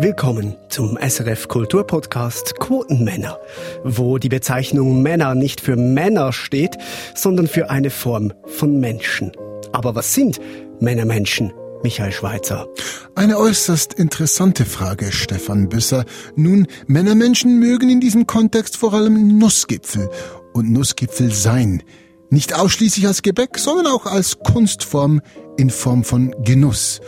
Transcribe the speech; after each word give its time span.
Willkommen 0.00 0.54
zum 0.68 0.96
SRF 0.96 1.48
Kulturpodcast 1.48 2.60
Quotenmänner, 2.60 3.36
wo 3.82 4.18
die 4.18 4.28
Bezeichnung 4.28 5.02
Männer 5.02 5.34
nicht 5.34 5.60
für 5.60 5.74
Männer 5.74 6.32
steht, 6.32 6.78
sondern 7.16 7.48
für 7.48 7.68
eine 7.68 7.90
Form 7.90 8.32
von 8.46 8.78
Menschen. 8.78 9.32
Aber 9.72 9.96
was 9.96 10.14
sind 10.14 10.38
Männermenschen? 10.78 11.52
Michael 11.82 12.12
Schweitzer. 12.12 12.68
Eine 13.16 13.38
äußerst 13.38 13.92
interessante 13.94 14.64
Frage, 14.64 15.10
Stefan 15.10 15.68
Büsser. 15.68 16.04
Nun, 16.36 16.68
Männermenschen 16.86 17.58
mögen 17.58 17.90
in 17.90 18.00
diesem 18.00 18.26
Kontext 18.28 18.76
vor 18.76 18.94
allem 18.94 19.36
Nussgipfel 19.36 20.10
und 20.52 20.70
Nussgipfel 20.70 21.32
sein. 21.32 21.82
Nicht 22.30 22.54
ausschließlich 22.54 23.06
als 23.06 23.22
Gebäck, 23.22 23.58
sondern 23.58 23.88
auch 23.88 24.06
als 24.06 24.38
Kunstform 24.38 25.22
in 25.56 25.70
Form 25.70 26.04
von 26.04 26.34
Genuss. 26.44 27.00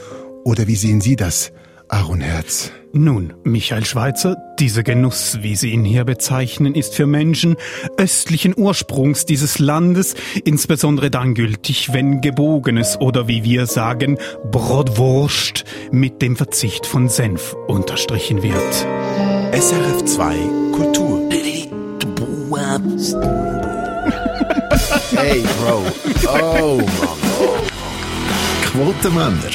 Oder 0.44 0.66
wie 0.66 0.76
sehen 0.76 1.00
Sie 1.00 1.14
das, 1.14 1.52
Aaron 1.90 2.20
Herz? 2.20 2.70
Nun, 2.92 3.34
Michael 3.42 3.84
Schweitzer, 3.84 4.36
dieser 4.58 4.82
Genuss, 4.84 5.38
wie 5.42 5.56
Sie 5.56 5.70
ihn 5.70 5.84
hier 5.84 6.04
bezeichnen, 6.04 6.74
ist 6.74 6.94
für 6.94 7.06
Menschen 7.06 7.56
östlichen 7.98 8.54
Ursprungs 8.56 9.26
dieses 9.26 9.58
Landes 9.58 10.14
insbesondere 10.44 11.10
dann 11.10 11.34
gültig, 11.34 11.92
wenn 11.92 12.20
gebogenes 12.20 13.00
oder 13.00 13.26
wie 13.26 13.42
wir 13.42 13.66
sagen, 13.66 14.18
Brotwurst 14.50 15.64
mit 15.90 16.22
dem 16.22 16.36
Verzicht 16.36 16.86
von 16.86 17.08
Senf 17.08 17.54
unterstrichen 17.66 18.42
wird. 18.42 18.86
SRF 19.52 20.04
2 20.04 20.36
Kultur. 20.72 21.10
Hey, 25.16 25.42
Bro. 25.58 25.82
Oh, 26.28 26.76
Mann. 26.78 27.18
Quotenmänner. 28.62 29.50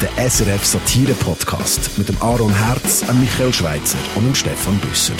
Der 0.00 0.30
SRF 0.30 0.64
Satire 0.64 1.12
Podcast 1.12 1.98
mit 1.98 2.08
dem 2.08 2.16
Aaron 2.22 2.54
Herz, 2.54 3.00
dem 3.00 3.20
Michael 3.20 3.52
Schweitzer 3.52 3.98
und 4.14 4.24
dem 4.24 4.34
Stefan 4.34 4.78
Büsser. 4.78 5.12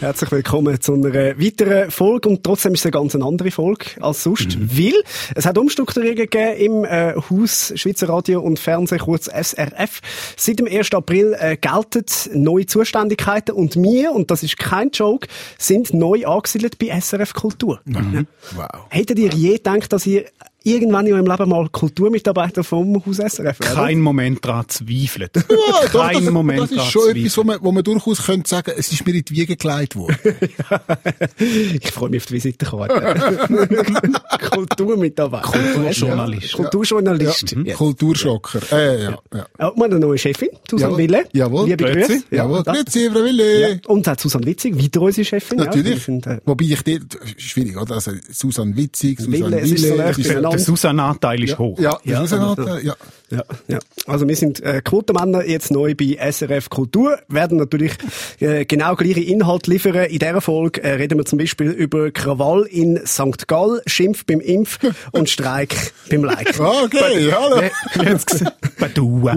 Herzlich 0.00 0.32
willkommen 0.32 0.80
zu 0.80 0.94
einer 0.94 1.12
weiteren 1.12 1.90
Folge 1.90 2.30
und 2.30 2.42
trotzdem 2.42 2.72
ist 2.72 2.80
es 2.80 2.86
eine 2.86 2.92
ganz 2.92 3.14
andere 3.14 3.50
Folge 3.50 3.84
als 4.00 4.22
sonst, 4.22 4.58
mhm. 4.58 4.70
weil 4.72 4.94
es 5.34 5.44
hat 5.44 5.58
Umstrukturierungen 5.58 6.26
gegeben 6.26 6.56
im 6.56 6.84
äh, 6.86 7.14
Haus 7.16 7.74
Schweizer 7.76 8.08
Radio 8.08 8.40
und 8.40 8.58
Fernsehen, 8.58 9.00
kurz 9.00 9.26
SRF. 9.26 10.00
Seit 10.38 10.60
dem 10.60 10.66
1. 10.66 10.92
April 10.94 11.36
äh, 11.38 11.58
gelten 11.58 12.04
neue 12.32 12.64
Zuständigkeiten 12.64 13.52
und 13.52 13.76
wir, 13.76 14.12
und 14.12 14.30
das 14.30 14.42
ist 14.42 14.56
kein 14.58 14.88
Joke, 14.90 15.28
sind 15.58 15.92
neu 15.92 16.26
angesiedelt 16.26 16.78
bei 16.78 16.98
SRF 16.98 17.34
Kultur. 17.34 17.80
Mhm. 17.84 18.26
Wow. 18.54 18.86
Hättet 18.88 19.18
ihr 19.18 19.32
je 19.34 19.56
gedacht, 19.56 19.92
dass 19.92 20.06
ihr 20.06 20.24
irgendwann 20.64 21.06
in 21.06 21.12
meinem 21.12 21.26
Leben 21.26 21.48
mal 21.48 21.68
Kulturmitarbeiter 21.68 22.64
vom 22.64 23.04
Haus 23.04 23.16
SRF 23.16 23.60
werden? 23.60 23.74
Kein 23.74 24.00
Moment 24.00 24.44
daran 24.44 24.68
zweifelt. 24.68 25.32
Ja, 25.54 25.88
doch, 25.92 26.08
Kein 26.10 26.24
das, 26.24 26.32
Moment 26.32 26.60
Das 26.60 26.70
ist 26.72 26.90
schon 26.90 27.10
etwas, 27.10 27.36
wo 27.36 27.44
man, 27.44 27.58
wo 27.60 27.72
man 27.72 27.84
durchaus 27.84 28.24
könnte 28.24 28.48
sagen, 28.48 28.72
es 28.76 28.92
ist 28.92 29.06
mir 29.06 29.14
in 29.14 29.24
die 29.24 29.34
Wiege 29.34 29.56
gelegt 29.56 29.96
worden. 29.96 30.16
ich 31.38 31.90
freue 31.90 32.10
mich 32.10 32.22
auf 32.22 32.26
die 32.26 32.34
Visitenkarte. 32.34 33.40
Kulturmitarbeiter. 34.50 35.44
Kulturjournalist. 35.44 36.52
Ja. 36.52 36.56
Kulturjournalist. 36.56 37.52
Ja. 37.52 37.62
Ja. 37.62 37.74
Kulturschocker. 37.76 38.60
Äh, 38.72 39.04
ja, 39.04 39.18
ja. 39.32 39.46
ja. 39.58 39.68
Und 39.68 39.82
eine 39.84 39.98
neue 39.98 40.18
Chefin, 40.18 40.48
Susanne 40.68 40.92
Jawohl. 40.92 40.98
Wille. 40.98 41.24
Jawohl. 41.32 41.68
Liebe 41.68 41.84
Grüße. 41.84 42.22
Jawohl. 42.30 42.62
Grüezi, 42.62 43.10
Frau 43.10 43.24
Wille. 43.24 43.60
Ja. 43.60 43.76
Und 43.86 44.08
auch 44.08 44.18
Susanne 44.18 44.46
Witzig, 44.46 44.82
weiter 44.82 45.00
unsere 45.00 45.24
Chefin. 45.24 45.58
Natürlich. 45.58 46.00
Find, 46.00 46.26
äh, 46.26 46.40
Wobei 46.44 46.64
ich 46.64 46.82
die, 46.82 47.00
schwierig, 47.36 47.76
oder? 47.76 47.94
Also, 47.94 48.12
Susanne 48.30 48.76
Witzig, 48.76 49.20
Susanne 49.20 49.62
Wille. 49.62 49.62
Wille. 49.62 50.16
Wille. 50.16 50.53
Der 50.56 50.64
Susanne-Anteil 50.64 51.42
ist 51.44 51.58
hoch. 51.58 51.78
Ja, 51.78 51.98
der 52.04 52.12
ja. 52.12 52.20
Susanne-Anteil, 52.20 52.84
ja. 52.84 52.94
Ja, 53.30 53.42
ja. 53.68 53.78
Also 54.06 54.28
wir 54.28 54.36
sind 54.36 54.62
äh, 54.62 54.80
Quotenmänner 54.82 55.46
jetzt 55.46 55.70
neu 55.70 55.94
bei 55.94 56.18
SRF 56.30 56.68
Kultur, 56.68 57.18
werden 57.28 57.58
natürlich 57.58 57.92
äh, 58.38 58.64
genau 58.64 58.94
gleiche 58.96 59.20
Inhalte 59.20 59.70
liefern. 59.70 59.94
In 60.04 60.18
dieser 60.18 60.40
Folge 60.40 60.82
äh, 60.82 60.92
reden 60.92 61.18
wir 61.18 61.24
zum 61.24 61.38
Beispiel 61.38 61.70
über 61.70 62.10
Krawall 62.10 62.64
in 62.64 63.00
St. 63.06 63.48
Gall, 63.48 63.82
Schimpf 63.86 64.24
beim 64.26 64.40
Impf 64.40 64.78
und 65.12 65.28
Streik 65.28 65.92
beim 66.10 66.24
Like. 66.24 66.54
Okay, 66.84 67.32
hallo. 67.32 67.62
Bei 68.78 68.88
du. 68.88 69.30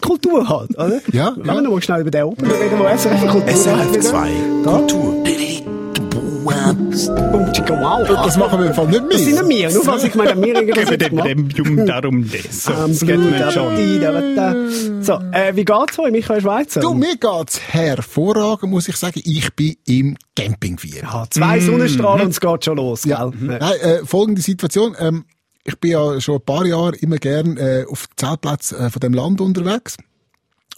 Kultur 0.00 0.48
halt, 0.48 0.70
oder? 0.76 1.00
Ja. 1.12 1.34
Lass 1.36 1.56
ja. 1.56 1.62
mal 1.62 1.82
schnell 1.82 2.00
über 2.00 2.10
den 2.10 2.24
Open 2.24 2.50
reden, 2.50 2.78
wo 2.78 2.84
SRF 2.84 3.26
Kultur 3.28 3.54
SRF 3.54 4.00
2 4.00 4.28
Kultur. 4.64 5.81
Das 8.22 8.36
machen 8.36 8.60
wir 8.60 8.66
im 8.66 8.74
Fall 8.74 8.88
nicht 8.88 9.02
mehr. 9.02 9.10
Das 9.10 9.24
sind 9.24 9.48
nicht 9.48 9.48
wir, 9.48 9.70
nur 9.70 9.84
falls 9.84 10.04
ich 10.04 10.14
meine, 10.14 10.40
wir 10.42 10.98
dem 10.98 11.48
Premium 11.48 11.86
darum 11.86 12.30
das. 12.30 12.64
So, 12.64 12.72
das 12.72 13.00
geht 13.00 13.18
nicht 13.18 13.52
schon. 13.52 15.02
So, 15.02 15.14
äh, 15.32 15.54
wie 15.54 15.64
geht's 15.64 15.98
euch, 15.98 16.12
Michael 16.12 16.40
Schweizer? 16.40 16.80
Du, 16.80 16.94
mir 16.94 17.16
geht's 17.16 17.60
hervorragend, 17.60 18.70
muss 18.70 18.88
ich 18.88 18.96
sagen. 18.96 19.20
Ich 19.24 19.52
bin 19.54 19.76
im 19.86 20.16
Campingfieber. 20.36 21.02
Ja, 21.02 21.26
zwei 21.30 21.58
mm. 21.58 21.66
Sonnenstrahlen 21.66 22.26
und 22.26 22.30
es 22.30 22.40
geht 22.40 22.64
schon 22.64 22.76
los, 22.76 23.04
ja. 23.04 23.28
gell? 23.28 23.58
Nein, 23.58 23.80
äh, 23.80 24.04
folgende 24.04 24.42
Situation. 24.42 24.94
Ähm, 24.98 25.24
ich 25.64 25.78
bin 25.78 25.92
ja 25.92 26.20
schon 26.20 26.36
ein 26.36 26.44
paar 26.44 26.66
Jahre 26.66 26.96
immer 26.96 27.16
gern 27.16 27.56
äh, 27.56 27.84
auf 27.88 28.06
Zeltplätzen 28.16 28.78
äh, 28.78 28.90
von 28.90 29.00
dem 29.00 29.14
Land 29.14 29.40
unterwegs. 29.40 29.96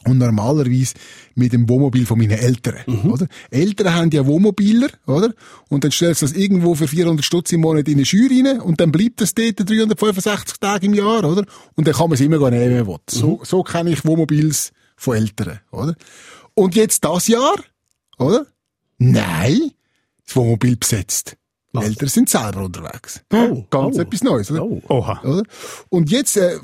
Und 0.07 0.19
normalerweise 0.19 0.95
mit 1.35 1.53
dem 1.53 1.69
Wohnmobil 1.69 2.07
von 2.07 2.19
meinen 2.19 2.39
Eltern, 2.39 2.77
mhm. 2.87 3.11
oder? 3.11 3.27
Eltern 3.51 3.95
haben 3.95 4.11
ja 4.11 4.27
Wohnmobiler, 4.27 4.89
oder? 5.07 5.33
Und 5.69 5.85
dann 5.85 5.91
stellst 5.91 6.23
du 6.23 6.27
das 6.27 6.35
irgendwo 6.35 6.75
für 6.75 6.89
400 6.89 7.25
Stutz 7.25 7.53
im 7.53 7.63
Monat 7.63 7.89
in 7.89 7.95
eine 7.95 8.05
Schür 8.05 8.31
rein 8.31 8.61
und 8.61 8.81
dann 8.81 8.93
bleibt 8.93 9.21
das 9.21 9.35
dort 9.35 9.69
365 9.69 10.59
Tage 10.59 10.87
im 10.87 10.95
Jahr, 10.95 11.25
oder? 11.25 11.45
Und 11.75 11.87
dann 11.87 11.95
kann 11.95 12.09
man 12.09 12.15
es 12.15 12.21
immer 12.21 12.39
nehmen, 12.51 12.71
wie 12.71 12.75
man 12.75 12.87
will. 12.87 12.95
Mhm. 12.95 12.99
So, 13.09 13.41
so 13.45 13.63
kenne 13.63 13.91
ich 13.91 14.05
Wohnmobils 14.05 14.73
von 14.97 15.17
Eltern, 15.17 15.61
oder? 15.71 15.95
Und 16.55 16.75
jetzt 16.77 17.05
das 17.05 17.29
Jahr, 17.29 17.57
oder? 18.19 18.47
Nein, 18.99 19.73
das 20.25 20.37
Wohnmobil 20.37 20.77
besetzt. 20.77 21.37
Was? 21.75 21.87
Eltern 21.87 22.09
sind 22.09 22.31
selber 22.31 22.63
unterwegs. 22.63 23.21
Oh, 23.33 23.65
Ganz 23.69 23.97
oh. 23.97 24.01
etwas 24.01 24.23
Neues, 24.23 24.49
oder? 24.53 24.65
Oh. 24.65 24.81
Oha. 24.89 25.21
Oder? 25.25 25.43
Und 25.89 26.09
jetzt 26.09 26.37
äh, 26.37 26.55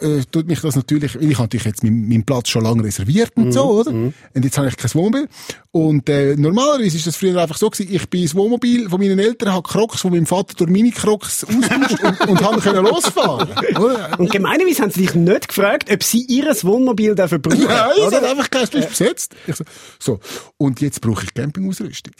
äh, 0.00 0.22
tut 0.30 0.46
mich 0.46 0.60
das 0.60 0.76
natürlich, 0.76 1.16
ich 1.16 1.34
habe 1.34 1.42
natürlich 1.42 1.64
jetzt 1.64 1.82
meinen, 1.82 2.08
meinen 2.08 2.24
Platz 2.24 2.48
schon 2.48 2.62
lange 2.62 2.84
reserviert 2.84 3.32
und 3.34 3.48
mm, 3.48 3.52
so, 3.52 3.80
oder? 3.80 3.90
Mm. 3.90 4.14
Und 4.34 4.44
jetzt 4.44 4.56
habe 4.56 4.68
ich 4.68 4.76
kein 4.76 4.94
Wohnmobil. 4.94 5.28
Und 5.72 6.08
äh, 6.08 6.36
normalerweise 6.36 6.96
ist 6.96 7.08
das 7.08 7.16
früher 7.16 7.42
einfach 7.42 7.56
so 7.56 7.70
gewesen, 7.70 7.92
ich 7.92 8.08
bin 8.08 8.22
ins 8.22 8.36
Wohnmobil 8.36 8.88
von 8.88 9.00
meinen 9.00 9.18
Eltern, 9.18 9.52
habe 9.52 9.68
Crocs 9.68 10.00
von 10.00 10.12
meinem 10.12 10.26
Vater 10.26 10.54
durch 10.54 10.70
meine 10.70 10.92
Crocs 10.92 11.44
austauscht 11.44 12.04
und, 12.04 12.28
und 12.28 12.42
habe 12.44 12.60
können 12.60 12.84
losfahren. 12.84 13.48
Oder? 13.76 14.20
Und 14.20 14.30
gemeinerweise 14.30 14.82
haben 14.82 14.92
sie 14.92 15.06
dich 15.06 15.16
nicht 15.16 15.48
gefragt, 15.48 15.90
ob 15.92 16.04
sie 16.04 16.24
ihr 16.26 16.44
Wohnmobil 16.62 17.16
dafür 17.16 17.40
brauchen. 17.40 17.64
Nein, 17.64 17.90
es 18.06 18.14
hat 18.14 18.22
einfach 18.22 18.48
kein 18.48 18.68
Schluss 18.68 18.86
besetzt. 18.86 19.34
Ich 19.44 19.56
so, 19.56 19.64
so, 19.98 20.20
und 20.56 20.80
jetzt 20.80 21.00
brauche 21.00 21.24
ich 21.24 21.34
Campingausrüstung. 21.34 22.14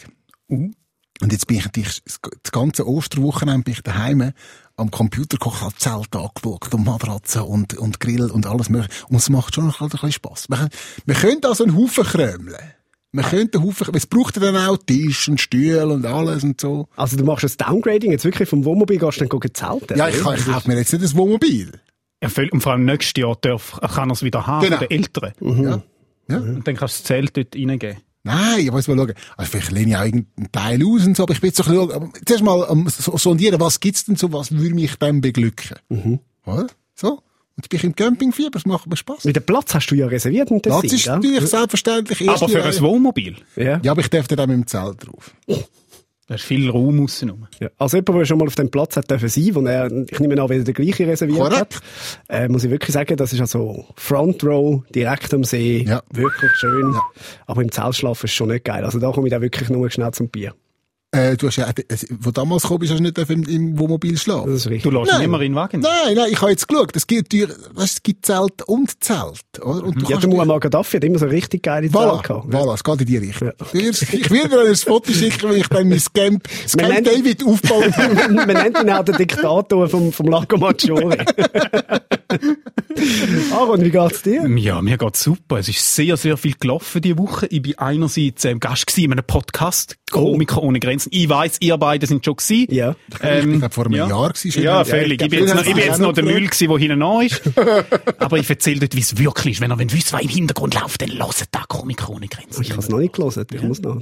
Uh. 0.49 0.71
Und 1.21 1.31
jetzt 1.31 1.47
bin 1.47 1.57
ich 1.57 1.65
natürlich, 1.65 2.01
das 2.03 2.51
ganze 2.51 2.87
Osterwochenende 2.87 3.63
bin 3.63 3.73
ich 3.73 3.81
daheim 3.81 4.33
am 4.75 4.91
Computer 4.91 5.37
gekocht, 5.37 5.61
habe 5.61 5.75
Zelt 5.75 6.15
angeschaut 6.15 6.73
und 6.73 6.85
Matratzen 6.85 7.43
und, 7.43 7.77
und 7.77 7.99
Grill 7.99 8.31
und 8.31 8.47
alles 8.47 8.69
mögliche. 8.69 9.05
Und 9.07 9.17
es 9.17 9.29
macht 9.29 9.53
schon 9.53 9.67
noch 9.67 9.81
ein 9.81 9.89
bisschen 9.89 10.11
Spass. 10.11 10.49
Wir, 10.49 10.69
wir 11.05 11.15
können 11.15 11.41
also 11.45 11.63
einen 11.63 11.77
Haufen 11.77 12.03
krömeln. 12.03 12.57
Wir 13.11 13.23
könnten 13.23 13.57
einen 13.57 13.67
Haufen, 13.67 13.93
es 13.93 14.07
braucht 14.07 14.41
dann 14.41 14.57
auch 14.57 14.77
Tisch 14.77 15.29
und 15.29 15.39
Stühle 15.39 15.87
und 15.87 16.03
alles 16.05 16.43
und 16.43 16.59
so. 16.59 16.87
Also 16.95 17.15
du 17.15 17.23
machst 17.23 17.45
ein 17.45 17.51
Downgrading 17.57 18.11
jetzt 18.11 18.25
wirklich 18.25 18.49
vom 18.49 18.65
Wohnmobil, 18.65 18.97
gehst 18.97 19.21
dann 19.21 19.29
gehen 19.29 19.53
zelten? 19.53 19.97
Ja, 19.97 20.09
ich, 20.09 20.19
kann, 20.19 20.35
ich 20.35 20.45
kaufe 20.45 20.67
mir 20.67 20.77
jetzt 20.77 20.91
nicht 20.93 21.03
ein 21.03 21.15
Wohnmobil. 21.15 21.71
Ja, 22.23 22.29
und 22.51 22.61
vor 22.61 22.71
allem 22.71 22.85
nächstes 22.85 23.21
Jahr 23.21 23.37
darf, 23.39 23.79
kann 23.81 24.09
er 24.09 24.13
es 24.13 24.23
wieder 24.23 24.47
haben, 24.47 24.63
genau. 24.63 24.77
von 24.77 24.87
den 24.87 24.97
Eltern. 24.97 25.33
Mhm. 25.41 25.63
Ja. 25.63 25.83
ja. 26.29 26.37
Und 26.37 26.67
dann 26.67 26.75
kannst 26.75 26.95
du 26.95 27.01
das 27.01 27.03
Zelt 27.03 27.37
dort 27.37 27.55
reingeben. 27.55 27.97
Nein, 28.23 28.59
ich 28.59 28.71
muss 28.71 28.87
mal 28.87 28.97
schauen. 28.97 29.13
Also 29.35 29.51
vielleicht 29.51 29.71
lehne 29.71 29.91
ich 29.91 29.97
auch 29.97 30.05
irgendeinen 30.05 30.51
Teil 30.51 30.81
aus 30.85 31.05
und 31.05 31.17
so, 31.17 31.23
aber 31.23 31.33
ich 31.33 31.41
bin 31.41 31.49
jetzt 31.49 31.57
so 31.57 31.63
ein 31.63 31.87
bisschen, 31.87 32.25
zuerst 32.25 32.43
mal 32.43 32.63
um, 32.63 32.87
so, 32.87 33.17
sondieren, 33.17 33.59
was 33.59 33.79
gibt's 33.79 34.05
denn 34.05 34.15
so, 34.15 34.31
was 34.31 34.51
würde 34.51 34.73
mich 34.73 34.95
dann 34.95 35.19
beglücken? 35.19 35.77
Mhm. 35.89 36.19
Oder? 36.45 36.67
So. 36.95 37.21
Und 37.55 37.65
ich 37.65 37.69
bin 37.69 37.79
im 37.81 37.95
Campingfieber, 37.95 38.57
es 38.57 38.65
macht 38.65 38.87
mir 38.87 38.95
Spass. 38.95 39.25
Mit 39.25 39.35
dem 39.35 39.43
Platz 39.43 39.73
hast 39.75 39.87
du 39.87 39.95
ja 39.95 40.07
reserviert 40.07 40.49
im 40.49 40.61
Platz 40.61 40.85
ist 40.85 41.05
ja? 41.05 41.17
natürlich 41.17 41.47
selbstverständlich. 41.47 42.27
Aber 42.27 42.49
für 42.49 42.63
ein 42.63 42.79
Wohnmobil? 42.79 43.35
Ja. 43.55 43.79
Ja, 43.83 43.91
aber 43.91 44.01
ich 44.01 44.09
darf 44.09 44.27
dann 44.27 44.49
mit 44.49 44.57
dem 44.57 44.67
Zelt 44.67 45.05
drauf. 45.05 45.35
Da 46.27 46.35
ist 46.35 46.45
viel 46.45 46.69
Raum 46.69 47.03
aussen 47.03 47.33
Ja. 47.59 47.67
Also 47.77 47.97
jemand, 47.97 48.17
der 48.19 48.25
schon 48.25 48.37
mal 48.37 48.47
auf 48.47 48.55
dem 48.55 48.71
Platz 48.71 48.95
hat 48.95 49.11
dürfen 49.11 49.27
sein, 49.27 49.49
wo 49.55 49.61
er, 49.65 49.91
ich 50.09 50.19
nehme 50.21 50.41
an, 50.41 50.49
wieder 50.49 50.63
der 50.63 50.73
gleiche 50.73 51.05
reserviert 51.05 51.37
Korrekt. 51.39 51.75
hat, 51.75 51.81
äh, 52.29 52.47
muss 52.47 52.63
ich 52.63 52.71
wirklich 52.71 52.93
sagen, 52.93 53.17
das 53.17 53.33
ist 53.33 53.41
also 53.41 53.85
Front 53.97 54.41
Row, 54.45 54.83
direkt 54.95 55.33
am 55.33 55.43
See, 55.43 55.83
Ja. 55.87 56.01
wirklich 56.13 56.51
schön. 56.53 56.93
Ja. 56.93 57.01
Aber 57.45 57.61
im 57.61 57.71
Zelt 57.71 57.95
schlafen 57.95 58.25
ist 58.25 58.33
schon 58.33 58.47
nicht 58.49 58.63
geil. 58.63 58.85
Also 58.85 58.99
da 58.99 59.11
komme 59.11 59.27
ich 59.27 59.31
dann 59.31 59.41
wirklich 59.41 59.69
nur 59.69 59.89
schnell 59.89 60.11
zum 60.11 60.29
Bier. 60.29 60.53
Äh, 61.13 61.37
du 61.37 61.45
hast 61.47 61.57
ja, 61.57 61.69
äh, 61.69 61.73
wo 62.19 62.31
damals 62.31 62.63
gekommen 62.63 62.79
bist, 62.79 62.91
hast 62.91 62.97
du 62.99 63.03
nicht 63.03 63.17
im, 63.29 63.43
im 63.43 63.77
Wohnmobil 63.77 64.17
schlafen. 64.17 64.47
Das 64.51 64.61
ist 64.61 64.67
richtig. 64.67 64.91
Du 64.91 64.97
lässt 64.99 65.13
ihn 65.13 65.21
immer 65.21 65.39
in 65.41 65.51
den 65.51 65.55
Wagen. 65.55 65.79
Nein, 65.81 66.15
nein, 66.15 66.25
ich 66.31 66.41
habe 66.41 66.49
jetzt 66.49 66.67
geschaut. 66.67 66.89
Es 66.95 67.05
gibt, 67.05 67.31
weißt, 67.33 67.93
es 67.93 68.01
gibt 68.03 68.25
Zelt 68.25 68.63
und 68.65 69.03
Zelt, 69.03 69.41
oder? 69.61 69.83
Und 69.83 69.95
du 69.95 70.01
Ja, 70.01 70.07
der 70.07 70.17
kannst 70.17 70.27
Muammar 70.27 70.59
Gaddafi 70.59 70.97
hat 70.97 71.03
immer 71.03 71.19
so 71.19 71.27
richtig 71.27 71.61
geile 71.61 71.87
Voilà, 71.87 72.13
Zelt 72.15 72.23
gehabt. 72.23 72.47
voilà, 72.53 72.73
es 72.73 72.83
geht 72.83 73.01
in 73.01 73.05
die 73.07 73.17
Richtung. 73.17 73.51
Ich, 73.73 74.13
ich 74.13 74.31
will 74.31 74.47
dir 74.49 74.61
ein 74.67 74.75
Foto 74.75 75.11
schicken, 75.13 75.49
wenn 75.51 75.57
ich 75.57 75.67
dann 75.67 75.87
mein 75.89 76.01
Camp, 76.13 76.47
das 76.63 76.75
Camp 76.75 76.91
nennen- 76.91 77.03
David 77.05 77.45
aufbauen 77.45 77.93
Man 78.35 78.47
nennt 78.47 78.79
ihn 78.81 78.89
auch 78.89 79.03
den 79.05 79.15
Diktator 79.17 79.87
vom, 79.87 80.11
vom 80.11 80.27
Lago 80.27 80.57
Maggiore. 80.63 81.17
Aaron, 83.53 83.83
wie 83.83 83.91
geht's 83.91 84.21
dir? 84.21 84.47
Ja, 84.57 84.81
mir 84.81 84.97
geht's 84.97 85.23
super. 85.23 85.59
Es 85.59 85.69
ist 85.69 85.95
sehr, 85.95 86.17
sehr 86.17 86.37
viel 86.37 86.53
gelaufen 86.59 87.01
diese 87.01 87.17
Woche. 87.17 87.47
Ich 87.47 87.61
bin 87.61 87.77
einerseits 87.77 88.45
ähm, 88.45 88.59
Gast 88.59 88.87
gewesen 88.87 89.05
in 89.05 89.11
einem 89.13 89.25
Podcast, 89.25 89.97
Komiker 90.11 90.61
ohne 90.61 90.79
Grenzen. 90.79 91.09
Ich 91.11 91.29
weiss, 91.29 91.57
ihr 91.59 91.77
beide 91.77 92.05
sind 92.05 92.23
schon 92.23 92.35
gewesen. 92.35 92.73
Ja. 92.73 92.95
ich 93.09 93.19
glaube, 93.19 93.69
vor 93.69 93.85
einem 93.85 93.95
ja. 93.95 94.07
Jahr 94.07 94.29
gewesen. 94.29 94.51
schon. 94.51 94.63
Ja, 94.63 94.83
völlig. 94.85 95.21
Ja, 95.21 95.25
ich 95.25 95.31
bin 95.31 95.39
jetzt 95.41 95.55
noch, 95.55 95.65
ich 95.65 95.73
bin 95.73 95.83
jetzt 95.83 95.99
noch 95.99 96.07
noch 96.07 96.13
der. 96.13 96.23
Müll 96.23 96.45
gewesen, 96.45 96.69
der 96.69 96.77
hinten 96.77 97.01
an 97.01 97.25
ist. 97.25 97.41
Aber 98.19 98.37
ich 98.37 98.49
erzähle 98.49 98.79
dort, 98.81 98.95
wie 98.95 99.01
es 99.01 99.17
wirklich 99.17 99.55
ist. 99.55 99.61
Wenn 99.61 99.71
ihr 99.71 99.79
wollt 99.79 99.93
wissen, 99.93 100.13
was 100.13 100.21
im 100.21 100.29
Hintergrund 100.29 100.73
läuft, 100.75 101.01
dann 101.01 101.11
hört 101.11 101.43
da 101.51 101.63
Komiker 101.67 102.09
ohne 102.09 102.27
Grenzen. 102.27 102.61
Ich 102.61 102.71
habe 102.71 102.81
es 102.81 102.89
noch 102.89 102.99
nicht 102.99 103.13
gelesen. 103.13 103.45
Ich 103.53 103.61
muss 103.61 103.81
noch. 103.81 104.01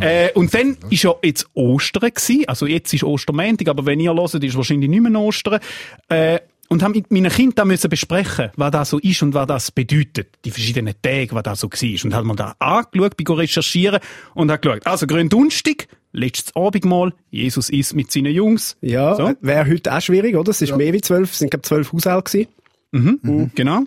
Äh, 0.00 0.30
und 0.34 0.52
dann 0.54 0.76
ist 0.90 1.02
ja 1.02 1.14
jetzt 1.22 1.46
Ostern 1.54 2.10
gewesen. 2.14 2.44
Also 2.46 2.66
jetzt 2.66 2.92
ist 2.92 3.04
Ostermäntig, 3.04 3.68
aber 3.68 3.86
wenn 3.86 4.00
ihr 4.00 4.14
hört, 4.14 4.34
ist 4.34 4.56
wahrscheinlich 4.56 4.90
nicht 4.90 5.02
mehr 5.02 5.20
Ostern. 5.20 5.60
Äh, 6.08 6.40
und 6.72 6.82
haben 6.82 6.92
mit 6.92 7.10
meinen 7.10 7.30
Kindern 7.30 7.54
da 7.54 7.64
müssen 7.66 7.90
besprechen, 7.90 8.50
was 8.56 8.70
das 8.70 8.90
so 8.90 8.98
ist 8.98 9.22
und 9.22 9.34
was 9.34 9.46
das 9.46 9.70
bedeutet. 9.70 10.38
Die 10.44 10.50
verschiedenen 10.50 10.94
Tage, 11.02 11.28
was 11.32 11.42
das 11.42 11.60
so 11.60 11.70
war. 11.70 12.04
Und 12.04 12.14
haben 12.14 12.26
wir 12.28 12.34
da 12.34 12.56
angeschaut, 12.58 13.16
bin 13.16 13.24
go 13.24 13.34
recherchieren 13.34 14.00
und 14.34 14.50
hat 14.50 14.62
geschaut. 14.62 14.86
Also 14.86 15.06
Gründonstig, 15.06 15.88
letztes 16.12 16.56
Abendmahl, 16.56 17.12
Jesus 17.30 17.68
ist 17.68 17.94
mit 17.94 18.10
seinen 18.10 18.32
Jungs. 18.32 18.76
Ja, 18.80 19.14
So. 19.14 19.34
wäre 19.42 19.68
heute 19.68 19.94
auch 19.94 20.00
schwierig, 20.00 20.34
oder? 20.34 20.50
Es 20.50 20.62
ist 20.62 20.74
mehr 20.74 20.94
wie 20.94 21.02
zwölf, 21.02 21.32
es 21.32 21.40
sind 21.40 21.50
glaube 21.50 21.62
zwölf 21.62 21.92
Haushalte 21.92 22.30
gewesen. 22.30 22.48
Mhm. 22.92 23.50
Genau. 23.54 23.84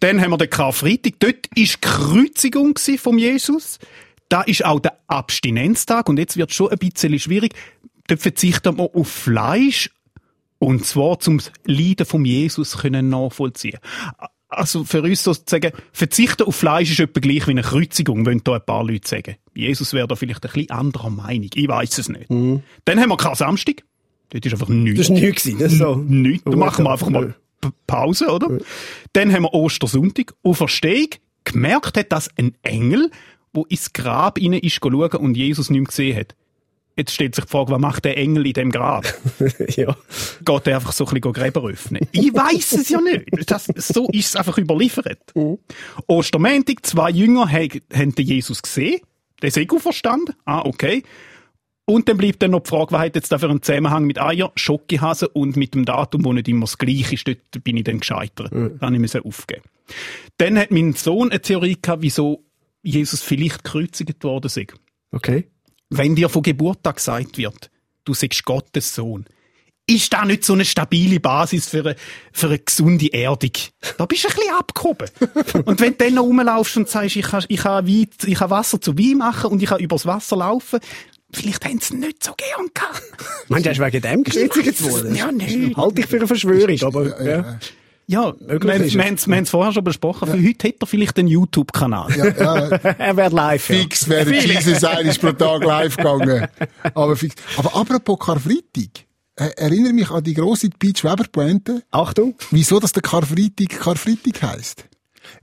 Dann 0.00 0.20
haben 0.20 0.30
wir 0.30 0.38
den 0.38 0.50
Karfreitag. 0.50 1.14
Dort 1.20 1.46
ist 1.54 1.74
die 1.74 1.80
Kreuzigung 1.80 2.74
gsi 2.74 2.98
vom 2.98 3.18
Jesus. 3.18 3.78
Da 4.28 4.42
ist 4.42 4.64
auch 4.64 4.80
der 4.80 4.98
Abstinenztag. 5.06 6.08
Und 6.08 6.18
jetzt 6.18 6.36
wird 6.36 6.52
schon 6.52 6.70
ein 6.70 6.78
bisschen 6.78 7.16
schwierig. 7.18 7.54
Dort 8.06 8.20
verzichten 8.20 8.76
wir 8.78 8.94
auf 8.94 9.08
Fleisch. 9.08 9.90
Und 10.64 10.86
zwar 10.86 11.18
zum 11.18 11.40
Leiden 11.64 12.06
vom 12.06 12.24
Jesus 12.24 12.78
können 12.78 13.10
nachvollziehen. 13.10 13.78
Also 14.48 14.84
für 14.84 15.02
uns 15.02 15.22
sozusagen, 15.22 15.72
verzichten 15.92 16.44
auf 16.44 16.56
Fleisch 16.56 16.90
ist 16.90 17.00
etwa 17.00 17.20
gleich 17.20 17.46
wie 17.46 17.50
eine 17.50 17.62
Kreuzigung, 17.62 18.24
wollen 18.24 18.40
da 18.44 18.54
ein 18.54 18.64
paar 18.64 18.84
Leute 18.84 19.08
sagen. 19.08 19.36
Jesus 19.54 19.92
wäre 19.92 20.06
da 20.06 20.14
vielleicht 20.14 20.44
ein 20.44 20.52
bisschen 20.52 20.70
anderer 20.70 21.10
Meinung. 21.10 21.50
Ich 21.52 21.68
weiß 21.68 21.98
es 21.98 22.08
nicht. 22.08 22.30
Dann 22.30 23.00
haben 23.00 23.08
wir 23.08 23.16
keinen 23.16 23.34
Samstag. 23.34 23.82
Dort 24.30 24.46
ist 24.46 24.52
einfach 24.52 24.68
nichts. 24.68 25.00
Das 25.00 25.10
war 25.10 25.16
nichts. 25.16 25.42
Das 25.58 25.72
ist 25.72 25.78
so. 25.78 25.96
Nichts. 25.96 26.44
Da 26.44 26.56
machen 26.56 26.84
wir 26.84 26.92
einfach 26.92 27.10
mal 27.10 27.34
Pause, 27.86 28.28
oder? 28.28 28.58
Dann 29.12 29.32
haben 29.32 29.42
wir 29.42 29.54
Ostersonntag. 29.54 30.34
Auferstehung. 30.42 31.08
Gemerkt 31.44 31.98
hat, 31.98 32.10
dass 32.10 32.30
ein 32.38 32.56
Engel, 32.62 33.10
wo 33.52 33.64
ins 33.64 33.92
Grab 33.92 34.38
rein 34.40 34.54
ist, 34.54 34.80
schauen 34.82 35.10
und 35.10 35.36
Jesus 35.36 35.68
nicht 35.68 35.80
mehr 35.80 35.86
gesehen 35.88 36.16
hat. 36.16 36.34
Jetzt 36.96 37.12
stellt 37.12 37.34
sich 37.34 37.44
die 37.44 37.50
Frage, 37.50 37.72
was 37.72 37.80
macht 37.80 38.04
der 38.04 38.16
Engel 38.16 38.46
in 38.46 38.52
dem 38.52 38.70
Grab? 38.70 39.04
ja. 39.76 39.96
Geht 40.44 40.66
er 40.66 40.76
einfach 40.76 40.92
so 40.92 41.04
ein 41.06 41.14
bisschen 41.14 41.32
Gräber 41.32 41.68
öffnen? 41.68 42.06
Ich 42.12 42.32
weiß 42.32 42.72
es 42.72 42.88
ja 42.88 43.00
nicht. 43.00 43.50
Das, 43.50 43.66
so 43.76 44.08
ist 44.12 44.28
es 44.28 44.36
einfach 44.36 44.58
überliefert. 44.58 45.32
Ostermäntig, 46.06 46.84
zwei 46.84 47.10
Jünger 47.10 47.50
haben, 47.50 47.80
den 47.90 48.26
Jesus 48.26 48.62
gesehen. 48.62 49.00
Der 49.42 49.48
ist 49.48 49.56
eh 49.56 49.66
verstanden. 49.78 50.34
Ah, 50.44 50.62
okay. 50.64 51.02
Und 51.86 52.08
dann 52.08 52.16
bleibt 52.16 52.42
dann 52.42 52.52
noch 52.52 52.62
die 52.62 52.70
Frage, 52.70 52.92
was 52.92 53.00
hat 53.00 53.16
jetzt 53.16 53.30
da 53.30 53.38
für 53.38 53.50
einen 53.50 53.60
Zusammenhang 53.60 54.04
mit 54.04 54.18
Eier, 54.18 54.52
Schokihasen 54.56 55.28
und 55.32 55.56
mit 55.56 55.74
dem 55.74 55.84
Datum, 55.84 56.24
wo 56.24 56.32
nicht 56.32 56.48
immer 56.48 56.62
das 56.62 56.78
gleiche 56.78 57.14
ist. 57.14 57.28
Dort 57.28 57.62
bin 57.62 57.76
ich 57.76 57.84
dann 57.84 58.00
gescheitert. 58.00 58.52
Da 58.52 58.86
habe 58.86 59.04
ich 59.04 59.24
aufgeben. 59.24 59.62
Dann 60.38 60.58
hat 60.58 60.70
mein 60.70 60.94
Sohn 60.94 61.30
eine 61.30 61.42
Theorie 61.42 61.76
gehabt, 61.80 62.02
wieso 62.02 62.44
Jesus 62.82 63.20
vielleicht 63.22 63.64
gekreuzigt 63.64 64.24
worden 64.24 64.46
ist. 64.46 64.74
Okay. 65.10 65.48
Wenn 65.90 66.14
dir 66.14 66.28
von 66.28 66.42
Geburt 66.42 66.86
an 66.86 66.94
gesagt 66.94 67.38
wird, 67.38 67.70
du 68.04 68.14
sagst 68.14 68.44
Gottes 68.44 68.94
Sohn, 68.94 69.26
ist 69.86 70.12
das 70.12 70.24
nicht 70.24 70.44
so 70.44 70.54
eine 70.54 70.64
stabile 70.64 71.20
Basis 71.20 71.68
für 71.68 71.80
eine, 71.80 71.96
für 72.32 72.46
eine 72.46 72.58
gesunde 72.58 73.12
Erdung? 73.12 73.50
Da 73.98 74.06
bist 74.06 74.24
du 74.24 74.28
ein 74.28 74.34
bisschen 74.34 74.54
abgehoben. 74.54 75.08
und 75.66 75.80
wenn 75.80 75.92
du 75.92 76.04
dann 76.04 76.14
noch 76.14 76.22
rumlaufst 76.22 76.78
und 76.78 76.88
sagst, 76.88 77.16
ich 77.16 77.26
kann, 77.26 77.44
ich 77.48 77.60
kann, 77.60 77.86
Wein, 77.86 78.08
ich 78.24 78.34
kann 78.34 78.50
Wasser 78.50 78.80
zu 78.80 78.96
Wein 78.96 79.18
machen 79.18 79.50
und 79.50 79.62
ich 79.62 79.68
kann 79.68 79.80
übers 79.80 80.06
Wasser 80.06 80.36
laufen, 80.36 80.80
vielleicht 81.32 81.64
haben 81.66 81.80
sie 81.80 81.84
es 81.84 81.92
nicht 81.92 82.24
so 82.24 82.32
gern 82.34 82.68
gehabt. 82.72 83.02
Meinst 83.48 83.66
du, 83.66 83.70
ist 83.70 83.80
wegen 83.80 84.00
dem 84.00 84.24
gekreuzigt 84.24 84.82
worden? 84.90 85.14
Ja, 85.14 85.30
nicht. 85.30 85.76
Halte 85.76 86.00
ich 86.00 86.06
für 86.06 86.16
eine 86.16 86.26
Verschwörung, 86.26 86.82
aber, 86.82 87.22
ja. 87.22 87.58
Ja, 88.06 88.34
wir, 88.38 88.46
Möglich 88.54 88.94
wir, 88.94 89.02
haben 89.04 89.14
es- 89.14 89.26
wir 89.26 89.34
haben 89.36 89.44
es 89.44 89.50
vorher 89.50 89.72
schon 89.72 89.84
besprochen. 89.84 90.28
Für 90.28 90.36
heute 90.36 90.68
hätte 90.68 90.76
er 90.80 90.86
vielleicht 90.86 91.18
einen 91.18 91.28
YouTube-Kanal. 91.28 92.14
Ja, 92.16 92.26
ja, 92.26 92.66
er 92.98 93.16
wird 93.16 93.32
live. 93.32 93.68
Ja. 93.70 93.76
fix 93.76 94.08
wäre 94.08 94.30
Jesus 94.34 94.84
eines 94.84 95.18
pro 95.18 95.32
Tag 95.32 95.64
live 95.64 95.96
gegangen. 95.96 96.46
Aber 96.94 97.16
fix. 97.16 97.34
Aber 97.56 97.74
apropos 97.74 98.18
Karfreitag. 98.18 99.06
Äh, 99.36 99.48
erinnere 99.56 99.92
mich 99.92 100.10
an 100.10 100.22
die 100.22 100.34
grosse 100.34 100.68
Peach 100.70 101.02
Weber 101.02 101.24
Pointe. 101.32 101.82
Achtung. 101.90 102.34
Wieso 102.50 102.78
das 102.78 102.92
der 102.92 103.02
Karfreitag 103.02 103.68
Karfreitag 103.80 104.42
heisst? 104.42 104.84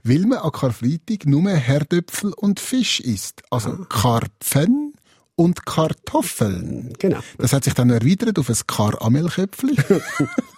Weil 0.04 0.20
man 0.20 0.38
an 0.38 0.52
Karfreitag 0.52 1.26
nur 1.26 1.50
Herdöpfel 1.50 2.32
und 2.36 2.60
Fisch 2.60 3.00
isst. 3.00 3.42
Also 3.50 3.72
Karpfen 3.88 4.94
und 5.34 5.66
Kartoffeln. 5.66 6.92
Genau. 6.98 7.18
Das 7.38 7.52
hat 7.52 7.64
sich 7.64 7.74
dann 7.74 7.90
erweitert 7.90 8.38
auf 8.38 8.48
ein 8.48 8.56
Karamelköpfli. 8.66 9.76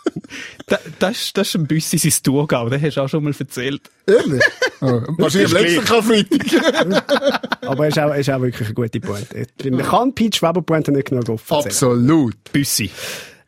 Da, 0.66 0.78
das, 0.98 1.16
ist- 1.22 1.36
das 1.36 1.48
ist 1.48 1.54
ein 1.56 1.66
Büssi 1.66 1.98
sein 1.98 2.12
Thurgau, 2.22 2.68
den 2.68 2.80
hast 2.82 2.96
du 2.96 3.00
auch 3.02 3.08
schon 3.08 3.24
mal 3.24 3.34
erzählt. 3.38 3.82
Ehrlich? 4.06 4.42
Oh, 4.80 5.00
wahrscheinlich 5.18 5.52
letzten 5.52 5.84
Karfreitag. 5.84 7.50
Aber 7.62 7.84
er 7.84 7.88
ist 7.88 7.98
auch, 7.98 8.14
ist 8.14 8.30
auch 8.30 8.40
wirklich 8.40 8.66
eine 8.68 8.74
gute 8.74 9.00
Pointe. 9.00 9.46
Man 9.70 9.82
kann 9.86 10.14
Peach 10.14 10.42
Weber 10.42 10.62
Pointe 10.62 10.92
nicht 10.92 11.08
genug 11.08 11.28
aufzählen. 11.28 11.64
Absolut. 11.64 12.36
Büssi. 12.52 12.90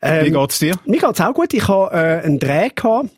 Ähm, 0.01 0.25
Wie 0.25 0.31
geht's 0.31 0.59
dir? 0.59 0.75
Mir 0.85 0.99
geht's 0.99 1.21
auch 1.21 1.33
gut. 1.33 1.53
Ich 1.53 1.67
habe 1.67 1.91
äh, 1.95 2.25
einen 2.25 2.39
Dreh 2.39 2.69
gehabt 2.75 3.09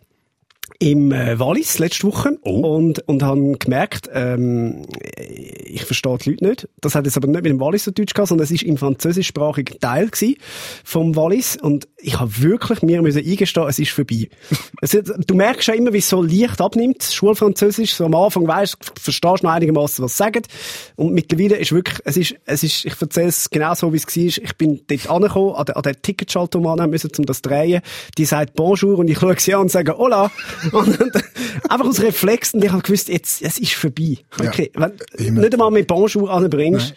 im 0.82 1.12
äh, 1.12 1.38
Wallis 1.38 1.78
letzte 1.78 2.08
Woche 2.08 2.38
und 2.42 3.00
und 3.08 3.22
habe 3.22 3.58
gemerkt, 3.60 4.10
ähm, 4.14 4.84
ich 5.66 5.84
verstehe 5.84 6.18
die 6.18 6.32
Leute 6.32 6.48
nicht. 6.48 6.70
Das 6.80 6.96
hat 6.96 7.06
jetzt 7.06 7.18
aber 7.18 7.28
nicht 7.28 7.44
mit 7.44 7.52
dem 7.52 7.60
Walliser 7.60 7.92
Deutsch 7.92 8.14
gehabt, 8.14 8.30
sondern 8.30 8.46
es 8.46 8.52
ist 8.52 8.64
im 8.64 8.78
französischsprachigen 8.78 9.78
Teil 9.82 10.10
vom 10.86 11.18
Wallis 11.18 11.58
und 11.58 11.90
ich 11.98 12.18
habe 12.18 12.42
wirklich 12.42 12.82
mir 12.82 13.02
müssen 13.02 13.26
eingestehen, 13.26 13.68
es 13.68 13.78
ist 13.78 13.92
vorbei. 13.92 14.30
es, 14.82 14.92
du 14.92 15.36
merkst 15.36 15.68
ja 15.68 15.74
immer, 15.74 15.92
wie 15.92 15.98
es 15.98 16.08
so 16.08 16.24
leicht 16.24 16.62
abnimmt, 16.62 17.04
Schulfranzösisch. 17.04 17.94
So 17.94 18.06
am 18.06 18.16
Anfang 18.16 18.48
weißt, 18.48 18.78
verstehst 19.02 19.44
du 19.44 19.48
noch 19.48 19.54
einigermaßen, 19.54 20.04
was 20.04 20.14
sie 20.14 20.24
sagen 20.24 20.44
und 20.96 21.14
mittlerweile 21.14 21.58
ist 21.58 21.74
wirklich, 21.74 22.00
es 22.06 22.16
ist, 22.16 22.36
es 22.46 22.64
ist, 22.64 22.86
ich 22.86 23.02
erzähle 23.02 23.28
es 23.28 23.50
genau 23.50 23.74
so, 23.74 23.92
wie 23.92 23.98
es 23.98 24.08
war. 24.08 24.24
Ich 24.24 24.56
bin 24.56 24.80
dort 24.88 25.10
angekommen, 25.10 25.56
an 25.56 25.66
der, 25.66 25.76
an 25.76 25.84
der 25.84 26.02
Ticketschaltomat 26.02 26.90
müssen, 26.90 27.12
um 27.18 27.26
das 27.26 27.42
zu 27.42 27.50
drehen. 27.50 27.82
Die 28.18 28.24
sagt 28.24 28.54
Bonjour 28.54 28.98
und 28.98 29.10
ich 29.10 29.20
schaue 29.20 29.38
sie 29.38 29.54
an 29.54 29.62
und 29.62 29.72
sage 29.72 29.98
Hola. 29.98 30.32
Und, 30.72 31.00
und, 31.00 31.16
einfach 31.70 31.86
aus 31.86 32.02
Reflex 32.02 32.54
und 32.54 32.64
ich 32.64 32.72
habe 32.72 32.82
gewusst, 32.82 33.10
jetzt, 33.10 33.42
es 33.42 33.60
ist 33.60 33.74
vorbei. 33.74 34.18
Okay, 34.40 34.72
wenn 34.76 34.94
immer. 35.18 35.42
nicht 35.42 35.54
einmal 35.54 35.72
mit 35.72 35.88
Bonjour 35.88 36.30
anbringst. 36.32 36.94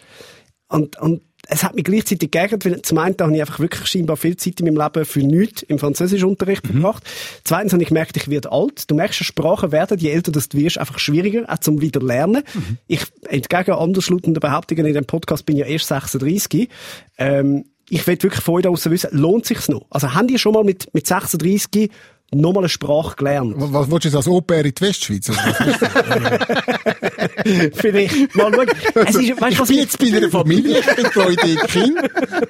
Und, 0.67 0.99
und 0.99 1.21
es 1.47 1.63
hat 1.63 1.75
mich 1.75 1.83
gleichzeitig 1.83 2.31
geärgert, 2.31 2.65
weil 2.65 2.81
zum 2.81 2.97
einen 2.97 3.15
habe 3.19 3.33
ich 3.35 3.41
einfach 3.41 3.59
wirklich 3.59 3.85
scheinbar 3.85 4.15
viel 4.15 4.37
Zeit 4.37 4.59
in 4.59 4.65
meinem 4.65 4.81
Leben 4.81 5.05
für 5.05 5.19
nichts 5.19 5.61
im 5.63 5.77
Französischunterricht 5.77 6.65
verbracht. 6.65 7.03
Zweitens 7.43 7.73
habe 7.73 7.83
ich 7.83 7.89
gemerkt, 7.89 8.15
ich 8.15 8.29
werde 8.29 8.51
alt. 8.51 8.89
Du 8.89 8.95
merkst, 8.95 9.23
Sprachen 9.23 9.71
werden, 9.71 9.97
je 9.97 10.11
älter 10.11 10.31
du 10.31 10.39
wirst, 10.39 10.77
einfach 10.77 10.99
schwieriger, 10.99 11.43
auch 11.47 11.57
zum 11.57 11.81
wieder 11.81 12.01
lernen. 12.01 12.43
Ich, 12.87 13.01
entgegen 13.27 13.71
anderslautenden 13.71 14.39
Behauptungen 14.39 14.85
in 14.85 14.93
dem 14.93 15.05
Podcast, 15.05 15.45
bin 15.45 15.57
ja 15.57 15.65
erst 15.65 15.87
36. 15.87 16.69
Ähm, 17.17 17.65
ich 17.89 18.07
will 18.07 18.21
wirklich 18.23 18.43
von 18.43 18.65
euch 18.65 18.85
wissen, 18.89 19.09
lohnt 19.11 19.45
sich's 19.45 19.67
noch? 19.67 19.85
Also, 19.89 20.13
habt 20.13 20.31
ihr 20.31 20.39
schon 20.39 20.53
mal 20.53 20.63
mit, 20.63 20.93
mit 20.93 21.05
36 21.05 21.91
nochmal 22.35 22.63
eine 22.63 22.69
Sprache 22.69 23.15
gelernt? 23.15 23.53
Was, 23.57 23.73
was 23.73 23.91
willst 23.91 24.05
du 24.05 24.09
jetzt 24.09 24.15
als 24.15 24.27
Au-pair 24.27 24.65
in 24.65 24.73
die 24.73 24.81
Westschweiz? 24.81 25.29
Also? 25.29 25.41
Vielleicht. 27.75 28.35
Mal 28.35 28.51
schauen. 28.53 28.67
Es 28.95 29.15
ist, 29.15 29.41
weißt, 29.41 29.53
ich 29.53 29.59
was 29.59 29.67
bin 29.67 29.77
jetzt 29.77 29.99
bei 29.99 30.07
einer 30.07 30.29
Familie, 30.29 30.79
ich 30.79 30.85
betreue 30.85 31.35
dort 31.35 31.67
Kinder 31.69 32.03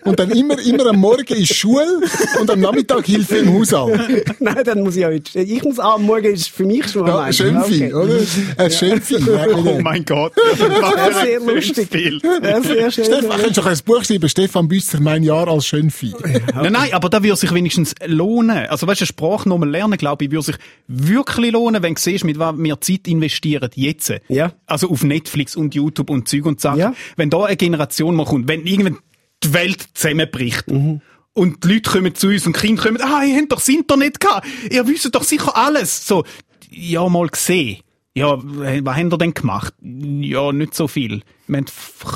und 0.04 0.20
dann 0.20 0.32
immer, 0.32 0.60
immer 0.66 0.86
am 0.88 0.98
Morgen 0.98 1.34
ist 1.36 1.54
Schule 1.56 2.02
und 2.40 2.50
am 2.50 2.60
Nachmittag 2.60 3.06
Hilfe 3.06 3.38
im 3.38 3.54
Haushalt. 3.54 4.26
Nein, 4.40 4.64
dann 4.64 4.82
muss 4.82 4.96
ich 4.96 5.06
auch 5.06 5.10
nicht. 5.10 5.36
Ich 5.36 5.64
muss 5.64 5.80
am 5.80 6.04
Morgen 6.04 6.34
ist 6.34 6.50
für 6.50 6.66
mich 6.66 6.88
schon 6.90 7.08
Ja, 7.08 7.26
am 7.26 7.34
Schönvieh, 7.34 7.86
Okay. 7.86 7.94
oder? 7.94 8.20
Ein 8.58 8.72
Schönvieh. 8.72 9.18
Oh 9.54 9.80
mein 9.82 10.04
Gott. 10.06 10.34
Ja, 10.60 11.24
sehr 11.24 11.40
lustig. 11.40 11.88
Viel. 11.92 12.20
Ja, 12.44 12.62
sehr 12.62 12.92
schön. 12.92 13.06
Stefan, 13.06 13.30
könntest 13.30 13.58
du 13.58 13.62
doch 13.62 13.66
ein 13.68 13.78
Buch 13.86 14.04
schreiben, 14.04 14.30
Stefan 14.30 14.68
Büsser, 14.68 15.00
mein 15.00 15.24
Jahr 15.24 15.48
als 15.48 15.66
Schönvieh. 15.66 16.14
Nein, 16.56 16.74
nein, 16.74 16.94
aber 16.94 17.10
da 17.10 17.24
würde 17.24 17.36
sich 17.36 17.54
wenigstens 17.54 17.96
lohnen. 18.06 18.68
Also 18.68 18.88
weißt 18.88 19.02
du, 19.02 19.04
eine 19.04 19.08
Sprache 19.08 19.50
nochmal 19.50 19.70
lernen, 19.74 19.98
glaube 19.98 20.24
ich, 20.26 20.32
würde 20.32 20.46
sich 20.46 20.56
wirklich 20.88 21.52
lohnen, 21.52 21.84
wenn 21.84 21.96
du 21.96 22.02
siehst, 22.02 22.24
mit 22.24 22.40
was 22.40 22.56
wir 22.58 22.80
Zeit 22.80 23.08
investieren, 23.08 23.70
jetzt. 23.76 24.14
Ja. 24.30 24.54
Also 24.66 24.90
auf 24.90 25.04
Netflix 25.04 25.56
und 25.56 25.76
YouTube 25.76 26.10
und 26.10 26.28
Zeug 26.30 26.46
und 26.46 26.62
Sachen. 26.62 26.80
Ja. 26.80 26.94
Wenn 27.18 27.30
da 27.30 27.44
eine 27.44 27.58
Generation 27.58 28.16
mal 28.16 28.26
kommt, 28.26 28.48
wenn 28.48 28.66
irgendwann 28.66 29.00
die 29.44 29.54
Welt 29.54 29.86
zusammenbricht. 29.94 30.70
Mhm. 30.72 31.02
Und 31.34 31.64
die 31.64 31.74
Leute 31.74 31.90
kommen 31.92 32.14
zu 32.16 32.28
uns 32.28 32.46
und 32.48 32.56
die 32.56 32.60
Kinder 32.68 32.84
kommen, 32.84 33.02
ah, 33.02 33.24
ihr 33.24 33.38
habt 33.38 33.52
doch 33.52 33.58
das 33.58 33.68
Internet 33.68 34.20
gehabt. 34.20 34.48
Ihr 34.72 34.88
wisst 34.88 35.14
doch 35.14 35.24
sicher 35.24 35.58
alles. 35.58 36.08
So, 36.08 36.24
ja, 36.70 37.10
mal 37.10 37.28
gesehen. 37.28 37.80
Ja, 38.16 38.38
was 38.40 38.96
habt 38.98 39.12
ihr 39.12 39.18
denn 39.18 39.34
gemacht? 39.34 39.74
Ja, 39.82 40.52
nicht 40.52 40.76
so 40.76 40.88
viel. 40.88 41.24
Wir 41.48 41.58
haben 41.58 41.66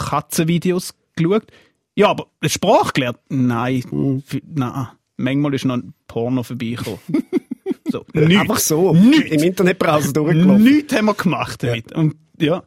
Katzenvideos 0.10 0.94
geschaut. 1.16 1.44
Ja, 1.96 2.10
aber 2.10 2.28
eine 2.40 2.50
Sprache 2.52 2.92
gelernt? 2.94 3.18
Nein. 3.30 4.24
F- 4.30 4.40
Nein. 4.54 4.88
Manchmal 5.18 5.56
ist 5.56 5.66
noch 5.66 5.78
ein 5.78 5.96
Porno 6.08 6.44
vorbeigekommen. 6.44 7.00
So, 7.90 8.06
nichts. 8.14 8.42
Einfach 8.42 8.58
so. 8.60 8.94
Nichts. 8.94 9.32
Im 9.32 9.44
Internetbrowser 9.44 10.14
durchgelaufen. 10.14 10.64
Nichts 10.64 10.96
haben 10.96 11.06
wir 11.06 11.14
gemacht 11.14 11.64
damit. 11.64 11.92
Und, 11.94 12.16
ja. 12.40 12.64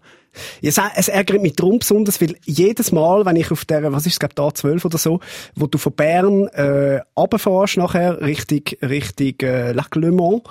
Ja, 0.61 0.69
es- 0.71 0.79
es 0.95 1.09
ärgert 1.09 1.43
mich 1.43 1.57
darum 1.57 1.81
besonders, 1.81 2.21
weil 2.21 2.37
jedes 2.45 2.93
Mal, 2.93 3.27
wenn 3.27 3.35
ich 3.35 3.51
auf 3.51 3.65
der, 3.65 3.93
was 3.93 4.07
ist 4.07 4.13
es, 4.13 4.19
glaub, 4.21 4.33
da 4.37 4.55
12 4.55 4.85
oder 4.85 4.97
so, 4.97 5.19
wo 5.57 5.67
du 5.67 5.77
von 5.77 5.93
Bern, 5.93 6.47
äh, 6.47 7.01
runterfährst 7.19 7.79
nachher, 7.79 8.21
Richtung, 8.21 8.61
Richtung, 8.81 9.35
äh, 9.43 9.73
Lac 9.73 9.97
Le 9.97 10.13
Mans, 10.13 10.43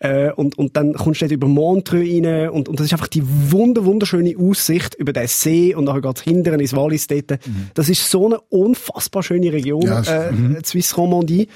äh, 0.00 0.30
und, 0.32 0.58
und 0.58 0.76
dann 0.76 0.92
kommst 0.92 1.22
du 1.22 1.24
dort 1.24 1.32
über 1.32 1.46
Montreux 1.48 2.02
rein, 2.02 2.50
und, 2.50 2.68
und 2.68 2.78
das 2.78 2.84
ist 2.84 2.92
einfach 2.92 3.08
die 3.08 3.22
wunder, 3.24 3.86
wunderschöne 3.86 4.34
Aussicht 4.38 4.96
über 4.96 5.14
den 5.14 5.26
See, 5.26 5.74
und 5.74 5.84
nachher 5.84 6.02
geht's 6.02 6.20
hinteren 6.20 6.60
ins 6.60 6.76
Wallis 6.76 7.06
dort. 7.06 7.38
Das 7.72 7.88
ist 7.88 8.10
so 8.10 8.26
eine 8.26 8.38
unfassbar 8.50 9.22
schöne 9.22 9.50
Region, 9.50 9.80
Ja, 9.80 10.02
äh, 10.02 10.30
Suisse 10.62 10.94
Romandie. 10.94 11.48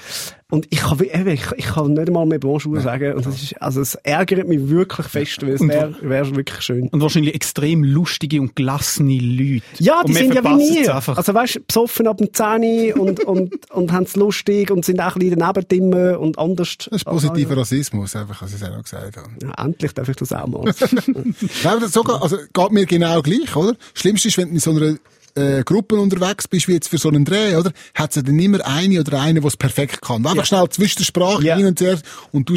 Und 0.49 0.65
ich 0.69 0.79
kann, 0.79 0.97
ich, 1.01 1.51
ich 1.57 1.65
kann 1.65 1.91
nicht 1.91 2.07
einmal 2.07 2.25
mehr 2.25 2.39
Bonjour 2.39 2.79
sagen. 2.79 3.15
Und 3.15 3.25
das 3.25 3.41
ist, 3.41 3.61
also, 3.61 3.81
es 3.81 3.95
ärgert 3.95 4.47
mich 4.47 4.69
wirklich 4.69 5.07
fest, 5.07 5.41
weil 5.41 5.49
es 5.49 5.61
wäre 5.61 5.93
wär 6.01 6.35
wirklich 6.37 6.61
schön. 6.61 6.87
Und 6.87 7.01
wahrscheinlich 7.01 7.35
extrem 7.35 7.83
lustige 7.83 8.39
und 8.39 8.55
gelassene 8.55 9.19
Leute. 9.19 9.65
Ja, 9.79 10.03
die 10.05 10.13
sind 10.13 10.33
ja 10.33 10.43
wie. 10.43 10.87
Einfach. 10.87 11.17
Also 11.17 11.33
weißt, 11.33 11.67
besoffen 11.67 12.07
ab 12.07 12.17
dem 12.19 12.33
10 12.33 12.93
und, 12.93 13.25
und, 13.25 13.71
und 13.71 13.91
haben 13.91 14.03
es 14.03 14.15
lustig 14.15 14.71
und 14.71 14.85
sind 14.85 15.01
auch 15.01 15.15
ein 15.15 15.19
bisschen 15.19 15.39
daneben 15.39 15.67
dimmen 15.67 16.15
und 16.15 16.39
anders. 16.39 16.77
Das 16.77 16.87
ist 16.87 17.05
positiver 17.05 17.57
Rassismus, 17.57 18.15
einfach, 18.15 18.41
als 18.41 18.53
ich 18.53 18.61
es 18.61 18.67
auch 18.67 18.73
noch 18.73 18.83
gesagt 18.83 19.17
habe. 19.17 19.29
Ja, 19.41 19.65
endlich 19.65 19.93
darf 19.93 20.07
ich 20.07 20.15
das 20.15 20.31
auch 20.31 20.47
mal. 20.47 20.63
Nein, 21.07 21.35
aber 21.65 21.79
das 21.81 21.91
sogar, 21.91 22.23
also, 22.23 22.37
geht 22.37 22.71
mir 22.71 22.85
genau 22.85 23.21
gleich, 23.21 23.53
oder? 23.53 23.75
Schlimmste 23.93 24.29
ist, 24.29 24.37
wenn 24.37 24.47
du 24.47 24.53
in 24.53 24.59
so 24.61 24.71
einer, 24.71 24.95
äh, 25.37 25.63
Gruppe 25.63 25.95
unterwegs 25.95 26.47
bist, 26.47 26.67
wie 26.67 26.73
jetzt 26.73 26.87
für 26.89 26.97
so 26.97 27.09
einen 27.09 27.25
Dreh, 27.25 27.55
oder? 27.55 27.71
Hat 27.93 28.15
es 28.15 28.23
dann 28.23 28.37
immer 28.39 28.65
eine 28.65 28.99
oder 28.99 29.21
eine, 29.21 29.39
der 29.39 29.47
es 29.47 29.57
perfekt 29.57 30.01
kann. 30.01 30.25
Einfach 30.25 30.45
schnell 30.45 30.67
zwischen 30.69 30.97
der 30.99 31.05
Sprache 31.05 31.43
Ja. 31.43 31.55
hin 31.55 31.65
und 31.67 31.79
her, 31.79 31.99
und 32.31 32.49
du 32.49 32.55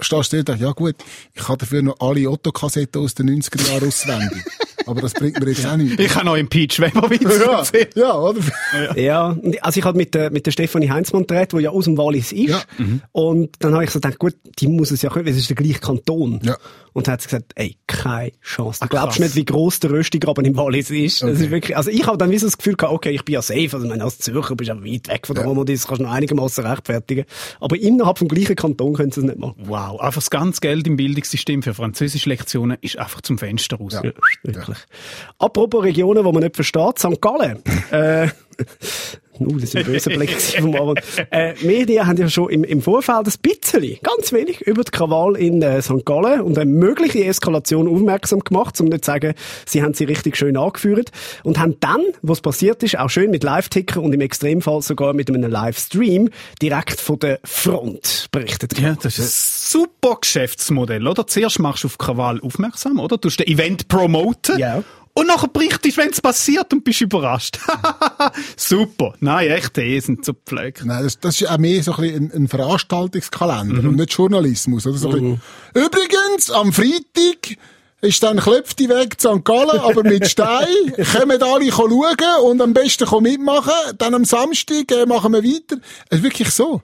stehst 0.00 0.32
da 0.32 0.38
und 0.38 0.48
denkst, 0.48 0.62
ja 0.62 0.70
gut, 0.72 0.94
ich 1.34 1.46
habe 1.48 1.58
dafür 1.58 1.82
noch 1.82 2.00
alle 2.00 2.28
Otto-Kassetten 2.30 3.02
aus 3.02 3.14
den 3.14 3.28
90er 3.42 3.68
Jahren 3.70 3.88
auswendig. 3.88 4.44
aber 4.86 5.02
das 5.02 5.12
bringt 5.12 5.38
mir 5.38 5.50
jetzt 5.50 5.66
auch 5.66 5.76
nichts. 5.76 6.02
Ich 6.02 6.14
habe 6.14 6.24
noch 6.26 6.34
einen 6.34 6.48
Peach 6.48 6.80
Weber-Witz 6.80 7.22
ja, 7.94 8.02
ja, 8.02 8.14
oder? 8.18 8.40
ja, 8.98 9.36
also 9.60 9.78
ich 9.78 9.84
habe 9.84 9.96
mit 9.98 10.14
der, 10.14 10.30
mit 10.30 10.46
der 10.46 10.52
Stefanie 10.52 10.88
Heinzmann 10.90 11.22
gedreht, 11.26 11.52
die 11.52 11.58
ja 11.58 11.70
aus 11.70 11.84
dem 11.84 11.98
Wallis 11.98 12.32
ist. 12.32 12.48
Ja. 12.48 12.62
Und 13.12 13.50
dann 13.60 13.74
habe 13.74 13.84
ich 13.84 13.90
so 13.90 14.00
gedacht, 14.00 14.18
gut, 14.18 14.34
die 14.58 14.68
muss 14.68 14.90
es 14.90 15.02
ja 15.02 15.10
können, 15.10 15.26
weil 15.26 15.32
es 15.32 15.38
ist 15.38 15.50
der 15.50 15.56
gleiche 15.56 15.80
Kanton. 15.80 16.40
Ja. 16.42 16.56
Und 16.92 17.06
dann 17.06 17.12
hat 17.14 17.22
sie 17.22 17.28
gesagt, 17.28 17.52
ey, 17.54 17.76
keine 17.86 18.32
Chance. 18.42 18.80
Du 18.80 18.84
Ah, 18.86 18.88
glaubst 18.88 19.18
krass. 19.18 19.26
nicht, 19.26 19.36
wie 19.36 19.44
gross 19.44 19.80
der 19.80 19.90
Röstigraben 19.90 20.44
im 20.44 20.56
Wallis 20.56 20.90
ist. 20.90 21.22
Das 21.22 21.40
ist 21.40 21.50
wirklich, 21.50 21.76
also 21.76 21.90
ich 21.90 22.06
habe 22.06 22.18
dann 22.18 22.30
wie 22.30 22.38
so 22.38 22.46
das 22.46 22.58
Gefühl 22.58 22.74
gehabt, 22.74 22.92
okay, 22.94 23.10
ich 23.10 23.24
bin 23.24 23.34
ja 23.34 23.42
safe. 23.42 23.68
Also, 23.72 23.82
ich 23.84 23.88
meine, 23.90 24.02
als 24.04 24.18
Zürcher 24.18 24.56
bist 24.56 24.70
du 24.70 24.74
ja 24.74 24.84
weit 24.84 25.08
weg 25.08 25.26
von 25.26 25.36
der 25.36 25.44
Romandie, 25.44 25.74
das 25.74 25.86
kannst 25.86 26.00
du 26.00 26.04
noch 26.04 26.12
einigermaßen 26.12 26.66
rechtfertigen. 26.66 27.24
Aber 27.60 27.76
innerhalb 27.76 28.18
vom 28.18 28.28
gleichen 28.28 28.56
Kanton 28.56 28.94
können 28.94 29.12
sie 29.12 29.20
es 29.20 29.26
nicht 29.26 29.38
machen. 29.38 29.54
Wow, 29.58 30.00
einfach 30.00 30.20
das 30.20 30.30
ganze 30.30 30.60
Geld 30.60 30.86
im 30.86 30.96
Bildungssystem 30.96 31.62
für 31.62 31.74
Französisch-Lektionen 31.74 32.76
ist 32.80 32.98
einfach 32.98 33.20
zum 33.20 33.38
Fenster 33.38 33.76
raus. 33.76 33.92
Ja, 33.94 34.02
wirklich. 34.42 34.78
Apropos 35.38 35.82
Regionen, 35.84 36.24
die 36.24 36.32
man 36.32 36.42
nicht 36.42 36.56
versteht, 36.56 36.98
St. 36.98 37.20
Gallen. 37.20 37.58
äh, 37.90 38.28
uh, 39.40 39.54
das 39.54 39.74
ist 39.74 39.76
ein 39.76 39.84
böser 39.84 40.10
Blick 40.10 40.30
vom 40.30 40.74
Aaron. 40.74 40.96
Äh, 41.30 41.54
Medien 41.62 42.06
haben 42.06 42.18
ja 42.18 42.28
schon 42.28 42.50
im, 42.50 42.64
im 42.64 42.82
Vorfeld 42.82 43.26
ein 43.26 43.32
bisschen, 43.42 43.98
ganz 44.02 44.32
wenig, 44.32 44.60
über 44.62 44.84
die 44.84 44.90
Krawall 44.90 45.36
in 45.36 45.62
äh, 45.62 45.80
St. 45.82 46.04
Gallen 46.04 46.40
und 46.40 46.58
eine 46.58 46.70
mögliche 46.70 47.24
Eskalation 47.24 47.88
aufmerksam 47.88 48.40
gemacht, 48.40 48.80
um 48.80 48.88
nicht 48.88 49.04
zu 49.04 49.10
sagen, 49.10 49.34
sie 49.66 49.82
haben 49.82 49.94
sie 49.94 50.04
richtig 50.04 50.36
schön 50.36 50.56
angeführt 50.56 51.10
und 51.42 51.58
haben 51.58 51.76
dann, 51.80 52.02
was 52.22 52.40
passiert 52.40 52.82
ist, 52.82 52.98
auch 52.98 53.08
schön 53.08 53.30
mit 53.30 53.42
Live-Ticker 53.42 54.00
und 54.02 54.12
im 54.12 54.20
Extremfall 54.20 54.82
sogar 54.82 55.12
mit 55.14 55.28
einem 55.28 55.50
Livestream 55.50 56.30
direkt 56.60 57.00
von 57.00 57.18
der 57.18 57.40
Front 57.44 58.28
berichtet. 58.30 58.78
Ja, 58.78 58.96
das 59.00 59.18
ist 59.18 59.74
ein 59.76 59.80
super 59.82 60.18
Geschäftsmodell, 60.20 61.06
oder? 61.06 61.26
Zuerst 61.26 61.58
machst 61.58 61.84
du 61.84 61.88
auf 61.88 61.98
Krawall 61.98 62.40
aufmerksam, 62.40 62.98
oder? 62.98 63.18
Du 63.18 63.28
hast 63.28 63.38
den 63.38 63.46
Event 63.46 63.88
promoten. 63.88 64.58
Ja. 64.58 64.82
Und 65.20 65.26
nachher 65.26 65.48
berichtest, 65.48 65.98
wenn 65.98 66.08
es 66.08 66.18
passiert 66.18 66.72
und 66.72 66.82
bist 66.82 67.02
überrascht. 67.02 67.58
super. 68.56 69.12
Nein, 69.20 69.50
echt, 69.50 69.76
die 69.76 70.00
sind 70.00 70.24
zu 70.24 70.32
pflegt. 70.32 70.82
Nein, 70.86 71.02
das, 71.02 71.20
das 71.20 71.38
ist 71.38 71.46
auch 71.46 71.58
mehr 71.58 71.82
so 71.82 71.92
ein, 71.92 72.32
ein, 72.34 72.48
Veranstaltungskalender 72.48 73.86
und 73.86 73.96
nicht 73.96 74.14
Journalismus. 74.14 74.86
Oder? 74.86 74.96
So 74.96 75.10
bisschen, 75.10 75.42
Übrigens, 75.74 76.50
am 76.50 76.72
Freitag 76.72 77.58
ist 78.02 78.22
dann 78.22 78.38
Klöpfti 78.38 78.88
weg 78.88 79.20
zu 79.20 79.36
St. 79.36 79.44
Gallen, 79.44 79.78
aber 79.80 80.02
mit 80.02 80.26
Stein. 80.28 80.66
Kommen 81.18 81.42
alle 81.42 81.70
schauen 81.72 82.16
und 82.44 82.62
am 82.62 82.72
besten 82.72 83.06
mitmachen. 83.22 83.72
Dann 83.98 84.14
am 84.14 84.24
Samstag 84.24 84.90
äh, 84.92 85.06
machen 85.06 85.32
wir 85.32 85.42
weiter. 85.44 85.76
Es 86.08 86.18
ist 86.18 86.24
wirklich 86.24 86.50
so. 86.50 86.80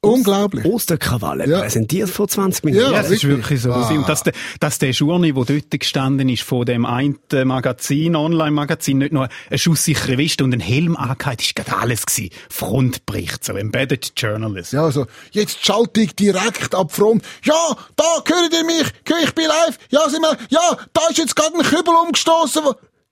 Unglaublich. 0.00 0.64
Osterkrawalle 0.64 1.48
Ja. 1.48 1.60
präsentiert 1.60 2.08
vor 2.10 2.28
20 2.28 2.64
Minuten. 2.64 2.84
Ja, 2.84 2.92
Ja, 2.92 3.00
es 3.00 3.10
ist 3.10 3.24
wirklich. 3.24 3.60
so. 3.60 3.72
Ah. 3.72 3.88
Und 3.90 4.08
dass 4.08 4.22
der, 4.22 4.32
dass 4.60 4.78
der 4.78 4.90
Journey, 4.90 5.32
der 5.32 5.44
dort 5.44 5.70
gestanden 5.70 6.28
ist, 6.28 6.42
von 6.42 6.64
dem 6.64 6.86
einen 6.86 7.18
Magazin, 7.44 8.16
Online-Magazin, 8.16 8.98
nicht 8.98 9.12
nur 9.12 9.28
eine 9.50 9.58
schusssichere 9.58 10.18
Weste 10.18 10.44
und 10.44 10.52
ein 10.54 10.60
Helm 10.60 10.96
angehört, 10.96 11.42
ist 11.42 11.54
gerade 11.54 11.76
alles 11.76 12.06
gewesen. 12.06 12.30
Frontbericht, 12.48 13.44
so 13.44 13.52
Embedded 13.54 14.12
Journalism. 14.16 14.76
Ja, 14.76 14.84
also, 14.84 15.06
jetzt 15.32 15.64
schalte 15.64 16.00
ich 16.00 16.14
direkt 16.14 16.74
ab 16.74 16.92
Front. 16.92 17.22
Ja, 17.44 17.76
da, 17.96 18.04
hört 18.26 18.52
ihr 18.52 18.64
mich? 18.64 18.84
Ich 19.24 19.34
bin 19.34 19.44
live. 19.46 19.78
Ja, 19.90 20.08
sind 20.08 20.22
wir, 20.22 20.36
ja, 20.54 20.76
da 20.92 21.00
ist 21.10 21.18
jetzt 21.18 21.36
gerade 21.36 21.56
ein 21.56 21.62
Kübel 21.64 21.94
umgestoßen. 21.94 22.62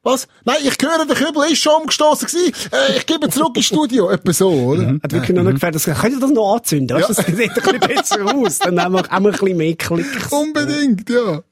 Was? 0.04 0.26
Nein, 0.44 0.56
ich 0.62 0.76
höre, 0.82 1.06
der 1.06 1.14
Kübel 1.14 1.44
ist 1.52 1.62
schon 1.62 1.82
umgestoßen 1.82 2.26
gewesen. 2.26 2.52
Äh, 2.72 2.96
ich 2.96 3.06
gebe 3.06 3.28
zurück 3.28 3.56
ins 3.56 3.66
Studio. 3.66 4.10
Etwa 4.10 4.32
so, 4.32 4.50
oder? 4.50 4.98
Hat 5.00 5.12
wirklich 5.12 5.36
noch 5.36 5.48
gefällt, 5.48 5.76
dass 5.76 5.84
könnt 5.84 6.14
ihr 6.14 6.20
das 6.20 6.30
noch 6.32 6.56
anzünden? 6.56 6.96
Weißt, 6.96 7.10
du, 7.10 7.14
Das 7.14 7.26
sieht 7.26 7.50
ein 7.50 7.54
bisschen 7.54 7.80
besser 7.80 8.34
aus. 8.34 8.58
Dann 8.58 8.82
haben 8.82 8.94
wir, 8.94 9.04
wir 9.04 9.14
ein 9.14 9.22
bisschen 9.22 9.56
mehr 9.56 9.76
Klicks. 9.76 10.32
Unbedingt, 10.32 11.08
ja. 11.08 11.42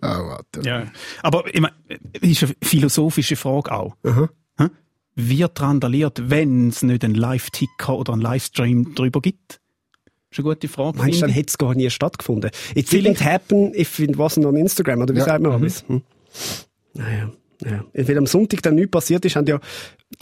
Ah, 0.00 0.18
warte. 0.28 0.62
Ja. 0.64 0.84
Aber, 1.22 1.44
ich 1.54 1.60
meine, 1.60 1.74
ist 2.22 2.42
eine 2.42 2.54
philosophische 2.62 3.36
Frage 3.36 3.70
auch. 3.70 3.94
Hä? 4.02 4.68
Wird 5.16 5.60
randaliert, 5.60 6.30
wenn 6.30 6.68
es 6.68 6.82
nicht 6.82 7.04
einen 7.04 7.16
Live-Ticker 7.16 7.98
oder 7.98 8.14
einen 8.14 8.22
Livestream 8.22 8.94
drüber 8.94 9.20
gibt? 9.20 9.60
Das 10.30 10.38
ist 10.38 10.44
eine 10.44 10.54
gute 10.54 10.68
Frage. 10.68 10.98
Meinst 10.98 11.16
du, 11.18 11.20
dann 11.22 11.30
hätte 11.30 11.48
es 11.48 11.58
gar 11.58 11.74
nie 11.74 11.90
stattgefunden? 11.90 12.50
It 12.76 12.86
didn't 12.88 13.20
happen 13.20 13.74
if 13.74 13.98
it 13.98 14.16
wasn't 14.16 14.46
on 14.46 14.56
Instagram, 14.56 15.02
oder 15.02 15.14
wie 15.14 15.18
Ja. 15.18 15.24
sagt 15.24 15.42
man 15.42 15.52
alles? 15.52 15.84
Hm. 15.88 16.02
Naja. 16.94 17.30
Ja. 17.64 17.84
Weil 17.92 18.16
am 18.16 18.26
Sonntag 18.26 18.62
dann 18.62 18.76
nichts 18.76 18.90
passiert 18.90 19.24
ist, 19.26 19.36
haben 19.36 19.46
ja 19.46 19.60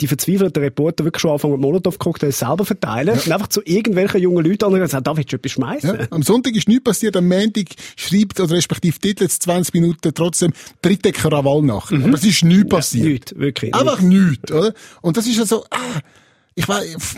die 0.01 0.07
verzweifelten 0.07 0.61
Reporter 0.61 1.05
wirklich 1.05 1.21
schon 1.21 1.31
angefangen, 1.31 1.59
Molotow-Cocktails 1.61 2.37
selber 2.39 2.65
verteilen 2.65 3.17
und 3.17 3.31
einfach 3.31 3.47
zu 3.47 3.61
irgendwelchen 3.63 4.19
jungen 4.21 4.43
Leuten 4.45 4.65
und 4.65 4.77
gesagt, 4.79 5.07
da 5.07 5.15
willst 5.15 5.31
du 5.31 5.37
etwas 5.37 5.51
schmeißen. 5.53 5.89
Ja, 5.99 6.07
am 6.09 6.21
Sonntag 6.23 6.53
ist 6.55 6.67
nichts 6.67 6.83
passiert, 6.83 7.15
am 7.15 7.27
Montag 7.27 7.67
schreibt, 7.95 8.39
oder 8.41 8.55
respektive 8.55 8.99
titelt 8.99 9.29
es 9.31 9.39
20 9.39 9.73
Minuten 9.75 10.11
trotzdem 10.13 10.51
dritte 10.81 11.11
Krawall 11.13 11.61
nach. 11.61 11.91
Aber 11.91 12.13
es 12.15 12.25
ist 12.25 12.43
nichts 12.43 12.67
passiert. 12.69 13.05
Nichts, 13.05 13.35
wirklich. 13.35 13.73
Einfach 13.73 14.01
nichts, 14.01 14.51
oder? 14.51 14.73
Und 15.01 15.15
das 15.17 15.25
ist 15.25 15.37
ja 15.37 15.45
so, 15.45 15.63
ah, 15.69 15.99
ich 16.55 16.67
weiß, 16.67 17.15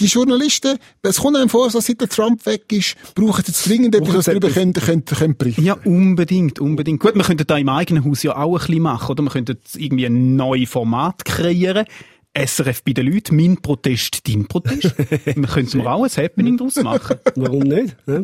die 0.00 0.06
Journalisten, 0.06 0.78
es 1.02 1.18
kommt 1.18 1.36
einem 1.36 1.48
vor, 1.48 1.70
so 1.70 1.80
seit 1.80 2.00
der 2.00 2.08
Trump 2.08 2.44
weg 2.46 2.72
ist, 2.72 2.96
brauchen 3.14 3.44
jetzt 3.46 3.68
dringend 3.68 3.94
etwas, 3.94 4.14
was 4.14 4.24
darüber 4.24 4.48
können, 4.48 4.72
können, 4.72 5.04
können 5.04 5.36
berichten. 5.36 5.64
Ja, 5.64 5.74
unbedingt, 5.84 6.58
unbedingt. 6.60 7.00
Gut, 7.00 7.14
wir 7.14 7.22
könnten 7.22 7.46
da 7.46 7.58
im 7.58 7.68
eigenen 7.68 8.04
Haus 8.04 8.22
ja 8.22 8.36
auch 8.36 8.54
ein 8.54 8.66
bisschen 8.66 8.82
machen, 8.82 9.12
oder? 9.12 9.22
Wir 9.22 9.30
könnten 9.30 9.58
irgendwie 9.76 10.06
ein 10.06 10.36
neues 10.36 10.70
Format 10.70 11.24
kreieren. 11.24 11.84
SRF 12.34 12.82
bei 12.82 12.94
den 12.94 13.12
Leuten, 13.12 13.36
mein 13.36 13.58
Protest, 13.58 14.26
dein 14.26 14.46
Protest. 14.46 14.96
wir 15.24 15.48
könnten 15.48 15.86
auch 15.86 16.02
ein 16.02 16.10
Happening 16.10 16.56
daraus 16.56 16.76
machen. 16.76 17.18
Warum 17.36 17.62
nicht? 17.64 17.94
Ja. 18.06 18.22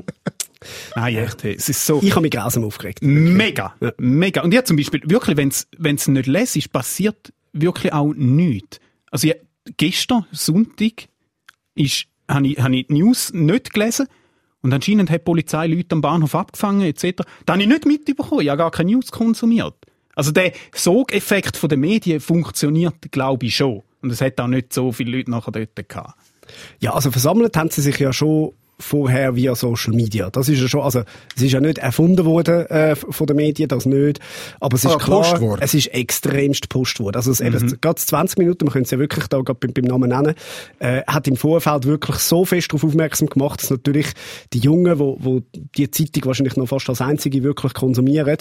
Nein, 0.97 1.17
echt, 1.17 1.43
hey, 1.45 1.55
es 1.57 1.69
ist 1.69 1.85
so 1.85 2.01
Ich 2.03 2.13
habe 2.13 2.23
mich 2.23 2.31
grausam 2.31 2.65
aufgeregt. 2.65 3.03
mega, 3.03 3.75
mega. 3.99 4.43
Und 4.43 4.55
ja, 4.55 4.65
zum 4.65 4.77
Beispiel, 4.77 5.03
wirklich, 5.05 5.37
wenn's, 5.37 5.69
wenn's 5.77 6.09
nicht 6.09 6.27
lesest, 6.27 6.73
passiert 6.73 7.33
wirklich 7.53 7.93
auch 7.93 8.15
nichts. 8.15 8.81
Also, 9.11 9.29
ja, 9.29 9.35
gestern, 9.77 10.27
Sonntag, 10.33 11.09
ist, 11.79 12.07
habe 12.29 12.49
ich, 12.49 12.59
hab 12.59 12.71
ich 12.73 12.87
die 12.87 12.95
News 12.95 13.33
nicht 13.33 13.73
gelesen. 13.73 14.07
Und 14.61 14.73
anscheinend 14.73 15.11
hat 15.11 15.21
die 15.21 15.25
Polizei 15.25 15.67
Leute 15.67 15.93
am 15.93 16.01
Bahnhof 16.01 16.35
abgefangen, 16.35 16.83
etc. 16.83 17.23
Da 17.47 17.53
habe 17.53 17.63
ich 17.63 17.69
nicht 17.69 17.87
mitbekommen. 17.87 18.41
Ich 18.41 18.49
habe 18.49 18.59
gar 18.59 18.71
keine 18.71 18.93
News 18.93 19.11
konsumiert. 19.11 19.75
Also 20.15 20.33
der 20.33 20.53
Sogeffekt 20.75 21.63
den 21.71 21.81
Medien 21.81 22.21
funktioniert, 22.21 23.13
glaube 23.13 23.47
ich, 23.47 23.55
schon. 23.55 23.83
Und 24.03 24.11
es 24.11 24.21
hat 24.21 24.41
auch 24.41 24.49
nicht 24.49 24.73
so 24.73 24.91
viele 24.91 25.17
Leute 25.17 25.31
nachher 25.31 25.53
dort 25.53 25.89
gehabt. 25.89 26.19
Ja, 26.81 26.95
also 26.95 27.11
versammelt 27.11 27.57
haben 27.57 27.71
sie 27.71 27.83
sich 27.83 27.99
ja 27.99 28.13
schon 28.13 28.53
vorher 28.81 29.35
via 29.35 29.55
Social 29.55 29.93
Media. 29.95 30.31
Das 30.31 30.49
ist 30.49 30.61
ja 30.61 30.69
schon, 30.69 30.83
also 30.83 31.03
es 31.37 31.43
ist 31.43 31.53
ja 31.53 31.61
nicht 31.61 31.79
erfunden 31.79 32.25
worden 32.25 32.67
äh, 32.67 32.95
von 32.97 33.27
den 33.27 33.37
Medien, 33.37 33.69
das 33.69 33.87
nicht. 33.87 34.21
Aber 34.61 34.77
es 34.77 34.85
ist 34.85 34.93
Ah, 34.95 34.99
klar, 34.99 35.41
worden. 35.41 35.61
es 35.63 35.75
ist 35.75 35.89
extremst 35.89 36.63
gepusht 36.63 37.01
worden. 37.01 37.17
Also 37.17 37.31
es, 37.33 37.41
eben, 37.41 37.79
gerade 37.81 37.97
20 37.97 38.39
Minuten, 38.39 38.65
man 38.67 38.73
könnte 38.73 38.87
es 38.87 38.91
ja 38.93 38.99
wirklich 38.99 39.27
da 39.27 39.39
gerade 39.41 39.59
beim, 39.59 39.73
beim 39.73 39.85
Namen 39.85 40.11
nennen, 40.11 40.35
äh, 40.79 41.03
hat 41.07 41.27
im 41.27 41.37
Vorfeld 41.37 41.87
wirklich 41.87 42.17
so 42.19 42.45
fest 42.45 42.69
darauf 42.71 42.85
aufmerksam 42.85 43.29
gemacht, 43.29 43.63
dass 43.63 43.71
natürlich 43.71 44.07
die 44.53 44.59
Jungen, 44.61 44.99
wo, 44.99 45.17
wo 45.21 45.43
die 45.77 45.91
Zeitung 45.91 46.27
wahrscheinlich 46.27 46.57
noch 46.57 46.67
fast 46.69 46.89
als 46.89 47.01
einzige 47.01 47.43
wirklich 47.43 47.75
konsumieren, 47.75 48.37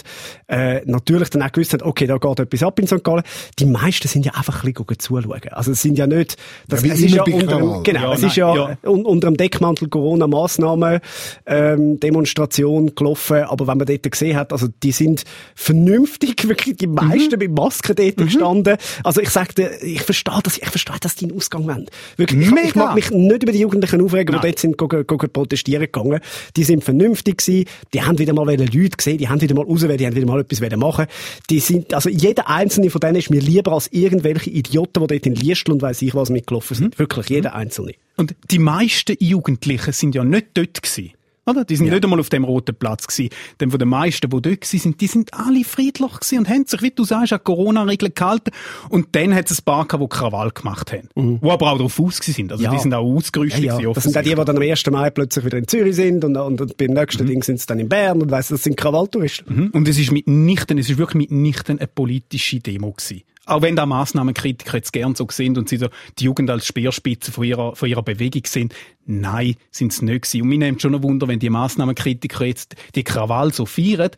äh, 0.48 0.82
natürlich 0.86 1.30
dann 1.32 1.42
auch 1.42 1.52
gewusst 1.52 1.74
haben, 1.74 1.82
okay, 1.82 2.06
da 2.06 2.18
geht 2.18 2.40
etwas 2.40 2.64
ab 2.64 2.80
in 2.80 2.88
St. 2.88 3.04
Gallen. 3.04 3.24
Die 3.60 3.66
meisten 3.66 4.08
sind 4.08 4.26
ja 4.26 4.34
einfach 4.36 4.64
ein 4.64 4.74
bisschen 4.74 5.00
zuschauen. 5.00 5.42
Also 5.52 5.72
es 5.72 5.82
sind 5.82 5.98
ja 5.98 6.06
nicht, 6.06 6.38
das, 6.68 6.84
Ja, 6.84 6.94
es 6.94 7.02
ist 7.02 7.16
ja 7.16 7.24
unter, 7.24 7.82
genau, 7.84 7.84
Ja, 8.10 8.14
es 8.14 8.22
nein, 8.22 8.30
ist 8.30 8.36
ja, 8.38 8.56
ja. 8.56 8.78
un, 8.84 9.04
unter 9.06 9.28
dem 9.30 9.38
Deckmantel 9.38 9.88
Corona 9.90 10.27
einer 10.28 10.42
Massnahme 10.42 11.02
ähm, 11.46 12.00
Demonstration 12.00 12.94
gelaufen, 12.96 13.44
aber 13.44 13.68
wenn 13.68 13.78
man 13.78 13.88
dort 13.88 14.12
gesehen 14.12 14.36
hat, 14.38 14.52
also 14.52 14.68
die 14.84 14.92
sind 14.92 15.24
vernünftig, 15.56 16.48
wirklich 16.48 16.78
die 16.78 16.88
meisten 16.88 17.28
Mhm. 17.34 17.40
mit 17.40 17.52
Masken 17.58 17.96
dort 17.96 18.18
gestanden. 18.18 18.78
Also 19.04 19.22
ich 19.22 19.30
sagte, 19.30 19.72
ich 19.82 20.02
verstehe 20.02 20.40
das, 20.44 20.58
ich 20.58 20.70
verstehe, 20.70 20.96
dass 21.00 21.16
die 21.16 21.26
einen 21.26 21.36
Ausgang 21.38 21.68
wollen. 21.68 21.88
Wirklich, 22.16 22.48
ich, 22.48 22.54
ich 22.70 22.76
mag 22.76 22.96
mich 22.96 23.12
nicht 23.12 23.44
über 23.44 23.52
die 23.52 23.60
Jugendlichen 23.60 24.02
aufregen, 24.02 24.28
die 24.28 24.32
Nein. 24.34 24.42
dort 24.42 24.60
sind 24.60 24.78
gegen, 24.78 25.06
gegen 25.08 25.30
protestieren 25.32 25.84
gegangen. 25.84 26.20
Die 26.56 26.64
sind 26.64 26.84
vernünftig 26.84 27.38
gewesen, 27.38 27.66
die 27.94 28.02
haben 28.02 28.18
wieder 28.20 28.34
mal 28.34 28.46
Leute 28.48 28.90
gesehen, 28.98 29.18
die 29.18 29.28
haben 29.28 29.42
wieder 29.42 29.56
mal 29.56 29.66
rausgewählt, 29.66 30.00
die 30.00 30.06
haben 30.06 30.16
wieder 30.16 30.28
mal 30.28 30.40
etwas 30.40 30.62
wollen 30.62 30.80
machen. 30.80 31.06
Die 31.50 31.60
sind, 31.60 31.94
also 31.94 32.10
jeder 32.10 32.50
einzelne 32.50 32.90
von 32.90 33.00
denen 33.02 33.16
ist 33.16 33.30
mir 33.30 33.42
lieber 33.42 33.74
als 33.74 33.88
irgendwelche 33.92 34.50
Idioten, 34.50 35.02
die 35.02 35.08
dort 35.08 35.26
in 35.26 35.36
Liestl 35.36 35.72
und 35.72 35.82
weiss 35.82 36.02
ich 36.02 36.16
was 36.16 36.30
mitgelaufen 36.30 36.76
sind. 36.78 36.96
Mhm. 36.96 37.00
Wirklich, 37.00 37.30
jeder 37.30 37.56
einzelne. 37.56 37.94
Und 38.16 38.34
die 38.50 38.58
meisten 38.58 39.16
Jugendlichen 39.20 39.94
sind 39.94 40.16
ja 40.16 40.17
nicht 40.24 40.48
dort 40.54 40.82
gewesen. 40.82 41.12
Oder? 41.50 41.64
Die 41.64 41.78
sind 41.78 41.90
nicht 41.90 42.04
einmal 42.04 42.20
auf 42.20 42.28
dem 42.28 42.44
roten 42.44 42.76
Platz 42.76 43.08
gewesen. 43.08 43.30
Denn 43.62 43.70
von 43.72 43.80
den 43.80 43.88
meisten, 43.88 44.30
die 44.30 44.42
dort 44.42 44.66
sind, 44.66 45.00
die 45.00 45.08
sind 45.08 45.34
alle 45.34 45.64
friedlich 45.64 46.12
gewesen 46.12 46.40
und 46.40 46.50
haben 46.50 46.66
sich, 46.66 46.82
wie 46.82 46.92
du 46.92 47.06
sagst, 47.06 47.32
an 47.32 47.40
Corona-Regeln 47.42 48.12
gehalten. 48.14 48.52
Und 48.90 49.16
dann 49.16 49.34
hat 49.34 49.50
es 49.50 49.60
ein 49.62 49.64
paar 49.64 49.88
gehabt, 49.88 50.04
die 50.04 50.10
Krawall 50.10 50.52
gemacht 50.52 50.92
haben. 50.92 51.08
Die 51.16 51.50
aber 51.50 51.72
auch 51.72 51.78
darauf 51.78 51.98
aus 52.02 52.18
sind. 52.18 52.52
Also 52.52 52.62
Mhm. 52.62 52.66
Ja. 52.66 52.72
die 52.76 52.80
sind 52.82 52.94
auch 52.94 53.06
ausgerüstet 53.16 53.64
Ja, 53.64 53.80
ja. 53.80 53.94
Das 53.94 54.04
sind 54.04 54.18
auch 54.18 54.24
die, 54.24 54.30
die 54.36 54.36
dann 54.36 54.58
am 54.58 54.62
1. 54.62 54.88
Mai 54.92 55.10
plötzlich 55.10 55.46
wieder 55.46 55.58
in 55.58 55.70
Zürich 55.70 55.96
sind 55.96 56.26
und, 56.26 56.36
und, 56.36 56.60
und 56.60 56.76
beim 56.76 56.92
nächsten 56.92 57.24
Mhm. 57.24 57.28
Ding 57.30 57.44
sind 57.44 57.62
sie 57.62 57.66
dann 57.66 57.80
in 57.80 57.88
Bern 57.88 58.22
und 58.22 58.30
weiss, 58.30 58.50
das 58.50 58.64
sind 58.64 58.76
Krawalltouristen. 58.76 59.56
Mhm. 59.56 59.68
Und 59.72 59.88
es 59.88 59.98
ist 59.98 60.12
mitnichten, 60.12 60.78
es 60.80 60.90
ist 60.90 60.98
wirklich 60.98 61.16
mitnichten 61.30 61.80
eine 61.80 61.88
politische 61.88 62.60
Demo 62.60 62.92
gewesen. 62.92 63.22
Auch 63.48 63.62
wenn 63.62 63.76
da 63.78 63.86
Massnahmenkritiker 63.86 64.78
jetzt 64.78 64.92
gern 64.92 65.16
so 65.16 65.26
sind 65.32 65.58
und 65.58 65.70
sie 65.70 65.78
so 65.78 65.88
die 66.20 66.26
Jugend 66.26 66.50
als 66.50 66.68
Speerspitze 66.68 67.32
von 67.32 67.46
ihrer, 67.46 67.76
von 67.76 67.88
ihrer 67.88 68.04
Bewegung 68.04 68.44
sind. 68.46 68.76
Nein, 69.06 69.56
sind 69.72 69.94
es 69.94 70.02
nicht 70.02 70.24
gewesen. 70.24 70.42
Und 70.42 70.50
mir 70.50 70.58
nimmt 70.60 70.82
schon 70.82 70.94
ein 70.94 71.02
Wunder, 71.02 71.28
wenn 71.30 71.40
die 71.40 71.50
Massnahmenkritiker 71.50 72.46
jetzt 72.46 72.76
die 72.96 73.06
Krawall 73.06 73.54
so 73.54 73.66
feiern, 73.66 74.12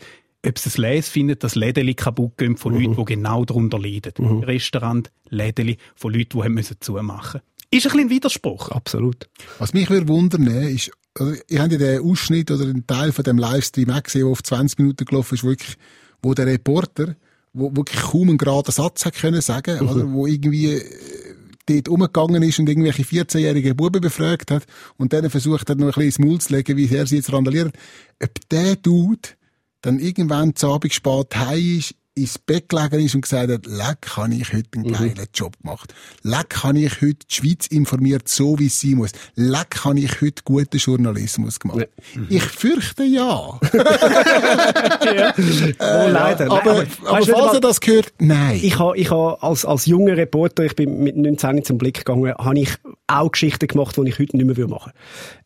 ob 0.46 0.58
sie 0.58 0.70
es 0.70 0.78
les 0.78 1.10
finden, 1.10 1.38
dass 1.38 1.56
Lädeli 1.56 1.94
kaputt 1.94 2.38
gehen 2.38 2.58
von 2.58 2.74
Leuten, 2.74 2.96
die 2.96 3.06
genau 3.06 3.46
darunter 3.46 3.78
leiden. 3.78 4.14
Restaurant, 4.44 5.12
Lädeli 5.30 5.78
von 5.96 6.14
Leuten, 6.14 6.38
die 6.38 6.44
haben 6.44 6.54
müssen 6.54 6.78
zumachen 6.80 7.42
Ist 7.70 7.86
ein 7.86 7.92
bisschen 7.92 8.00
ein 8.00 8.10
Widerspruch. 8.10 8.70
Absolut. 8.70 9.30
Was 9.60 9.74
mich 9.74 9.90
würde 9.90 10.08
wundern, 10.08 10.44
ne, 10.44 10.72
ist, 10.72 10.92
oder, 11.20 11.36
ihr 11.50 11.62
habt 11.62 11.72
ja 11.72 11.78
den 11.78 12.02
Ausschnitt 12.02 12.50
oder 12.52 12.64
einen 12.64 12.88
Teil 12.88 13.12
von 13.12 13.24
dem 13.24 13.38
Livestream 13.38 13.90
auch 13.92 14.02
gesehen, 14.02 14.22
der 14.22 14.32
auf 14.32 14.42
20 14.42 14.80
Minuten 14.80 15.06
gelaufen 15.06 15.36
ist, 15.36 15.44
wirklich, 15.44 15.76
wo 16.22 16.34
der 16.34 16.48
Reporter, 16.48 17.16
wo 17.54 17.76
wirklich 17.76 18.02
kaum 18.02 18.30
einen 18.30 18.38
geraden 18.38 18.72
Satz 18.72 19.06
hat 19.06 19.16
können 19.16 19.42
sagen, 19.42 19.80
oder, 19.82 20.12
wo 20.12 20.28
irgendwie, 20.28 20.74
äh, 20.74 20.84
dort 21.70 21.90
umgegangen 21.90 22.44
ist 22.44 22.60
und 22.60 22.68
irgendwelche 22.68 23.04
14-jährige 23.04 23.76
Buben 23.76 24.02
befragt 24.02 24.52
hat 24.52 24.66
und 24.98 25.14
denen 25.14 25.30
versucht 25.30 25.70
hat, 25.70 25.78
noch 25.78 25.88
ein 25.88 25.88
bisschen 25.88 26.04
ins 26.04 26.20
Maul 26.20 26.42
zu 26.42 26.54
legen, 26.54 26.78
wie 26.78 26.88
sehr 26.88 27.06
sie 27.06 27.18
jetzt 27.18 27.32
randalieren. 27.32 27.72
Ob 28.22 28.50
der 28.50 28.76
Dude 28.76 29.30
dann 29.82 30.00
irgendwann 30.00 30.56
zu 30.56 30.68
Abend 30.68 30.94
spät 30.94 31.36
heim 31.36 31.78
ist, 31.78 31.96
ins 32.20 32.38
Bett 32.38 32.70
gelegen 32.70 33.00
ist 33.06 33.16
und 33.16 33.22
gesagt 33.22 33.52
hat, 33.52 33.66
leck, 33.66 34.10
habe 34.18 34.34
ich 34.34 34.54
heute 34.54 34.70
einen 34.76 34.92
geilen 34.92 35.28
Job 35.34 35.58
gemacht. 35.62 35.94
Leck, 36.24 36.64
habe 36.64 36.80
ich 36.80 37.02
heute 37.02 37.26
die 37.30 37.36
Schweiz 37.36 37.68
informiert, 37.68 38.28
so 38.28 38.58
wie 38.60 38.68
es 38.68 38.80
sein 38.80 38.96
muss. 38.96 39.12
Leck, 39.36 39.84
habe 39.84 40.00
ich 40.00 40.22
heute 40.22 40.44
guten 40.44 40.78
Journalismus 40.78 41.60
gemacht. 41.60 41.88
Ich 42.30 42.44
fürchte 42.44 43.04
ja. 43.04 43.60
oh, 43.60 43.60
leider. 45.80 46.46
Nein, 46.46 46.52
aber, 46.52 46.72
aber, 46.72 46.84
du, 46.84 46.90
falls 47.04 47.28
er 47.28 47.38
mal- 47.38 47.60
das 47.60 47.80
gehört, 47.82 48.14
nein. 48.20 48.60
Ich 48.62 48.78
habe 48.80 48.98
ich 48.98 49.10
ha 49.12 49.38
als, 49.42 49.66
als 49.66 49.86
junger 49.86 50.18
Reporter, 50.18 50.64
ich 50.64 50.76
bin 50.76 51.00
mit 51.04 51.18
19 51.18 51.64
zum 51.64 51.78
Blick 51.78 52.00
gegangen, 52.00 52.34
habe 52.38 52.60
ich 52.60 52.70
auch 53.08 53.32
Geschichten 53.32 53.68
gemacht, 53.68 53.98
die 53.98 54.08
ich 54.10 54.20
heute 54.20 54.38
nicht 54.38 54.46
mehr 54.46 54.58
würde 54.58 54.72
machen 54.72 54.92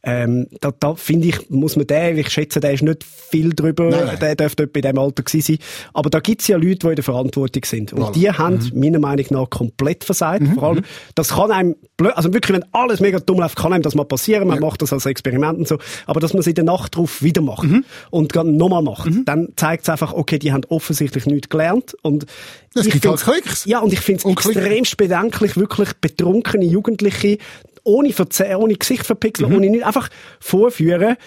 ähm, 0.03 0.47
Da, 0.59 0.71
da 0.77 0.95
finde 0.95 1.29
ich, 1.29 1.49
muss 1.49 1.75
man 1.75 1.87
den, 1.87 2.17
ich 2.17 2.29
schätze, 2.29 2.59
der 2.59 2.73
ist 2.73 2.83
nicht 2.83 3.03
viel 3.03 3.53
drüber, 3.53 3.89
Nein, 3.89 4.05
nein. 4.05 4.19
der 4.19 4.35
dürfte 4.35 4.67
bei 4.67 4.81
dem 4.81 4.97
Alter 4.97 5.23
gewesen 5.23 5.41
sein. 5.41 5.57
Aber 5.93 6.09
da 6.09 6.19
gibt's 6.19 6.47
ja 6.47 6.57
Leute, 6.69 6.79
die 6.79 6.87
in 6.89 6.95
der 6.95 7.03
Verantwortung 7.03 7.63
sind. 7.65 7.93
Und 7.93 8.01
Voilà. 8.01 8.11
die 8.13 8.31
haben 8.31 8.71
meiner 8.75 8.99
Meinung 8.99 9.25
nach 9.29 9.49
komplett 9.49 10.03
versagt. 10.03 10.43
Vor 10.55 10.63
allem, 10.63 10.83
das 11.15 11.29
kann 11.29 11.51
einem, 11.51 11.75
blö- 11.99 12.09
also 12.09 12.33
wirklich, 12.33 12.55
wenn 12.57 12.65
alles 12.73 12.99
mega 12.99 13.19
dumm 13.19 13.39
läuft, 13.39 13.55
kann 13.57 13.73
einem 13.73 13.83
das 13.83 13.95
mal 13.95 14.05
passieren. 14.05 14.47
Man 14.47 14.59
macht 14.59 14.81
das 14.81 14.91
als 14.93 15.05
Experiment 15.05 15.59
und 15.59 15.67
so. 15.67 15.77
Aber 16.05 16.19
dass 16.19 16.33
man 16.33 16.41
es 16.41 16.47
in 16.47 16.55
der 16.55 16.63
Nacht 16.63 16.95
drauf 16.95 17.21
wieder 17.21 17.41
macht 17.41 17.67
und 18.11 18.35
dann 18.35 18.57
nochmal 18.57 18.81
macht, 18.83 19.09
dann 19.25 19.49
zeigt 19.55 19.83
es 19.83 19.89
einfach, 19.89 20.13
okay, 20.13 20.39
die 20.39 20.51
haben 20.51 20.63
offensichtlich 20.69 21.25
nichts 21.25 21.49
gelernt. 21.49 21.95
Und 22.01 22.25
Es 22.73 22.85
ich 22.85 22.93
gibt 22.93 23.05
halt 23.05 23.19
Klicks. 23.21 23.65
Ja, 23.65 23.79
und 23.79 23.93
ich 23.93 23.99
finde 23.99 24.23
es 24.25 24.31
extremst 24.31 24.97
bedenklich, 24.97 25.55
wirklich 25.57 25.93
betrunkene 26.01 26.65
Jugendliche, 26.65 27.37
ohne, 27.83 28.13
Verze 28.13 28.57
ohne 28.57 28.75
Gesicht 28.75 29.05
verpixeln, 29.05 29.49
Mhm. 29.49 29.57
ohne 29.57 29.69
nicht 29.69 29.85
einfach 29.85 30.09
vorführen, 30.39 31.17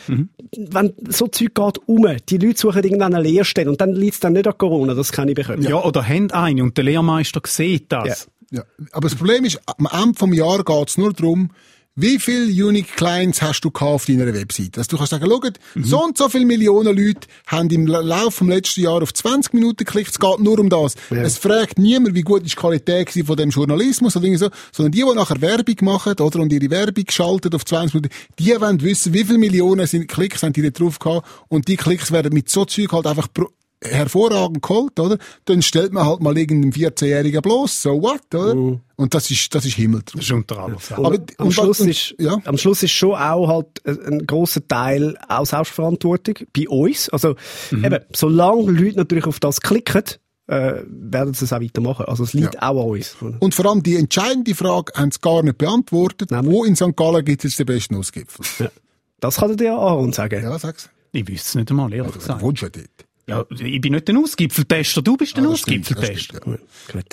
wenn 0.56 0.92
so 1.08 1.26
Zeug 1.28 1.54
geht 1.54 1.78
um. 1.86 2.06
Die 2.28 2.38
Leute 2.38 2.58
suchen 2.58 2.82
irgendeine 2.82 3.20
Lehrstelle 3.20 3.68
und 3.70 3.80
dann 3.80 3.92
liegt 3.92 4.14
es 4.14 4.20
dann 4.20 4.32
nicht 4.32 4.46
an 4.46 4.56
Corona, 4.56 4.94
das 4.94 5.12
kann 5.12 5.28
ich 5.28 5.34
bekommen. 5.34 5.62
Ja, 5.62 5.82
oder 5.84 6.06
haben 6.06 6.30
eine 6.30 6.62
und 6.62 6.76
der 6.76 6.84
Lehrmeister 6.84 7.40
sieht 7.46 7.92
das. 7.92 8.28
Ja. 8.50 8.58
Ja. 8.58 8.62
Aber 8.92 9.08
das 9.08 9.16
Problem 9.16 9.44
ist, 9.44 9.60
am 9.66 9.88
Ende 9.92 10.16
vom 10.18 10.32
Jahr 10.32 10.62
geht 10.62 10.88
es 10.88 10.96
nur 10.98 11.12
darum, 11.12 11.50
wie 11.96 12.18
viele 12.18 12.46
Unique 12.66 12.94
Clients 12.94 13.40
hast 13.40 13.62
du 13.62 13.70
gehabt 13.70 13.90
auf 13.90 14.04
deiner 14.06 14.32
Website? 14.34 14.76
Dass 14.76 14.86
du 14.86 14.96
kannst 14.98 15.10
sagen, 15.12 15.26
schaut, 15.28 15.58
so 15.74 16.04
und 16.04 16.18
so 16.18 16.28
viele 16.28 16.44
Millionen 16.44 16.96
Leute 16.96 17.26
haben 17.46 17.70
im 17.70 17.86
La- 17.86 18.00
Lauf 18.00 18.34
vom 18.34 18.48
letzten 18.50 18.82
Jahr 18.82 19.02
auf 19.02 19.14
20 19.14 19.54
Minuten 19.54 19.78
geklickt. 19.84 20.10
Es 20.10 20.18
geht 20.18 20.38
nur 20.40 20.58
um 20.58 20.68
das. 20.68 20.94
Es 21.10 21.38
fragt 21.38 21.78
niemand, 21.78 22.14
wie 22.14 22.20
gut 22.22 22.42
ist 22.42 22.52
die 22.52 22.56
Qualität 22.56 23.10
von 23.26 23.36
dem 23.36 23.48
Journalismus 23.50 24.14
oder 24.14 24.26
irgendwie 24.26 24.44
so, 24.44 24.50
sondern 24.72 24.92
die, 24.92 25.02
die 25.08 25.14
nachher 25.16 25.40
Werbung 25.40 25.76
machen, 25.80 26.12
oder, 26.20 26.40
und 26.40 26.52
ihre 26.52 26.70
Werbung 26.70 27.04
geschaltet 27.04 27.54
auf 27.54 27.64
20 27.64 27.94
Minuten, 27.94 28.14
die 28.38 28.60
wollen 28.60 28.82
wissen, 28.82 29.14
wie 29.14 29.24
viele 29.24 29.38
Millionen 29.38 29.86
sind 29.86 30.06
Klicks 30.08 30.42
haben 30.42 30.52
die 30.52 30.62
da 30.62 30.70
drauf 30.70 30.98
gehabt, 30.98 31.26
und 31.48 31.66
die 31.66 31.76
Klicks 31.76 32.12
werden 32.12 32.32
mit 32.34 32.50
so 32.50 32.64
Zeug 32.66 32.92
halt 32.92 33.06
einfach 33.06 33.28
pro 33.32 33.46
hervorragend 33.90 34.62
geholt, 34.62 34.98
oder? 35.00 35.18
Dann 35.46 35.62
stellt 35.62 35.92
man 35.92 36.06
halt 36.06 36.20
mal 36.20 36.36
irgendeinen 36.36 36.72
14-Jährigen 36.72 37.42
bloß, 37.42 37.82
so 37.82 38.02
what, 38.02 38.20
oder? 38.34 38.54
Und 38.96 39.14
das 39.14 39.30
ist, 39.30 39.54
das 39.54 39.64
ist 39.66 39.74
Himmel 39.74 40.00
drauf. 40.04 40.14
Das 40.14 40.24
ist 40.24 40.30
unter 40.32 40.54
Sau. 40.80 40.96
Und 40.98 41.06
Aber- 41.06 41.16
am, 41.38 41.46
und- 41.46 41.52
Schluss 41.52 41.80
und- 41.80 41.88
ist, 41.88 42.14
ja. 42.18 42.38
am 42.44 42.56
Schluss 42.58 42.82
ist 42.82 42.92
schon 42.92 43.14
auch 43.14 43.48
halt 43.48 43.66
ein, 43.84 44.00
ein 44.20 44.26
grosser 44.26 44.66
Teil 44.66 45.16
auch 45.28 45.44
Selbstverantwortung 45.46 46.34
bei 46.56 46.68
uns. 46.68 47.08
Also 47.10 47.36
eben, 47.72 47.98
solange 48.14 48.70
Leute 48.72 48.96
natürlich 48.96 49.26
auf 49.26 49.38
das 49.40 49.60
klicken, 49.60 50.02
äh, 50.48 50.74
werden 50.86 51.34
sie 51.34 51.44
es 51.44 51.52
auch 51.52 51.60
weitermachen. 51.60 52.06
Also 52.06 52.22
es 52.24 52.32
liegt 52.32 52.54
Ja. 52.54 52.70
auch 52.70 52.84
an 52.84 52.90
uns. 52.90 53.16
Und 53.40 53.54
vor 53.54 53.66
allem 53.66 53.82
die 53.82 53.96
entscheidende 53.96 54.54
Frage 54.54 54.92
haben 54.94 55.10
sie 55.10 55.18
gar 55.20 55.42
nicht 55.42 55.58
beantwortet. 55.58 56.30
Wo 56.30 56.64
in 56.64 56.76
St. 56.76 56.94
Gallen 56.96 57.24
gibt 57.24 57.44
es 57.44 57.50
jetzt 57.52 57.58
den 57.58 57.66
besten 57.66 57.94
Nussgipfel? 57.96 58.70
Das 59.18 59.36
kann 59.38 59.56
dir 59.56 59.64
ja 59.64 59.76
Aaron 59.76 60.12
sagen. 60.12 60.42
Ja, 60.42 60.58
sag's. 60.58 60.88
Ich 61.12 61.26
wüsste 61.26 61.48
es 61.48 61.54
nicht 61.56 61.70
einmal, 61.70 61.92
ehrlich 61.92 62.12
Du 62.12 62.18
gesagt. 62.18 62.42
wohnst 62.42 62.62
ja 62.62 62.68
dort. 62.68 63.05
Ja, 63.28 63.44
ich 63.50 63.80
bin 63.80 63.92
nicht 63.92 64.06
der 64.06 64.16
Ausgipfeltester, 64.18 65.02
du 65.02 65.16
bist 65.16 65.36
der 65.36 65.42
Ja, 65.42 65.50
das 65.50 65.60
Ausgipfeltester. 65.60 66.38
Gut. 66.38 66.60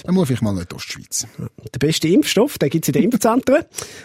Dann 0.03 0.13
muss 0.13 0.29
ich 0.29 0.41
mal 0.41 0.53
nicht 0.53 0.71
Ostschweiz. 0.71 1.25
Der 1.73 1.79
beste 1.79 2.07
Impfstoff, 2.07 2.59
den 2.59 2.69
gibt's 2.69 2.87
in 2.87 2.93
den 2.93 3.03
Impfzentren. 3.05 3.63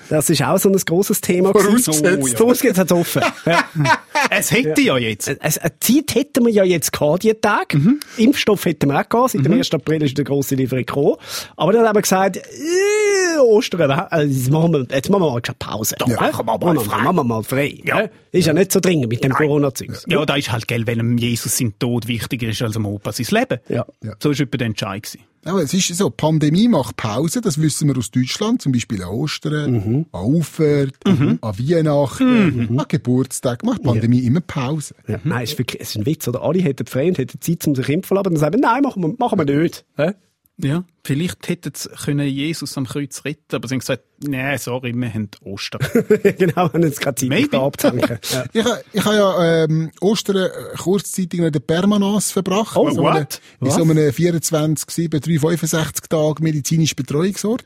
Das 0.08 0.30
ist 0.30 0.42
auch 0.42 0.56
so 0.56 0.70
ein 0.70 0.76
grosses 0.78 1.20
Thema. 1.20 1.52
gewesen. 1.52 1.80
Vorausgesetzt. 1.82 2.38
Vorausgesetzt 2.38 2.78
hat's 2.78 2.92
offen. 2.92 3.22
Ja. 3.44 3.64
Es 4.30 4.50
hätte 4.50 4.80
ja 4.80 4.98
jetzt. 4.98 5.28
Also, 5.40 5.60
eine 5.60 5.78
Zeit 5.78 6.14
hätten 6.14 6.44
wir 6.44 6.52
ja 6.52 6.64
jetzt 6.64 6.92
gehabt, 6.92 7.22
die 7.22 7.32
Tag. 7.34 7.76
Impfstoff 8.16 8.64
hätten 8.64 8.90
wir 8.90 9.00
auch 9.00 9.08
gehabt. 9.08 9.30
Seit 9.30 9.44
dem 9.44 9.52
1. 9.52 9.72
April 9.72 10.02
ist 10.02 10.18
die 10.18 10.24
grosse 10.24 10.54
Lieferung 10.56 10.84
gekommen. 10.84 11.16
Aber 11.56 11.72
dann 11.72 11.86
haben 11.86 11.96
wir 11.96 12.02
gesagt, 12.02 12.36
äh, 12.36 13.38
Ostern, 13.38 13.90
äh, 13.90 14.22
jetzt 14.24 14.50
machen 14.50 14.72
wir, 14.72 14.86
jetzt 14.90 15.08
machen 15.08 15.22
wir 15.22 15.30
mal 15.30 15.40
keine 15.40 15.56
Pause. 15.58 15.96
Ja. 16.06 16.20
machen, 16.20 16.46
wir 16.46 16.58
mal 16.58 16.80
frei. 16.80 17.02
machen 17.02 17.16
wir 17.16 17.24
mal 17.24 17.42
frei. 17.42 17.78
Ja. 17.84 18.00
Ja. 18.02 18.08
Ist 18.32 18.46
ja 18.46 18.52
nicht 18.52 18.72
so 18.72 18.80
dringend 18.80 19.08
mit 19.08 19.24
dem 19.24 19.32
Corona-Zeugs. 19.32 20.04
Ja, 20.06 20.26
da 20.26 20.34
ist 20.36 20.52
halt, 20.52 20.68
gell, 20.68 20.84
dem 20.84 21.16
Jesus 21.16 21.56
sein 21.56 21.74
Tod 22.00 22.08
wichtiger 22.08 22.48
ist 22.48 22.62
als 22.62 22.74
dem 22.74 22.86
Opa 22.86 23.12
sein 23.12 23.26
Leben. 23.30 23.58
Ja. 23.68 23.84
Ja. 24.02 24.14
So 24.22 24.30
ist 24.30 24.40
etwa 24.40 24.56
der 24.56 24.66
Entscheid 24.68 25.02
gewesen. 25.02 25.20
Aber 25.44 25.62
es 25.62 25.72
ist 25.72 25.88
so, 25.96 26.08
die 26.10 26.14
Pandemie 26.16 26.68
macht 26.68 26.96
Pause, 26.96 27.40
das 27.40 27.60
wissen 27.60 27.88
wir 27.88 27.96
aus 27.96 28.10
Deutschland, 28.10 28.60
zum 28.60 28.72
Beispiel 28.72 29.02
an 29.02 29.08
Ostern, 29.10 29.72
Mhm. 29.72 30.06
an 30.12 30.20
Auffahrt, 30.20 30.94
an 31.04 31.38
Weihnachten, 31.40 32.78
an 32.78 32.84
Geburtstag, 32.88 33.64
macht 33.64 33.78
die 33.80 33.84
Pandemie 33.86 34.20
immer 34.20 34.40
Pause. 34.40 34.94
Ja. 35.06 35.20
Nein, 35.24 35.44
es 35.44 35.52
ist 35.52 35.58
wirklich, 35.58 35.80
es 35.80 35.90
ist 35.90 35.96
ein 35.96 36.06
Witz, 36.06 36.28
oder? 36.28 36.42
Alle 36.42 36.60
hätten 36.60 36.86
frei 36.86 37.08
und 37.08 37.18
hätten 37.18 37.40
Zeit, 37.40 37.66
um 37.66 37.74
sich 37.74 37.88
impfen 37.88 38.08
zu 38.08 38.14
lassen. 38.14 38.24
Dann 38.24 38.36
sagen 38.36 38.54
wir, 38.54 38.60
nein, 38.60 38.82
machen 38.82 39.02
wir, 39.02 39.14
machen 39.18 39.38
wir 39.38 39.44
nicht. 39.62 39.84
Hä? 39.96 40.12
Ja, 40.60 40.84
vielleicht 41.04 41.48
hätten 41.48 41.72
sie 41.74 41.88
können 41.88 42.26
Jesus 42.26 42.76
am 42.76 42.84
Kreuz 42.86 43.24
retten, 43.24 43.54
aber 43.54 43.68
sie 43.68 43.74
haben 43.74 43.78
gesagt, 43.78 44.02
nee, 44.26 44.56
sorry, 44.56 44.92
wir 44.92 45.14
haben 45.14 45.28
Ostern. 45.44 45.80
genau, 46.36 46.72
haben 46.72 46.82
jetzt 46.82 47.00
gerade 47.00 47.28
Zeit, 47.28 47.54
abzuhängen. 47.54 48.18
Ja. 48.32 48.44
Ich, 48.52 48.64
ha- 48.64 48.78
ich 48.92 49.04
habe 49.04 49.14
ja 49.14 49.64
ähm, 49.64 49.92
Ostern 50.00 50.36
äh, 50.36 50.50
kurzzeitig 50.76 51.38
in 51.38 51.52
der 51.52 51.60
Permanence 51.60 52.32
verbracht. 52.32 52.76
Oh, 52.76 52.88
in 52.88 52.94
so 52.96 53.02
what? 53.02 53.14
einem, 53.14 53.26
in 53.60 53.70
so 53.70 53.82
einem 53.82 54.12
24, 54.12 54.90
7, 54.90 55.20
365 55.20 56.06
Tage 56.08 56.42
medizinische 56.42 56.96
Betreuungsort. 56.96 57.64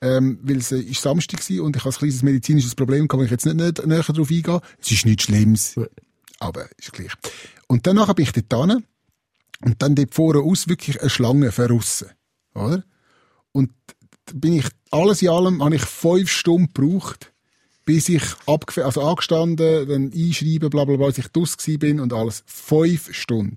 Ähm, 0.00 0.38
weil 0.42 0.56
es 0.58 0.72
äh, 0.72 0.78
ist 0.80 1.02
Samstag 1.02 1.40
war 1.50 1.64
und 1.64 1.76
ich 1.76 1.84
habe 1.84 1.94
ein 1.94 1.98
kleines 1.98 2.22
medizinisches 2.22 2.74
Problem, 2.74 3.06
kann 3.08 3.20
ich 3.20 3.30
jetzt 3.30 3.46
nicht, 3.46 3.56
nicht 3.56 3.86
näher 3.86 4.02
darauf 4.06 4.30
eingehen. 4.30 4.60
Es 4.80 4.90
ist 4.90 5.06
nichts 5.06 5.24
Schlimmes, 5.24 5.74
aber 6.40 6.66
ist 6.78 6.92
gleich. 6.92 7.12
Und 7.68 7.86
danach 7.86 8.12
bin 8.14 8.24
ich 8.24 8.32
dort 8.48 8.70
hin 8.70 8.84
und 9.64 9.82
dann 9.82 9.94
dort 9.94 10.14
vorne 10.14 10.40
aus 10.40 10.68
wirklich 10.68 11.00
eine 11.00 11.10
Schlange 11.10 11.52
verrissen, 11.52 12.10
oder? 12.54 12.84
Und 13.52 13.70
bin 14.34 14.54
ich, 14.54 14.66
alles 14.90 15.22
in 15.22 15.30
allem, 15.30 15.62
habe 15.62 15.76
ich 15.76 15.82
fünf 15.82 16.30
Stunden 16.30 16.72
gebraucht, 16.72 17.32
bis 17.84 18.10
ich 18.10 18.22
abgef 18.46 18.84
also 18.84 19.00
angestanden, 19.02 19.88
dann 19.88 20.12
einschreiben, 20.12 20.68
bla 20.68 20.84
bla 20.84 20.96
bla, 20.96 21.06
bis 21.06 21.18
ich 21.18 21.28
draus 21.28 21.56
gewesen 21.56 21.78
bin 21.78 22.00
und 22.00 22.12
alles. 22.12 22.44
Fünf 22.46 23.14
Stunden. 23.14 23.56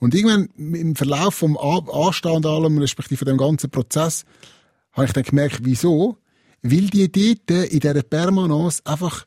Und 0.00 0.14
irgendwann 0.14 0.48
im 0.56 0.96
Verlauf 0.96 1.36
vom 1.36 1.56
A- 1.56 2.06
Anstand 2.06 2.44
allem, 2.44 2.78
respektive 2.78 3.24
dem 3.24 3.36
ganzen 3.36 3.70
Prozess, 3.70 4.24
habe 4.92 5.06
ich 5.06 5.12
dann 5.12 5.22
gemerkt, 5.22 5.60
wieso? 5.62 6.18
Weil 6.62 6.88
die 6.88 7.10
dort 7.46 7.70
in 7.70 7.78
dieser 7.78 8.02
Permanence 8.02 8.84
einfach, 8.84 9.24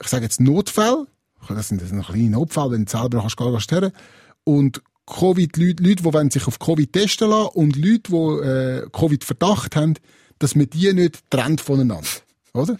ich 0.00 0.06
sage 0.06 0.22
jetzt 0.24 0.40
Notfall, 0.40 1.08
das 1.48 1.68
sind 1.68 1.82
das 1.82 1.90
kleine 1.90 2.30
Notfälle, 2.30 2.70
wenn 2.70 2.84
du 2.84 2.90
selber 2.90 3.20
kannst, 3.20 3.36
gehen 3.36 3.50
kannst, 3.50 3.72
her, 3.72 3.92
und 4.44 4.80
Covid-Leute, 5.10 5.82
Leute, 5.82 5.96
die 5.96 6.04
wollen 6.04 6.30
sich 6.30 6.46
auf 6.46 6.58
Covid 6.58 6.92
testen 6.92 7.28
lassen 7.30 7.50
und 7.54 7.76
Leute, 7.76 8.10
die 8.10 8.46
äh, 8.46 8.86
Covid-Verdacht 8.90 9.76
haben, 9.76 9.94
dass 10.38 10.54
man 10.54 10.70
die 10.70 10.92
nicht 10.92 11.18
trennt 11.30 11.60
voneinander. 11.60 12.06
Oder? 12.54 12.78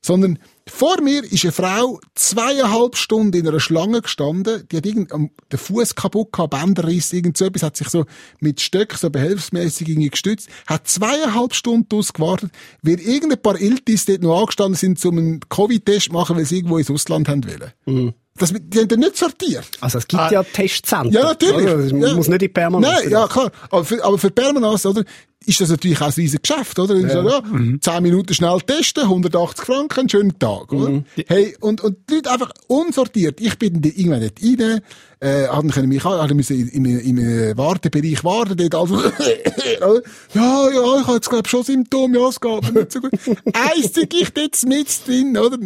Sondern 0.00 0.38
vor 0.68 1.00
mir 1.02 1.22
ist 1.24 1.44
eine 1.44 1.52
Frau 1.52 2.00
zweieinhalb 2.14 2.96
Stunden 2.96 3.36
in 3.38 3.46
einer 3.46 3.60
Schlange 3.60 4.00
gestanden, 4.00 4.66
die 4.72 4.78
hat 4.78 4.86
irgend, 4.86 5.10
den 5.12 5.30
Fuß 5.58 5.94
kaputt 5.94 6.32
gehabt, 6.32 6.50
Bänderriss, 6.50 7.12
irgend 7.12 7.36
so 7.36 7.44
etwas, 7.44 7.62
hat 7.62 7.76
sich 7.76 7.88
so 7.88 8.06
mit 8.40 8.60
Stöcken 8.60 8.96
so 8.98 9.10
behelfsmäßig 9.10 9.88
irgendwie 9.88 10.10
gestützt, 10.10 10.48
hat 10.66 10.88
zweieinhalb 10.88 11.54
Stunden 11.54 11.94
ausgewartet, 11.94 12.50
weil 12.82 12.98
irgendein 13.00 13.42
paar 13.42 13.60
Iltis 13.60 14.06
dort 14.06 14.22
noch 14.22 14.40
angestanden 14.40 14.76
sind, 14.76 15.04
um 15.04 15.18
einen 15.18 15.40
Covid-Test 15.48 16.06
zu 16.06 16.12
machen, 16.12 16.36
weil 16.36 16.46
sie 16.46 16.56
irgendwo 16.58 16.78
ins 16.78 16.90
Ausland 16.90 17.28
haben 17.28 17.42
wollen. 17.86 18.14
Das, 18.36 18.52
die 18.52 18.78
haben 18.80 18.88
den 18.88 18.98
nicht 19.00 19.16
sortiert. 19.16 19.68
Also 19.80 19.98
es 19.98 20.08
gibt 20.08 20.20
Ah. 20.20 20.30
ja 20.32 20.42
Testzentren. 20.42 21.12
Ja, 21.12 21.22
natürlich. 21.22 21.54
Oder? 21.66 21.76
Es 21.78 21.92
Ja. 21.92 22.14
muss 22.14 22.26
nicht 22.26 22.42
in 22.42 22.52
Permanent 22.52 22.92
Nein, 23.02 23.10
ja, 23.10 23.28
klar. 23.28 23.52
Aber 23.70 23.84
für, 23.84 24.02
aber 24.04 24.18
für 24.18 24.30
Permanence, 24.32 24.86
oder, 24.86 25.04
ist 25.46 25.60
das 25.60 25.68
natürlich 25.68 26.00
auch 26.00 26.06
ein 26.06 26.12
riesiges 26.14 26.42
Geschäft, 26.42 26.76
oder? 26.80 26.96
Ja. 26.96 27.08
So, 27.22 27.28
ja, 27.28 27.40
Mhm. 27.42 27.80
10 27.80 28.02
Minuten 28.02 28.34
schnell 28.34 28.58
testen, 28.62 29.04
180 29.04 29.64
Franken, 29.64 30.00
einen 30.00 30.08
schönen 30.08 30.36
Tag, 30.38 30.53
oder? 30.62 30.90
Mhm. 30.90 31.04
Hey, 31.26 31.56
und, 31.60 31.80
und 31.82 31.98
die 32.08 32.14
Leute 32.14 32.30
einfach 32.30 32.52
unsortiert. 32.68 33.40
Ich 33.40 33.58
bin 33.58 33.82
irgendwann 33.82 34.20
dort 34.20 34.42
rein, 34.42 34.80
äh, 35.20 35.48
haben 35.48 35.70
können 35.70 35.88
mich, 35.88 36.04
haben 36.04 36.36
müssen 36.36 36.68
in, 36.68 36.84
in, 36.84 36.98
in 36.98 37.18
einem 37.18 37.58
Wartebereich 37.58 38.24
warten, 38.24 38.56
dort 38.56 38.74
also, 38.74 39.00
ja, 39.02 40.02
ja, 40.34 40.70
ich 41.00 41.06
habe 41.06 41.14
jetzt, 41.14 41.30
glaub 41.30 41.48
schon 41.48 41.64
Symptome, 41.64 42.18
ja, 42.18 42.28
es 42.28 42.40
geht 42.40 42.62
mir 42.62 42.80
nicht 42.80 42.92
so 42.92 43.00
gut. 43.00 43.12
Einzig 43.52 44.14
ich 44.14 44.30
dort 44.30 44.62
mit 44.64 45.06
drin, 45.06 45.36
oder? 45.36 45.58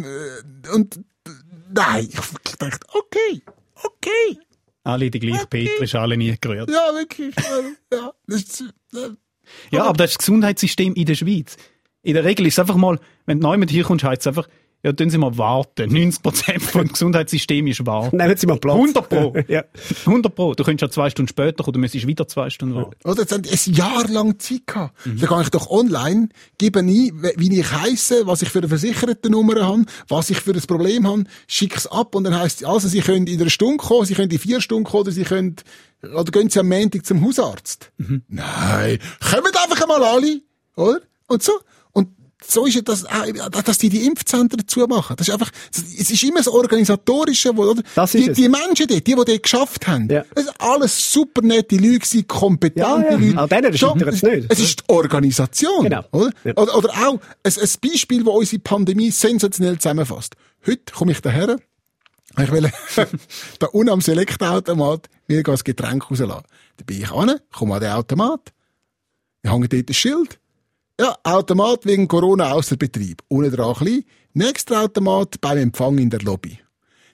Und, 0.73 0.99
nein, 1.73 2.09
ich 2.09 2.55
dachte, 2.57 2.87
okay, 2.93 3.41
okay. 3.83 4.39
Alle 4.83 5.11
die 5.11 5.19
gleiche 5.19 5.45
Petrischale 5.45 6.17
nie 6.17 6.35
gerührt. 6.39 6.69
Ja, 6.69 6.93
wirklich. 6.93 7.35
Ja, 7.91 8.13
das 8.27 8.41
ist, 8.41 8.61
äh, 8.93 9.09
Ja, 9.71 9.83
aber 9.83 9.97
das 9.97 10.11
ist 10.11 10.17
das 10.17 10.25
Gesundheitssystem 10.25 10.93
in 10.93 11.05
der 11.05 11.15
Schweiz. 11.15 11.57
In 12.01 12.13
der 12.13 12.23
Regel 12.23 12.47
ist 12.47 12.53
es 12.53 12.59
einfach 12.59 12.77
mal, 12.77 12.99
wenn 13.25 13.39
du 13.39 13.47
neu 13.47 13.57
mit 13.57 13.69
hier 13.69 13.83
kommst, 13.83 14.05
heißt 14.05 14.21
es 14.21 14.27
einfach, 14.27 14.47
ja, 14.81 14.93
tun 14.93 15.09
Sie 15.09 15.17
mal 15.17 15.37
warten. 15.37 15.91
90% 15.91 16.59
vom 16.61 16.87
Gesundheitssystem 16.93 17.67
ist 17.67 17.85
wahr. 17.85 18.09
Nehmen 18.13 18.37
Sie 18.37 18.47
mal 18.47 18.57
Platz. 18.57 18.75
100 18.75 19.09
Pro. 19.09 19.35
ja. 19.49 19.63
100 20.05 20.33
Pro. 20.33 20.53
Du 20.53 20.63
könntest 20.63 20.81
ja 20.81 20.89
zwei 20.89 21.09
Stunden 21.09 21.27
später 21.27 21.63
kommen, 21.63 21.73
du 21.73 21.79
müsstest 21.79 22.07
wieder 22.07 22.27
zwei 22.29 22.49
Stunden 22.49 22.75
warten. 22.75 22.95
Oder 23.03 23.21
jetzt 23.21 23.33
haben 23.33 23.43
die 23.43 23.51
ein 23.51 23.73
Jahr 23.73 24.07
lang 24.07 24.39
Zeit 24.39 24.65
gehabt. 24.67 25.05
Mhm. 25.05 25.19
Da 25.19 25.27
kann 25.27 25.41
ich 25.41 25.49
doch 25.49 25.69
online 25.69 26.29
geben 26.57 26.87
ein, 26.87 27.23
wie 27.35 27.59
ich 27.59 27.71
heisse, 27.71 28.25
was 28.25 28.41
ich 28.41 28.49
für 28.49 28.59
eine 28.59 28.69
versicherte 28.69 29.29
Nummer 29.29 29.61
habe, 29.61 29.83
was 30.07 30.29
ich 30.29 30.39
für 30.39 30.53
ein 30.53 30.61
Problem 30.61 31.05
habe, 31.05 31.25
schicke 31.47 31.75
es 31.75 31.85
ab 31.85 32.15
und 32.15 32.23
dann 32.23 32.39
heisst 32.39 32.61
es, 32.61 32.67
also 32.67 32.87
Sie 32.87 33.01
können 33.01 33.27
in 33.27 33.41
einer 33.41 33.49
Stunde 33.49 33.77
kommen, 33.77 34.05
Sie 34.05 34.13
können 34.13 34.31
in 34.31 34.39
vier 34.39 34.61
Stunden 34.61 34.85
kommen 34.85 35.01
oder 35.01 35.11
Sie 35.11 35.23
können, 35.23 35.57
oder 36.01 36.31
gehen 36.31 36.49
Sie 36.49 36.59
am 36.59 36.69
Montag 36.69 37.05
zum 37.05 37.25
Hausarzt. 37.25 37.91
Mhm. 37.97 38.23
Nein. 38.29 38.99
Kommen 39.19 39.45
einfach 39.45 39.81
einmal 39.81 40.03
alle, 40.03 40.41
oder? 40.77 41.01
Und 41.27 41.43
so. 41.43 41.51
So 42.45 42.65
ist 42.65 42.77
es, 42.77 42.83
dass, 42.83 43.05
auch, 43.05 43.49
dass 43.49 43.77
die 43.79 43.89
die 43.89 44.05
Impfzentren 44.05 44.65
zumachen. 44.65 45.15
Das 45.17 45.27
ist 45.27 45.33
einfach, 45.33 45.51
es 45.71 46.09
ist 46.09 46.23
immer 46.23 46.37
das 46.37 46.47
Organisatorische, 46.47 47.55
wo, 47.55 47.63
oder? 47.63 47.83
Das 47.95 48.15
ist 48.15 48.25
die, 48.25 48.29
es. 48.29 48.37
die 48.37 48.47
Menschen 48.47 48.87
dort, 48.87 48.91
die, 48.91 49.03
die 49.03 49.15
dort 49.15 49.43
geschafft 49.43 49.87
haben. 49.87 50.07
Ja. 50.09 50.23
Das 50.33 50.45
sind 50.45 50.55
alles 50.59 51.11
super 51.13 51.41
nette 51.41 51.75
Leute, 51.75 51.99
gewesen, 51.99 52.27
kompetente 52.27 52.79
Ja, 52.79 53.11
ja. 53.11 53.17
Leute. 53.17 53.37
An 53.37 53.49
denen 53.49 53.77
scheitert 53.77 54.13
es 54.13 54.23
nicht. 54.23 54.45
Es 54.49 54.59
ist 54.59 54.79
die 54.79 54.89
Organisation. 54.89 55.83
Genau. 55.83 56.03
Oder? 56.11 56.29
Ja. 56.45 56.53
Oder, 56.55 56.77
oder 56.77 56.89
auch 56.89 57.19
ein, 57.43 57.53
ein 57.53 57.69
Beispiel, 57.81 58.23
das 58.23 58.33
unsere 58.33 58.61
Pandemie 58.61 59.11
sensationell 59.11 59.77
zusammenfasst. 59.77 60.35
Heute 60.65 60.93
komme 60.93 61.11
ich 61.11 61.21
daher, 61.21 61.57
ich 62.37 62.51
will 62.51 62.71
da 63.59 63.67
unten 63.67 63.89
am 63.89 64.01
Selektoautomat 64.01 65.09
mir 65.27 65.43
ein 65.45 65.57
Getränk 65.63 66.09
rauslassen. 66.09 66.43
Da 66.77 66.83
bin 66.85 67.01
ich 67.01 67.11
an, 67.11 67.39
komme 67.51 67.75
an 67.75 67.81
den 67.81 67.91
Automat, 67.91 68.53
ich 69.43 69.51
hänge 69.51 69.67
dort 69.67 69.89
ein 69.89 69.93
Schild. 69.93 70.39
Ja, 70.99 71.15
Automat 71.23 71.85
wegen 71.85 72.07
Corona 72.07 72.51
außer 72.51 72.75
Betrieb. 72.75 73.23
Dran 73.29 73.73
klein. 73.75 74.03
Nächster 74.33 74.81
Automat 74.81 75.39
beim 75.39 75.57
Empfang 75.57 75.97
in 75.97 76.09
der 76.09 76.19
Lobby. 76.21 76.59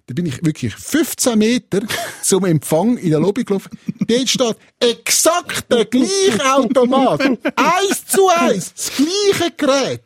Da 0.08 0.13
bin 0.13 0.26
ich 0.26 0.43
wirklich 0.45 0.74
15 0.76 1.38
Meter 1.38 1.82
zum 2.24 2.45
Empfang 2.45 2.98
in 2.98 3.12
der 3.12 3.19
Lobby 3.19 3.43
gelaufen. 3.43 3.78
Dort 4.08 4.30
steht 4.30 4.56
exakt 4.80 5.71
der 5.71 5.86
gleiche 5.86 6.54
Automat. 6.56 7.21
eins 7.56 8.06
zu 8.08 8.28
eins. 8.30 8.74
Das 8.74 8.91
gleiche 8.95 9.52
Gerät. 9.56 10.04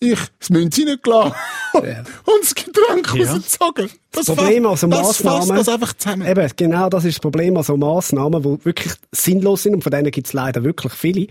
Ich 0.00 0.18
das 0.38 0.50
Münze 0.50 0.82
reingelassen 0.86 1.32
und 1.74 2.42
das 2.42 2.54
Getränk 2.54 3.14
Ja. 3.16 3.32
rausgezogen. 3.32 3.90
Das 4.12 4.26
Problem, 4.26 4.64
also 4.66 4.86
das 4.86 5.00
fasst 5.00 5.24
Massnahmen. 5.24 5.56
das 5.56 5.68
einfach 5.68 5.92
zusammen. 5.94 6.26
Eben, 6.28 6.50
genau 6.56 6.88
das 6.88 7.04
ist 7.04 7.16
das 7.16 7.20
Problem 7.20 7.56
an 7.56 7.64
so 7.64 7.76
Massnahmen, 7.76 8.40
die 8.42 8.64
wirklich 8.64 8.92
sinnlos 9.12 9.64
sind 9.64 9.74
und 9.74 9.82
von 9.82 9.90
denen 9.90 10.10
gibt 10.12 10.28
es 10.28 10.32
leider 10.34 10.62
wirklich 10.62 10.92
viele, 10.92 11.26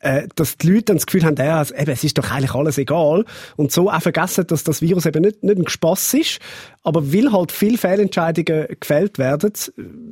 äh, 0.00 0.28
dass 0.34 0.56
die 0.56 0.68
Leute 0.68 0.84
dann 0.84 0.96
das 0.96 1.06
Gefühl 1.06 1.24
haben, 1.24 1.36
ja, 1.36 1.58
also, 1.58 1.74
eben, 1.74 1.90
es 1.90 2.04
ist 2.04 2.18
doch 2.18 2.30
eigentlich 2.30 2.54
alles 2.54 2.78
egal 2.78 3.24
und 3.56 3.70
so 3.72 3.90
auch 3.90 4.02
vergessen, 4.02 4.46
dass 4.46 4.64
das 4.64 4.82
Virus 4.82 5.06
eben 5.06 5.22
nicht, 5.22 5.42
nicht 5.42 5.58
ein 5.58 5.68
Spass 5.68 6.12
ist, 6.14 6.38
aber 6.82 7.12
weil 7.12 7.32
halt 7.32 7.52
viele 7.52 7.78
Fehlentscheidungen 7.78 8.66
gefällt 8.80 9.18
werden, 9.18 9.52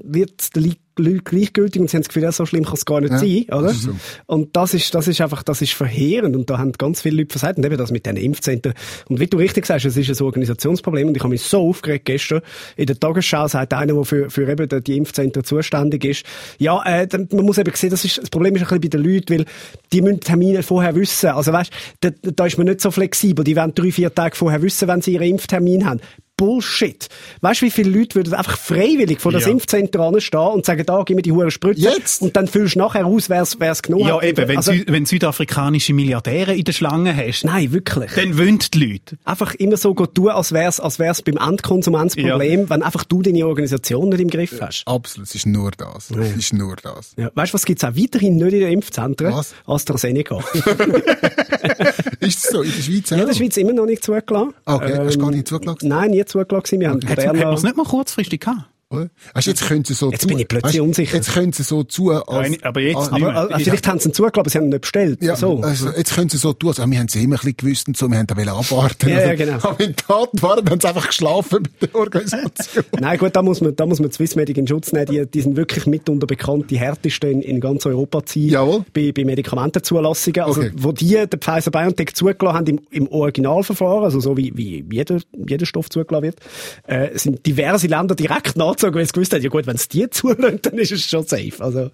wird 0.04 0.54
der 0.54 0.62
Li- 0.62 0.76
Leute 1.00 1.20
gleichgültig 1.22 1.80
und 1.80 1.88
sie 1.88 1.96
haben 1.96 2.02
das 2.02 2.08
Gefühl, 2.08 2.24
ja, 2.24 2.32
so 2.32 2.44
schlimm 2.44 2.64
kann 2.64 2.74
es 2.74 2.84
gar 2.84 3.00
nicht 3.00 3.12
Ja, 3.12 3.18
sein, 3.18 3.44
oder? 3.50 3.68
das 3.68 3.76
ist 3.76 3.82
so. 3.84 3.92
Und 4.26 4.56
das 4.56 4.74
ist, 4.74 4.92
das 4.96 5.06
ist 5.06 5.20
einfach, 5.20 5.44
das 5.44 5.62
ist 5.62 5.72
verheerend 5.72 6.34
und 6.34 6.50
da 6.50 6.58
haben 6.58 6.72
ganz 6.72 7.00
viele 7.02 7.18
Leute 7.18 7.38
versagt 7.38 7.56
und 7.56 7.64
eben 7.64 7.78
das 7.78 7.92
mit 7.92 8.04
diesen 8.04 8.16
Impfzentren. 8.16 8.74
Und 9.08 9.20
wie 9.20 9.28
du 9.28 9.36
richtig 9.38 9.64
sagst, 9.64 9.86
es 9.86 9.96
ist 9.96 10.10
ein 10.20 10.24
Organisationsproblem 10.26 11.06
und 11.08 11.16
ich 11.16 11.22
habe 11.22 11.30
mich 11.30 11.42
so 11.42 11.68
aufgeregt 11.68 12.04
gestern. 12.06 12.40
In 12.76 12.86
der 12.86 12.98
Tagesschau 12.98 13.46
sagt 13.46 13.74
einer, 13.74 13.94
der 13.94 14.04
für, 14.04 14.28
für 14.28 14.50
eben 14.50 14.82
die 14.82 14.96
Impfzentren 14.96 15.44
zuständig 15.44 16.04
ist, 16.04 16.26
ja, 16.58 16.82
äh, 16.84 17.06
man 17.30 17.44
muss 17.46 17.58
eben 17.58 17.72
sehen, 17.76 17.90
das, 17.90 18.04
ist, 18.04 18.18
das 18.18 18.28
Problem 18.30 18.56
ist 18.56 18.62
ein 18.62 18.80
bisschen 18.80 18.80
bei 18.80 18.88
den 18.88 19.04
Leuten, 19.14 19.38
weil 19.38 19.44
die 19.92 20.02
müssen 20.02 20.20
Termine 20.20 20.62
vorher 20.62 20.94
wissen. 20.94 21.30
Also 21.30 21.52
weißt, 21.52 21.72
da, 22.00 22.10
da 22.22 22.46
ist 22.46 22.58
man 22.58 22.66
nicht 22.66 22.80
so 22.80 22.90
flexibel. 22.90 23.44
Die 23.44 23.56
wollen 23.56 23.74
drei, 23.74 23.92
vier 23.92 24.14
Tage 24.14 24.36
vorher 24.36 24.62
wissen, 24.62 24.88
wenn 24.88 25.02
sie 25.02 25.14
ihren 25.14 25.28
Impftermin 25.28 25.86
haben. 25.86 26.00
Bullshit. 26.38 27.08
Weißt 27.42 27.60
du, 27.60 27.66
wie 27.66 27.70
viele 27.70 27.90
Leute 27.90 28.14
würden 28.14 28.32
einfach 28.32 28.56
freiwillig 28.56 29.20
vor 29.20 29.32
das 29.32 29.44
Ja. 29.44 29.50
Impfzentrum 29.50 30.14
anstehen 30.14 30.40
und 30.40 30.64
sagen, 30.64 30.86
da, 30.86 31.02
gib 31.04 31.16
mir 31.16 31.22
die 31.22 31.32
hure 31.32 31.50
Spritze. 31.50 31.82
Jetzt? 31.82 32.22
Und 32.22 32.34
dann 32.36 32.46
fühlst 32.48 32.76
du 32.76 32.78
nachher 32.78 33.04
aus, 33.04 33.28
wer 33.28 33.42
es 33.42 33.82
genommen 33.82 34.06
Ja, 34.06 34.16
hat. 34.16 34.24
eben, 34.24 34.48
wenn, 34.48 34.56
also, 34.56 34.72
Sü 34.72 34.84
wenn 34.86 35.04
südafrikanische 35.04 35.92
Milliardäre 35.92 36.54
in 36.54 36.64
der 36.64 36.72
Schlange 36.72 37.14
hast, 37.14 37.44
Nein, 37.44 37.72
wirklich. 37.72 38.12
dann 38.14 38.38
wollen 38.38 38.58
die 38.72 38.78
Leute. 38.78 39.18
einfach 39.24 39.54
immer 39.56 39.76
so 39.76 39.94
gut 39.94 40.14
tun, 40.14 40.28
als 40.30 40.52
wär's, 40.52 40.80
als 40.80 40.98
wär's 40.98 41.20
beim 41.20 41.36
Endkonsument 41.36 42.12
das 42.12 42.22
Ja. 42.22 42.30
Problem, 42.30 42.70
wenn 42.70 42.82
einfach 42.82 43.04
du 43.04 43.20
deine 43.20 43.44
Organisation 43.46 44.08
nicht 44.08 44.20
im 44.20 44.30
Griff 44.30 44.58
hast. 44.60 44.84
Absolut, 44.86 45.28
es 45.28 45.34
ist 45.34 45.46
nur 45.46 45.72
das. 45.72 46.10
Es 46.10 46.36
ist 46.36 46.52
nur 46.52 46.76
das. 46.76 47.12
Ja. 47.16 47.30
Weißt 47.34 47.52
du, 47.52 47.54
was 47.54 47.64
gibt's 47.64 47.82
auch 47.84 47.96
weiterhin 47.96 48.36
nicht 48.36 48.52
in 48.52 48.60
den 48.60 48.72
Impfzentren? 48.72 49.32
Was? 49.32 49.54
AstraZeneca. 49.66 50.38
Ist 52.20 52.44
es 52.44 52.50
so? 52.50 52.62
In 52.62 52.70
der 52.70 52.82
Schweiz 52.82 53.10
ja, 53.10 53.16
auch? 53.16 53.20
in 53.20 53.26
der 53.26 53.34
Schweiz 53.34 53.56
immer 53.56 53.72
noch 53.72 53.86
nicht 53.86 54.04
zugelassen. 54.04 54.54
Okay, 54.64 54.94
hast 54.98 55.14
du 55.14 55.20
gar 55.20 55.30
nicht 55.30 55.48
zugelassen? 55.48 55.88
Nein, 55.88 56.10
nie 56.10 56.24
zugelassen. 56.24 56.80
Wir 56.80 56.90
haben 56.90 57.00
Hat 57.08 57.18
es 57.18 57.62
nicht 57.62 57.76
mal 57.76 57.84
kurzfristig 57.84 58.40
gehabt? 58.40 58.68
Oder? 58.90 59.10
Weißt, 59.34 59.46
du, 59.46 59.50
jetzt 59.50 59.66
können 59.66 59.84
sie 59.84 59.92
so 59.92 60.10
Jetzt 60.10 60.26
bin 60.26 60.38
ich 60.38 60.48
plötzlich 60.48 60.74
weißt, 60.76 60.80
unsicher. 60.80 61.16
Jetzt 61.16 61.34
können 61.34 61.52
sie 61.52 61.62
so 61.62 61.82
zu, 61.82 62.10
als, 62.10 62.26
Nein, 62.26 62.58
aber 62.62 62.80
jetzt 62.80 62.96
als, 62.96 63.10
nicht 63.10 63.22
aber 63.22 63.50
äh, 63.50 63.58
vielleicht 63.60 63.86
haben 63.86 64.00
sie 64.00 64.08
ihn 64.08 64.14
zugelassen, 64.14 64.40
aber 64.40 64.50
sie 64.50 64.58
haben 64.58 64.64
ihn 64.64 64.70
nicht 64.70 64.80
bestellt. 64.80 65.22
ja, 65.22 65.36
so. 65.36 65.60
also, 65.60 65.90
jetzt 65.90 66.14
können 66.14 66.30
sie 66.30 66.38
so 66.38 66.54
tun, 66.54 66.70
als, 66.70 66.80
ah, 66.80 66.86
wir 66.88 66.98
haben 66.98 67.06
es 67.06 67.14
immer 67.16 67.34
ein 67.34 67.40
bisschen 67.40 67.56
gewusst 67.58 67.88
und 67.88 67.96
so, 67.98 68.08
wir 68.08 68.16
haben 68.16 68.26
da 68.26 68.34
abwarten. 68.34 69.10
Ja, 69.10 69.18
ja, 69.18 69.26
oder? 69.26 69.36
genau. 69.36 69.58
Aber 69.62 69.80
in 69.80 69.94
Tat 69.94 70.30
waren, 70.40 70.70
haben 70.70 70.80
sie 70.80 70.88
einfach 70.88 71.06
geschlafen 71.06 71.62
mit 71.62 71.82
der 71.82 71.94
Organisation. 71.94 72.84
Nein, 72.98 73.18
gut, 73.18 73.36
da 73.36 73.42
muss 73.42 73.60
man, 73.60 73.76
da 73.76 73.84
muss 73.84 74.00
man 74.00 74.10
Swissmedic 74.10 74.56
in 74.56 74.66
Schutz 74.66 74.92
nehmen. 74.92 75.06
Die, 75.06 75.26
die 75.26 75.40
sind 75.42 75.56
wirklich 75.56 75.86
mitunter 75.86 76.26
bekannt, 76.26 76.70
die 76.70 76.78
härtesten 76.78 77.30
in, 77.30 77.42
in 77.42 77.60
ganz 77.60 77.84
Europa 77.84 78.24
ziehen. 78.24 78.50
Jawohl. 78.50 78.86
Bei, 78.94 79.12
bei 79.12 79.24
Medikamentenzulassungen. 79.24 80.42
Also, 80.42 80.58
Okay. 80.58 80.72
wo 80.76 80.92
die 80.92 81.14
den 81.14 81.40
Pfizer 81.40 81.70
BioNTech 81.70 82.14
zugelassen 82.14 82.56
haben 82.56 82.66
im, 82.66 82.80
im 82.90 83.08
Originalverfahren, 83.08 84.02
also 84.02 84.18
so 84.18 84.36
wie, 84.36 84.56
wie 84.56 84.84
jeder, 84.90 85.20
jeder 85.46 85.66
Stoff 85.66 85.90
zugelassen 85.90 86.22
wird, 86.24 86.40
äh, 86.86 87.16
sind 87.16 87.44
diverse 87.46 87.86
Länder 87.86 88.14
direkt 88.16 88.56
nachgezogen, 88.78 88.94
weil 88.94 89.06
sie 89.06 89.12
gewusst 89.12 89.32
haben, 89.32 89.42
ja 89.42 89.48
gut, 89.48 89.66
wenn 89.66 89.76
es 89.76 89.88
die 89.88 90.08
zulassen, 90.10 90.60
dann 90.62 90.78
ist 90.78 90.92
es 90.92 91.04
schon 91.04 91.24
safe. 91.26 91.52
Also, 91.58 91.90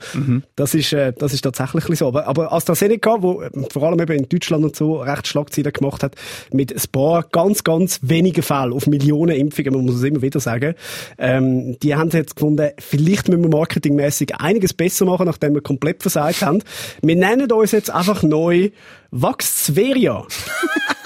das 0.57 0.75
ist, 0.75 0.92
äh, 0.92 1.12
das 1.12 1.33
ist 1.33 1.42
tatsächlich 1.42 1.99
so. 1.99 2.09
Aber, 2.09 2.27
aber 2.27 2.53
AstraZeneca, 2.53 3.23
wo 3.23 3.42
äh, 3.42 3.51
vor 3.70 3.85
allem 3.85 4.01
eben 4.01 4.12
in 4.12 4.29
Deutschland 4.29 4.64
und 4.64 4.77
so 4.77 5.01
recht 5.01 5.27
Schlagzeilen 5.27 5.73
gemacht 5.73 6.03
hat, 6.03 6.14
mit 6.53 6.73
ein 6.73 6.83
paar 6.92 7.23
ganz, 7.25 7.64
ganz 7.64 8.01
wenigen 8.03 8.42
Fällen 8.42 8.73
auf 8.73 8.87
Millionen 8.87 9.37
Impfungen, 9.37 9.75
man 9.75 9.85
muss 9.87 9.97
es 9.97 10.03
immer 10.03 10.23
wieder 10.23 10.40
sagen, 10.40 10.75
ähm, 11.18 11.79
die 11.81 11.94
haben 11.94 12.11
jetzt 12.11 12.37
gefunden, 12.37 12.70
vielleicht 12.79 13.29
müssen 13.29 13.42
wir 13.42 13.51
marketingmäßig 13.51 14.37
einiges 14.37 14.75
besser 14.75 15.05
machen, 15.05 15.27
nachdem 15.27 15.55
wir 15.55 15.62
komplett 15.62 16.03
versagt 16.03 16.42
haben. 16.42 16.62
Wir 17.03 17.16
nennen 17.16 17.51
uns 17.51 17.73
jetzt 17.73 17.90
einfach 17.90 18.23
neu 18.23 18.70
Vaxzveria. 19.11 20.27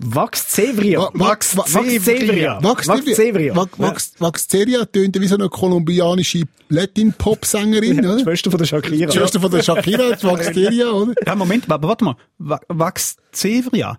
Vaxzevria. 0.00 0.98
Wa- 1.00 1.10
Vax- 1.14 1.56
Vax- 1.56 1.74
Vaxzevria. 1.74 2.58
Vaxzevria. 2.62 3.54
Va- 3.56 3.68
Vax- 3.78 4.12
Vaxzeria 4.18 4.84
tönt 4.86 5.20
wie 5.20 5.26
so 5.26 5.34
eine 5.36 5.48
kolumbianische 5.48 6.42
Latin-Pop-Sängerin, 6.68 8.02
Ja, 8.02 8.10
oder? 8.10 8.16
die 8.18 8.22
Schwester 8.24 8.50
von 8.50 8.58
der 8.58 8.66
Shakira. 8.66 9.10
Die 9.10 9.16
Schwester 9.18 9.40
von 9.40 9.50
der 9.50 9.62
Shakira, 9.62 10.12
die 10.12 10.24
Vaxzeria, 10.24 10.90
oder? 10.90 11.14
Ja, 11.26 11.34
Moment, 11.34 11.70
aber 11.70 11.88
warte 11.88 12.04
mal. 12.04 12.16
Wa- 12.38 12.60
Vaxzevria. 12.68 13.98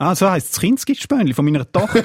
Ah, 0.00 0.14
so 0.14 0.30
heisst 0.30 0.52
das 0.52 0.60
Kindesgespönli 0.60 1.34
von 1.34 1.44
meiner 1.44 1.70
Tochter. 1.70 2.02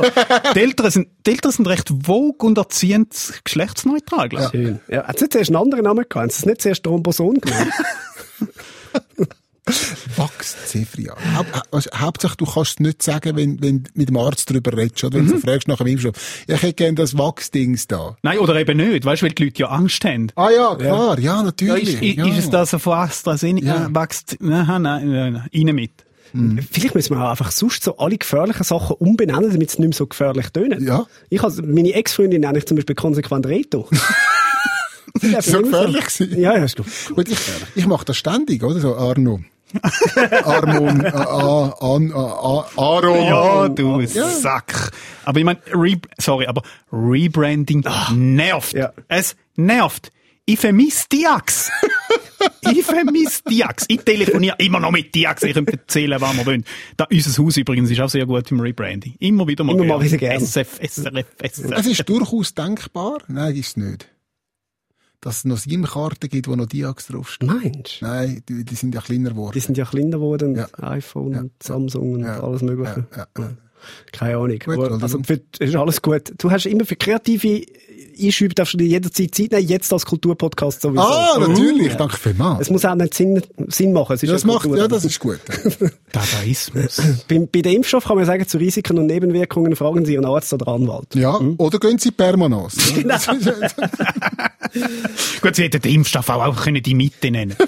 die, 0.55 0.59
Eltern 0.59 0.89
sind, 0.89 1.07
die 1.27 1.31
Eltern 1.31 1.51
sind 1.51 1.67
recht 1.67 1.89
vogue 2.03 2.47
und 2.47 2.57
erziehen 2.57 3.07
geschlechtsneutral, 3.43 4.29
glaube 4.29 4.45
ich. 4.45 4.51
Schön. 4.51 4.79
Ja, 4.89 5.03
hat 5.03 5.15
es 5.17 5.21
nicht 5.21 5.33
zuerst 5.33 5.49
einen 5.51 5.57
anderen 5.57 5.83
Namen 5.83 5.97
gehabt? 6.09 6.15
Haben 6.15 6.29
sie 6.31 6.39
es 6.39 6.45
nicht 6.47 6.61
zuerst 6.61 6.83
Thromboson 6.83 7.35
genannt? 7.35 7.71
Vaxzevria. 10.15 11.15
Haupt, 11.35 11.61
also, 11.71 11.89
Hauptsache, 11.95 12.35
du 12.37 12.45
kannst 12.45 12.71
es 12.71 12.79
nicht 12.79 13.01
sagen, 13.01 13.35
wenn, 13.35 13.61
wenn 13.61 13.83
du 13.83 13.91
mit 13.93 14.09
dem 14.09 14.17
Arzt 14.17 14.49
darüber 14.49 14.75
redest, 14.75 15.03
oder? 15.03 15.19
Wenn 15.19 15.27
du 15.27 15.37
fragst 15.39 15.67
nach 15.67 15.77
dem 15.77 15.87
Impfstoff. 15.87 16.43
Ja, 16.47 16.55
ich 16.55 16.63
hätte 16.63 16.73
gerne 16.73 16.95
das 16.95 17.17
Wachsdings 17.17 17.87
da. 17.87 18.17
Nein, 18.23 18.39
oder 18.39 18.55
eben 18.55 18.77
nicht, 18.77 19.05
weißt 19.05 19.21
du, 19.21 19.25
weil 19.25 19.33
die 19.33 19.45
Leute 19.45 19.59
ja 19.61 19.67
Angst 19.69 20.03
haben. 20.03 20.27
Ah 20.35 20.49
ja, 20.49 20.75
klar, 20.75 21.17
ja, 21.19 21.35
Ja, 21.37 21.43
natürlich. 21.43 21.93
ist, 21.93 22.01
ist, 22.01 22.17
ja. 22.17 22.27
ist 22.27 22.37
es 22.37 22.49
das 22.49 22.71
von 22.71 22.93
AstraZeneca? 22.93 23.65
Ja. 23.65 23.75
Ja. 23.83 23.95
Wächst, 23.95 24.37
nein, 24.39 24.65
nein, 24.67 24.81
nein, 24.81 25.33
nein, 25.33 25.49
rein 25.53 25.75
mit. 25.75 25.91
Vielleicht 26.71 26.95
müssen 26.95 27.15
wir 27.15 27.23
auch 27.23 27.29
einfach 27.29 27.51
sonst 27.51 27.83
so 27.83 27.97
alle 27.97 28.17
gefährlichen 28.17 28.63
Sachen 28.63 28.95
umbenennen, 28.95 29.51
damit 29.51 29.69
es 29.69 29.77
nicht 29.77 29.87
mehr 29.89 29.95
so 29.95 30.07
gefährlich 30.07 30.49
tönen. 30.49 30.83
Ja. 30.83 31.05
Ich 31.29 31.43
has, 31.43 31.61
meine 31.61 31.93
Ex-Freundin 31.93 32.41
nenne 32.41 32.57
ich 32.57 32.65
zum 32.65 32.75
Beispiel 32.75 32.95
konsequent 32.95 33.45
Reto. 33.45 33.87
so 35.41 35.61
gefährlich 35.61 36.05
gewesen? 36.05 36.39
Ja, 36.39 36.57
ja, 36.57 36.63
ist 36.63 36.75
gut. 36.75 36.87
Gut, 37.13 37.29
ich, 37.29 37.37
ich 37.75 37.85
mache 37.85 38.05
das 38.05 38.17
ständig, 38.17 38.63
oder? 38.63 38.79
So, 38.79 38.95
Arno. 38.95 39.41
Armon, 40.43 41.05
a, 41.05 41.23
a, 41.23 41.95
an, 41.95 42.11
a, 42.13 42.17
a, 42.17 42.65
Aaron. 42.77 43.23
Ja, 43.23 43.67
du 43.69 44.05
Sack. 44.05 44.91
Aber 45.25 45.39
ich 45.39 45.45
meine, 45.45 45.59
sorry, 46.17 46.45
aber 46.47 46.61
Rebranding 46.91 47.83
nervt. 48.13 48.73
Ja. 48.73 48.93
Es 49.07 49.35
nervt. 49.55 50.11
Ich 50.45 50.59
vermisse 50.59 51.07
Diax. 51.09 51.71
ich 52.71 52.83
vermisse 52.83 53.41
Diax. 53.49 53.85
Ich 53.87 54.01
telefoniere 54.01 54.57
immer 54.59 54.79
noch 54.79 54.91
mit 54.91 55.15
Diax. 55.15 55.43
Ich 55.43 55.53
könnte 55.53 55.73
erzählen, 55.73 56.19
was 56.19 56.35
wir 56.35 56.45
wollen. 56.45 56.65
Da, 56.97 57.07
unser 57.09 57.41
Haus 57.41 57.55
übrigens 57.55 57.89
ist 57.89 58.01
auch 58.01 58.09
sehr 58.09 58.25
gut 58.25 58.51
im 58.51 58.59
Rebranding. 58.59 59.15
Immer 59.19 59.47
wieder 59.47 59.63
mal. 59.63 59.73
Immer 59.75 59.85
mache 59.85 60.05
ich 60.05 60.11
sie 60.11 60.17
gern. 60.17 60.41
SF, 60.41 60.79
SRF, 60.81 61.25
Es 61.41 61.55
SRF. 61.55 61.85
ist 61.85 62.09
durchaus 62.09 62.53
denkbar. 62.53 63.19
Nein, 63.27 63.55
ist 63.55 63.67
es 63.67 63.77
nicht. 63.77 64.12
Dass 65.23 65.37
es 65.37 65.45
noch 65.45 65.57
SIM-Karten 65.57 66.27
gibt, 66.29 66.47
wo 66.49 66.55
noch 66.55 66.65
Diax 66.65 67.07
draufsteht. 67.07 67.47
Meinst 67.49 68.01
du? 68.01 68.05
Nein, 68.05 68.43
die, 68.49 68.65
die 68.65 68.75
sind 68.75 68.93
ja 68.93 68.99
kleiner 69.01 69.29
geworden. 69.29 69.53
Die 69.53 69.61
sind 69.61 69.77
ja 69.77 69.85
kleiner 69.85 70.17
geworden, 70.17 70.55
Ja. 70.55 70.67
iPhone, 70.81 71.31
Ja. 71.31 71.39
und 71.39 71.51
Samsung 71.63 72.13
und 72.15 72.23
Ja. 72.25 72.41
alles 72.43 72.61
Mögliche. 72.61 73.05
Ja, 73.15 73.27
ja. 73.37 73.49
Keine 74.11 74.37
Ahnung. 74.37 74.59
Gut, 74.59 74.73
Aber, 74.75 74.91
also- 74.91 75.01
also, 75.17 75.19
für, 75.23 75.39
ist 75.59 75.75
alles 75.75 76.01
gut. 76.01 76.33
Du 76.37 76.51
hast 76.51 76.65
immer 76.65 76.85
für 76.85 76.95
kreative 76.97 77.65
Einschübe, 78.21 78.53
darfst 78.53 78.73
du 78.75 78.77
dir 78.77 78.85
jederzeit 78.87 79.33
Zeit 79.33 79.51
nehmen, 79.53 79.67
jetzt 79.67 79.91
als 79.91 80.05
Kulturpodcast 80.05 80.81
sowieso. 80.81 81.01
Ah, 81.01 81.37
natürlich. 81.39 81.87
Ja. 81.93 81.95
Danke 81.95 82.15
vielmals. 82.17 82.61
Es 82.61 82.69
muss 82.69 82.85
auch 82.85 82.93
nicht 82.95 83.13
Sinn, 83.13 83.41
Sinn 83.69 83.91
machen. 83.91 84.13
Es 84.13 84.23
ist 84.23 84.27
Ja, 84.29 84.33
das 84.35 84.45
macht, 84.45 84.67
ja, 84.67 84.87
das 84.87 85.03
ist 85.03 85.19
gut. 85.19 85.39
Dadaismus. 86.11 87.01
bei, 87.27 87.39
bei 87.51 87.61
dem 87.61 87.77
Impfstoff 87.77 88.05
kann 88.05 88.17
man 88.17 88.25
sagen, 88.25 88.47
zu 88.47 88.57
Risiken 88.57 88.99
und 88.99 89.07
Nebenwirkungen 89.07 89.75
fragen 89.75 90.05
Sie 90.05 90.13
Ihren 90.13 90.25
Arzt 90.25 90.53
oder 90.53 90.67
Anwalt. 90.69 91.15
Ja, 91.15 91.39
oder 91.57 91.79
gehen 91.79 91.97
Sie 91.97 92.11
Permanos. 92.11 92.75
Genau. 92.95 93.15
Gut, 95.41 95.55
sie 95.55 95.63
hätten 95.63 95.81
den 95.81 95.95
Impfstoff 95.95 96.29
auch, 96.29 96.45
auch 96.45 96.63
können 96.63 96.83
die 96.83 96.95
Mitte 96.95 97.31
nennen 97.31 97.55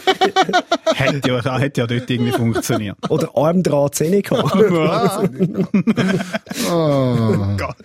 Hätte 0.95 1.27
ja, 1.29 1.59
hätte 1.59 1.81
ja 1.81 1.87
dort 1.87 2.09
irgendwie 2.09 2.31
funktioniert. 2.31 2.97
Oder 3.09 3.29
Armdraht 3.35 3.95
Seneca. 3.95 4.35
Ah. 4.37 5.27
Gott. 7.57 7.75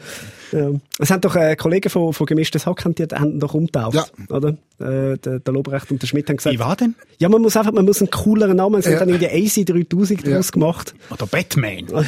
ja. 0.52 0.70
Es 0.98 1.10
haben 1.10 1.20
doch 1.20 1.34
äh, 1.36 1.56
Kollegen 1.56 1.88
von, 1.90 2.12
von 2.12 2.26
Gemischtes 2.26 2.66
Hack, 2.66 2.84
haben 2.84 2.94
die 2.94 3.04
haben 3.12 3.40
doch 3.40 3.54
umtauft. 3.54 3.96
Ja. 3.96 4.04
Oder? 4.36 4.50
Äh, 4.78 5.18
der, 5.18 5.40
der 5.40 5.54
Lobrecht 5.54 5.90
und 5.90 6.00
der 6.02 6.06
Schmidt 6.06 6.28
haben 6.28 6.36
gesagt, 6.36 6.54
Wie 6.54 6.60
war 6.60 6.76
denn? 6.76 6.94
ja, 7.18 7.28
man 7.28 7.42
muss 7.42 7.56
einfach, 7.56 7.72
man 7.72 7.84
muss 7.84 8.00
einen 8.00 8.10
cooleren 8.10 8.56
Namen, 8.56 8.82
sie 8.82 8.90
Ja. 8.92 9.00
haben 9.00 9.10
dann 9.10 9.20
irgendwie 9.20 9.60
AC 9.62 9.66
3000 9.66 10.26
Ja. 10.26 10.34
draus 10.36 10.52
gemacht. 10.52 10.94
Oder 11.10 11.26
Batman. 11.26 11.86
so, 11.88 12.02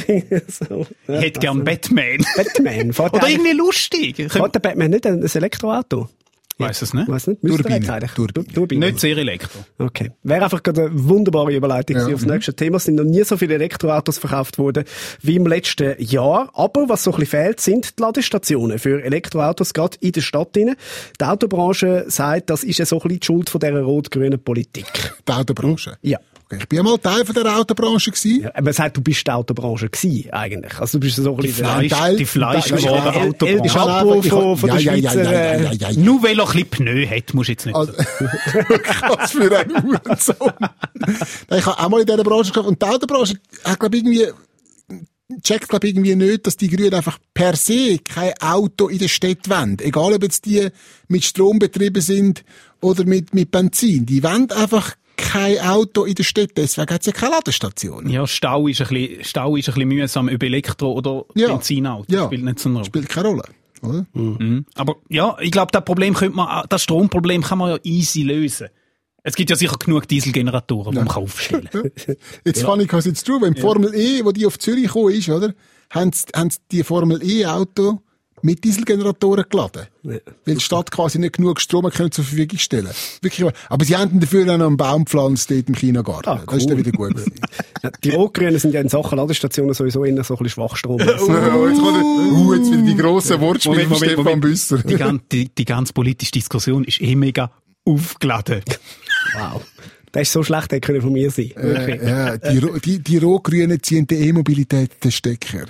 ja, 1.07 1.15
Ich 1.15 1.21
hätte 1.25 1.39
gern 1.39 1.63
Batman. 1.63 2.23
Batman. 2.35 2.93
Fährt 2.93 3.13
Oder 3.13 3.21
der 3.21 3.29
irgendwie 3.29 3.53
lustig. 3.53 4.15
Fährt 4.31 4.55
der 4.55 4.59
Batman 4.59 4.91
nicht 4.91 5.05
ein, 5.05 5.23
ein 5.23 5.29
Elektroauto? 5.33 6.09
Weiss 6.57 6.81
es 6.81 6.93
nicht. 6.93 7.07
Weiss 7.07 7.27
nicht. 7.27 7.41
Turbine. 7.41 7.75
eigentlich. 7.93 8.11
Turbine. 8.11 8.45
Tur- 8.45 8.53
Turbine. 8.53 8.85
Nicht 8.87 8.99
sehr 8.99 9.17
elektro. 9.17 9.59
Okay. 9.79 10.11
Wäre 10.23 10.43
einfach 10.43 10.61
gerade 10.63 10.85
eine 10.85 10.91
wunderbare 11.09 11.53
Überleitung 11.53 11.97
Ja. 11.97 12.07
ja. 12.09 12.15
aufs 12.15 12.25
nächste 12.25 12.53
Thema. 12.53 12.77
Es 12.77 12.85
sind 12.85 12.95
noch 12.95 13.03
nie 13.03 13.23
so 13.23 13.37
viele 13.37 13.55
Elektroautos 13.55 14.17
verkauft 14.17 14.57
worden 14.57 14.83
wie 15.21 15.35
im 15.35 15.45
letzten 15.47 15.95
Jahr. 16.01 16.49
Aber 16.53 16.87
was 16.89 17.03
so 17.03 17.11
ein 17.11 17.19
bisschen 17.19 17.39
fehlt, 17.41 17.59
sind 17.59 17.97
die 17.97 18.01
Ladestationen 18.01 18.79
für 18.79 19.03
Elektroautos, 19.03 19.73
gerade 19.73 19.97
in 19.99 20.11
der 20.11 20.21
Stadt. 20.21 20.49
Rein. 20.55 20.75
Die 21.19 21.25
Autobranche 21.25 22.05
sagt, 22.07 22.49
das 22.49 22.63
ist 22.63 22.79
ja 22.79 22.85
so 22.85 22.97
ein 22.97 23.01
bisschen 23.03 23.19
die 23.19 23.25
Schuld 23.25 23.49
von 23.49 23.59
dieser 23.59 23.81
rot-grünen 23.81 24.43
Politik. 24.43 24.85
Die 25.27 25.31
Autobranche. 25.31 25.97
Ja. 26.01 26.19
Ich 26.59 26.67
bin 26.67 26.77
ja 26.77 26.83
mal 26.83 26.97
Teil 26.97 27.25
von 27.25 27.33
der 27.35 27.57
Autobranche 27.57 28.11
gewesen. 28.11 28.41
Ja, 28.43 28.51
man 28.61 28.73
sagt, 28.73 28.97
du 28.97 29.01
bist 29.01 29.25
die 29.27 29.31
Autobranche 29.31 29.89
gewesen, 29.89 30.31
eigentlich. 30.31 30.79
Also 30.79 30.97
du 30.97 31.05
bist 31.05 31.17
so 31.17 31.31
ein 31.31 31.37
bisschen 31.37 31.65
Fleisch- 31.65 31.89
der 31.89 32.13
die 32.15 32.25
Fleischwaren 32.25 33.13
El- 33.13 33.21
El- 33.21 33.27
Autobranche. 33.29 33.63
El 33.63 33.69
Chapo 33.69 34.19
Ich 34.23 34.29
von, 34.29 34.57
von 34.57 34.69
ja, 34.69 34.75
der 34.75 34.83
ja, 34.83 34.93
ja, 34.95 35.11
Schweizer... 35.11 35.23
ja, 35.23 35.31
ja, 35.31 35.39
äh, 35.39 35.63
ja, 35.63 35.71
ja, 35.73 35.89
ja. 35.91 35.99
Nur 35.99 36.23
weil 36.23 36.39
er 36.39 36.45
ein 36.47 36.51
bisschen 36.53 36.69
Pneu 36.69 37.07
hat, 37.07 37.33
musst 37.33 37.47
du 37.49 37.51
jetzt 37.53 37.65
nicht 37.65 37.75
Also, 37.75 37.93
was 37.93 39.31
für 39.31 39.57
ein 39.57 39.83
Hurensohn. 39.83 40.53
Ich 41.51 41.65
habe 41.65 41.79
auch 41.79 41.89
mal 41.89 41.99
in 42.01 42.05
dieser 42.05 42.23
Branche 42.23 42.51
gehabt. 42.51 42.67
Und 42.67 42.81
die 42.81 42.85
Autobranche 42.85 43.35
hat, 43.63 43.79
glaube 43.79 43.97
ich, 43.97 44.03
irgendwie, 44.03 44.27
checkt, 45.43 45.69
glaube 45.69 45.87
ich, 45.87 45.93
irgendwie 45.95 46.15
nicht, 46.15 46.45
dass 46.45 46.57
die 46.57 46.69
Grünen 46.69 46.93
einfach 46.93 47.17
per 47.33 47.55
se 47.55 47.97
kein 47.99 48.33
Auto 48.41 48.87
in 48.87 48.99
der 48.99 49.07
Stadt 49.07 49.49
wollen. 49.49 49.77
Egal, 49.79 50.13
ob 50.13 50.23
jetzt 50.23 50.45
die 50.45 50.67
mit 51.07 51.23
Strom 51.23 51.59
betrieben 51.59 52.01
sind 52.01 52.43
oder 52.81 53.05
mit, 53.05 53.33
mit 53.33 53.51
Benzin. 53.51 54.05
Die 54.05 54.21
wollen 54.23 54.51
einfach 54.51 54.93
kein 55.17 55.59
Auto 55.59 56.03
in 56.05 56.15
der 56.15 56.23
Stadt. 56.23 56.51
Deswegen 56.57 56.93
hat 56.93 57.01
es 57.01 57.07
ja 57.07 57.13
keine 57.13 57.35
Ladestation. 57.35 58.09
Ja, 58.09 58.27
Stau 58.27 58.67
ist 58.67 58.81
ein 58.81 58.87
bisschen, 58.87 59.23
Stau 59.23 59.55
ist 59.55 59.67
ein 59.69 59.73
bisschen 59.75 59.87
mühsam 59.89 60.29
über 60.29 60.45
Elektro- 60.45 60.93
oder 60.93 61.25
Ja. 61.35 61.47
Benzinauto. 61.47 62.05
Ja. 62.13 62.25
Spielt 62.25 62.43
nicht 62.43 62.59
so 62.59 62.69
eine 62.69 62.75
Rolle. 62.79 62.85
Spielt 62.85 63.09
keine 63.09 63.27
Rolle. 63.29 63.43
Oder? 63.81 64.05
Mhm. 64.13 64.65
Aber 64.75 64.95
ja, 65.09 65.35
ich 65.41 65.51
glaube, 65.51 65.71
das 65.71 65.83
Problem 65.83 66.13
könnte 66.13 66.35
man, 66.35 66.65
das 66.69 66.83
Stromproblem 66.83 67.41
kann 67.43 67.57
man 67.57 67.71
ja 67.71 67.77
easy 67.83 68.21
lösen. 68.23 68.67
Es 69.23 69.35
gibt 69.35 69.49
ja 69.49 69.55
sicher 69.55 69.77
genug 69.77 70.07
Dieselgeneratoren, 70.07 70.91
die 70.91 70.97
man 70.99 71.07
kann 71.07 71.23
aufstellen 71.23 71.69
kann. 71.71 71.89
Jetzt 72.45 72.61
funny, 72.63 72.83
because 72.83 73.07
it's 73.07 73.23
true. 73.23 73.39
Wenn 73.41 73.53
die 73.53 73.61
Formel 73.61 73.93
E, 73.95 74.23
wo 74.23 74.31
die 74.31 74.45
auf 74.45 74.59
Zürich 74.59 74.83
gekommen 74.83 75.13
ist, 75.13 75.29
oder? 75.29 75.53
Haben 75.89 76.11
sie, 76.11 76.25
haben 76.35 76.49
sie 76.49 76.59
die 76.71 76.83
Formel 76.83 77.21
E-Auto 77.23 78.01
mit 78.43 78.63
Dieselgeneratoren 78.63 79.45
geladen. 79.49 79.87
Ja. 80.03 80.11
Weil 80.45 80.55
die 80.55 80.59
Stadt 80.61 80.91
quasi 80.91 81.17
nicht 81.17 81.33
genug 81.37 81.59
Strom 81.61 81.89
zur 81.91 82.11
Verfügung 82.23 82.59
stellen 82.59 82.89
Wirklich. 83.21 83.49
Aber 83.69 83.85
sie 83.85 83.95
haben 83.95 84.19
dafür 84.19 84.53
auch 84.53 84.57
noch 84.57 84.67
einen 84.67 84.77
Baum 84.77 85.05
gepflanzt 85.05 85.49
dort 85.49 85.67
im 85.69 85.75
Chinagarten. 85.75 86.31
Ah, 86.31 86.41
Das 86.45 86.57
ist 86.57 86.69
dann 86.69 86.77
cool. 86.77 86.85
wieder 86.85 86.91
gut. 86.91 87.15
Ja, 87.83 87.91
die 88.01 88.11
Rot-Grünen 88.11 88.57
sind 88.59 88.73
ja 88.73 88.79
in 88.79 88.87
Sachen 88.87 89.17
Ladestationen 89.17 89.73
sowieso 89.73 90.05
eher 90.05 90.23
so 90.23 90.35
ein 90.35 90.37
bisschen 90.43 90.49
Schwachstrom. 90.49 90.99
jetzt, 90.99 91.17
kommt 91.17 91.29
er, 91.31 91.53
uh, 91.57 92.53
jetzt 92.53 92.71
wieder 92.71 92.81
die 92.81 92.95
grossen 92.95 93.41
Wortspiele 93.41 93.87
von 93.87 93.97
Stefan 93.97 94.39
Büsser. 94.39 94.77
Die, 94.77 94.95
gan- 94.95 95.21
die, 95.31 95.53
die 95.53 95.65
ganze 95.65 95.91
politische 95.91 96.31
Diskussion 96.31 96.85
ist 96.85 97.01
eh 97.01 97.15
mega 97.15 97.51
aufgeladen. 97.85 98.61
Wow. 99.37 99.61
Das 100.13 100.21
ist 100.23 100.31
so 100.31 100.43
schlecht, 100.43 100.71
der 100.71 100.79
könnte 100.79 101.01
von 101.01 101.11
mir 101.11 101.29
sein. 101.31 101.51
Äh, 101.57 102.05
ja, 102.07 102.37
die, 102.37 102.61
die, 102.81 102.99
die 102.99 103.17
Rot-Grünen 103.17 103.81
ziehen 103.81 104.05
die 104.07 104.15
E-Mobilität 104.29 105.03
den 105.03 105.11
Stecker. 105.11 105.65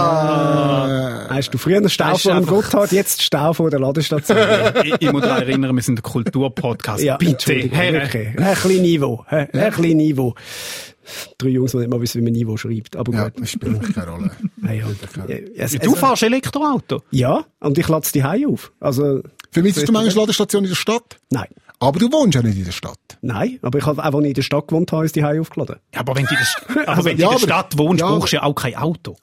Ah! 0.00 1.26
Hast 1.30 1.52
du 1.54 1.58
früher 1.58 1.78
einen 1.78 1.88
Stau 1.88 2.16
vor 2.16 2.34
dem 2.34 2.44
Gotthard, 2.46 2.92
jetzt 2.92 3.22
Stau 3.22 3.52
vor 3.54 3.70
der 3.70 3.80
Ladestation? 3.80 4.36
ich, 4.84 4.94
ich 5.00 5.10
muss 5.12 5.22
daran 5.22 5.42
erinnern, 5.42 5.74
wir 5.74 5.82
sind 5.82 5.98
ein 6.00 6.02
Kulturpodcast. 6.02 7.02
Bitte, 7.18 7.30
Entschuldigung, 7.32 7.78
Herr, 7.78 7.92
wirklich. 7.94 8.28
Ein 8.28 8.34
bisschen 8.54 8.82
Niveau. 8.82 9.24
Ein 9.28 9.48
bisschen 9.52 9.96
Niveau. 9.96 10.34
Drei 11.38 11.48
Jungs, 11.48 11.72
die 11.72 11.78
nicht 11.78 11.90
mal 11.90 12.00
wissen, 12.00 12.20
wie 12.20 12.24
man 12.24 12.32
Niveau 12.32 12.56
schreibt. 12.56 12.94
Aber 12.96 13.12
Ja, 13.12 13.24
gut. 13.30 13.40
das 13.42 13.50
spielt 13.50 13.94
keine 13.94 14.10
Rolle. 14.10 14.30
Ja, 14.62 14.72
ja. 14.72 14.86
Ja, 15.26 15.36
es- 15.64 15.72
Du 15.72 15.94
es- 15.94 15.98
fährst 15.98 16.22
Elektroauto? 16.22 17.02
Ja, 17.10 17.44
und 17.60 17.78
ich 17.78 17.88
lade 17.88 18.02
es 18.04 18.12
die 18.12 18.22
auf. 18.22 18.70
Also, 18.80 19.22
Vermisst 19.50 19.88
du 19.88 19.92
manchmal 19.92 20.24
Ladestation 20.24 20.62
in 20.64 20.68
der 20.70 20.76
Stadt? 20.76 21.16
nein. 21.30 21.48
Aber 21.80 21.98
du 21.98 22.12
wohnst 22.12 22.34
ja 22.34 22.42
nicht 22.42 22.58
in 22.58 22.64
der 22.64 22.72
Stadt. 22.72 22.98
Nein, 23.22 23.58
aber 23.62 23.78
ich 23.78 23.86
habe 23.86 24.02
einfach 24.04 24.20
nicht 24.20 24.28
in 24.28 24.34
der 24.34 24.42
Stadt 24.42 24.68
gewohnt, 24.68 24.92
habe 24.92 25.06
ich 25.06 25.12
die 25.12 25.24
aufgeladen. 25.24 25.76
Ja, 25.94 26.00
aber 26.00 26.14
wenn 26.14 26.24
du 26.26 26.30
in 26.30 26.36
der, 26.36 26.46
St- 26.46 26.86
aber 26.86 27.04
wenn 27.04 27.16
du 27.16 27.22
ja, 27.22 27.28
in 27.32 27.36
der 27.38 27.38
aber- 27.38 27.38
Stadt 27.38 27.78
wohnst, 27.78 28.00
ja, 28.00 28.06
brauchst 28.08 28.32
du 28.32 28.36
ja 28.36 28.42
auch 28.42 28.54
kein 28.54 28.76
Auto. 28.76 29.16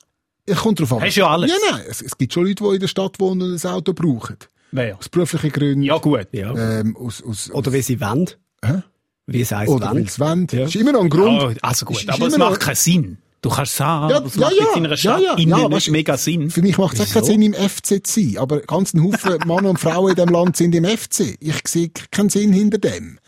Es 0.45 0.57
kommt 0.57 0.79
drauf 0.79 0.93
an. 0.93 1.01
Hast 1.01 1.15
ja 1.15 1.27
alles. 1.29 1.51
Ja, 1.51 1.57
nein. 1.71 1.83
Es, 1.89 2.01
es 2.01 2.17
gibt 2.17 2.33
schon 2.33 2.45
Leute, 2.45 2.63
die 2.63 2.73
in 2.75 2.79
der 2.79 2.87
Stadt 2.87 3.19
wohnen 3.19 3.41
und 3.41 3.63
ein 3.65 3.71
Auto 3.71 3.93
brauchen. 3.93 4.37
Wer? 4.71 4.97
Aus 4.97 5.07
beruflichen 5.09 5.51
Gründen. 5.51 5.81
Ja, 5.83 5.97
gut. 5.97 6.27
Ja. 6.31 6.53
Ähm, 6.79 6.97
aus, 6.97 7.21
aus, 7.23 7.51
Oder 7.51 7.71
wie 7.73 7.81
sie 7.81 7.99
wollen. 8.01 8.29
Hä? 8.63 8.81
Wie 9.27 9.41
es 9.41 9.51
heisst, 9.51 9.69
Oder 9.71 9.91
wollen. 9.91 10.05
es 10.05 10.19
wollen. 10.19 10.47
Ja. 10.51 10.65
ist 10.65 10.75
immer 10.75 10.93
noch 10.93 11.03
ein 11.03 11.09
Grund. 11.09 11.41
Ja, 11.41 11.51
also 11.61 11.85
gut, 11.85 11.97
Ist- 11.97 12.03
ist 12.03 12.09
aber 12.09 12.27
es 12.27 12.37
macht 12.37 12.59
keinen 12.61 12.75
Sinn. 12.75 13.17
Du 13.41 13.49
kannst 13.49 13.75
sagen, 13.75 14.09
Ja, 14.09 14.17
aber 14.17 14.25
es 14.25 14.35
ja, 14.35 14.41
macht 14.41 14.53
ja, 14.53 14.63
jetzt 14.63 14.77
in 14.77 14.85
einer 14.85 14.97
Stadt 14.97 15.21
ja, 15.21 15.33
innen 15.35 15.59
ja, 15.59 15.71
weißt 15.71 15.91
mega 15.91 16.17
Sinn. 16.17 16.49
Für 16.49 16.61
mich 16.61 16.77
macht 16.77 16.99
es 16.99 17.01
auch 17.01 17.13
keinen 17.13 17.25
Sinn, 17.25 17.41
im 17.41 17.53
FC 17.53 18.05
zu 18.05 18.21
sein. 18.21 18.37
Aber 18.37 18.61
ganz 18.61 18.93
ein 18.93 19.03
Haufen 19.03 19.37
Männer 19.45 19.69
und 19.69 19.79
Frauen 19.79 20.09
in 20.09 20.15
diesem 20.15 20.31
Land 20.31 20.57
sind 20.57 20.73
im 20.73 20.85
FC. 20.85 21.37
Ich 21.39 21.67
sehe 21.67 21.91
keinen 22.11 22.29
Sinn 22.29 22.51
hinter 22.51 22.79
dem. 22.79 23.19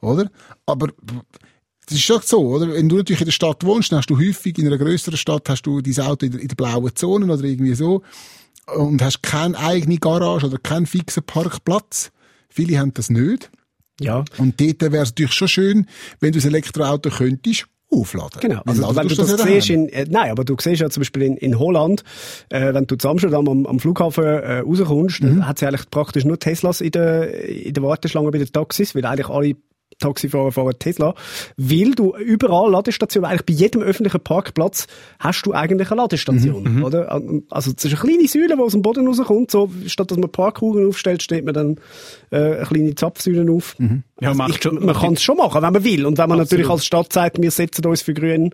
Oder? 0.00 0.30
Aber 0.64 0.88
Das 1.86 1.96
ist 1.96 2.02
schon 2.02 2.20
so, 2.24 2.40
oder? 2.40 2.72
Wenn 2.72 2.88
du 2.88 2.96
natürlich 2.96 3.20
in 3.20 3.26
der 3.26 3.32
Stadt 3.32 3.64
wohnst, 3.64 3.92
dann 3.92 3.98
hast 3.98 4.08
du 4.08 4.18
häufig 4.18 4.56
in 4.58 4.66
einer 4.66 4.78
größeren 4.78 5.18
Stadt 5.18 5.48
hast 5.48 5.62
du 5.62 5.82
dein 5.82 6.06
Auto 6.06 6.24
in 6.24 6.32
der, 6.32 6.40
in 6.40 6.48
der 6.48 6.56
blauen 6.56 6.94
Zone 6.96 7.30
oder 7.30 7.44
irgendwie 7.44 7.74
so 7.74 8.02
und 8.74 9.02
hast 9.02 9.22
keine 9.22 9.58
eigene 9.58 9.98
Garage 9.98 10.46
oder 10.46 10.58
keinen 10.58 10.86
fixen 10.86 11.22
Parkplatz. 11.22 12.12
Viele 12.48 12.78
haben 12.78 12.94
das 12.94 13.10
nicht. 13.10 13.50
Ja. 14.00 14.24
Und 14.38 14.60
dort 14.60 14.80
wäre 14.80 15.02
es 15.02 15.10
natürlich 15.10 15.34
schon 15.34 15.48
schön, 15.48 15.86
wenn 16.20 16.32
du 16.32 16.38
das 16.38 16.46
Elektroauto 16.46 17.10
könntest 17.10 17.66
aufladen. 17.90 18.40
Genau. 18.40 18.62
Also, 18.66 18.94
wenn 18.96 19.08
du 19.08 19.14
das 19.14 19.30
ja 19.30 19.38
siehst 19.38 19.70
in, 19.70 19.88
äh, 19.88 20.06
nein, 20.08 20.30
aber 20.30 20.44
du 20.44 20.54
siehst 20.60 20.80
ja 20.80 20.90
zum 20.90 21.00
Beispiel 21.00 21.22
in, 21.22 21.36
in 21.36 21.58
Holland, 21.58 22.04
äh, 22.48 22.72
wenn 22.72 22.86
du 22.86 22.96
zu 22.96 23.08
Amsterdam 23.08 23.48
am, 23.48 23.66
am 23.66 23.80
Flughafen 23.80 24.24
äh, 24.24 24.58
rauskommst, 24.60 25.22
Mhm. 25.22 25.26
dann 25.28 25.48
hat 25.48 25.58
sie 25.58 25.66
eigentlich 25.66 25.90
praktisch 25.90 26.24
nur 26.24 26.38
Teslas 26.38 26.80
in 26.80 26.92
der, 26.92 27.34
in 27.48 27.74
der 27.74 27.82
Warteschlange 27.82 28.30
bei 28.30 28.38
den 28.38 28.52
Taxis, 28.52 28.94
weil 28.94 29.04
eigentlich 29.04 29.28
alle 29.28 29.54
Taxifahrer 29.98 30.50
fahren 30.52 30.72
Tesla, 30.78 31.14
weil 31.58 31.90
du 31.90 32.16
überall 32.16 32.70
Ladestationen, 32.70 33.28
eigentlich 33.28 33.44
bei 33.44 33.52
jedem 33.52 33.82
öffentlichen 33.82 34.20
Parkplatz 34.20 34.86
hast 35.18 35.42
du 35.44 35.52
eigentlich 35.52 35.90
eine 35.90 36.00
Ladestation, 36.00 36.62
Mhm, 36.76 36.84
oder? 36.84 37.10
Also 37.50 37.72
es 37.76 37.84
ist 37.84 37.92
eine 37.92 37.96
kleine 38.00 38.28
Säule, 38.28 38.56
die 38.56 38.62
aus 38.62 38.72
dem 38.72 38.82
Boden 38.82 39.06
rauskommt, 39.06 39.50
so, 39.50 39.68
statt 39.86 40.10
dass 40.10 40.16
man 40.16 40.30
Parkuhren 40.30 40.86
aufstellt, 40.88 41.22
steht 41.22 41.44
man 41.44 41.52
dann 41.54 41.76
äh, 42.30 42.36
eine 42.56 42.64
kleine 42.66 42.94
Zapfsäule 42.94 43.50
auf. 43.52 43.78
Mhm. 43.78 44.04
Ja, 44.20 44.30
Also 44.30 44.44
ich, 44.48 44.80
man 44.80 44.94
kann 44.94 45.14
es 45.14 45.22
schon 45.22 45.36
machen, 45.36 45.62
wenn 45.62 45.72
man 45.72 45.84
will. 45.84 46.04
Und 46.06 46.18
wenn 46.18 46.28
man 46.28 46.40
Absolut. 46.40 46.50
natürlich 46.50 46.70
als 46.70 46.84
Stadt 46.86 47.12
sagt, 47.12 47.40
wir 47.40 47.50
setzen 47.50 47.84
uns 47.86 48.02
für 48.02 48.14
Grün 48.14 48.44
ein, 48.44 48.50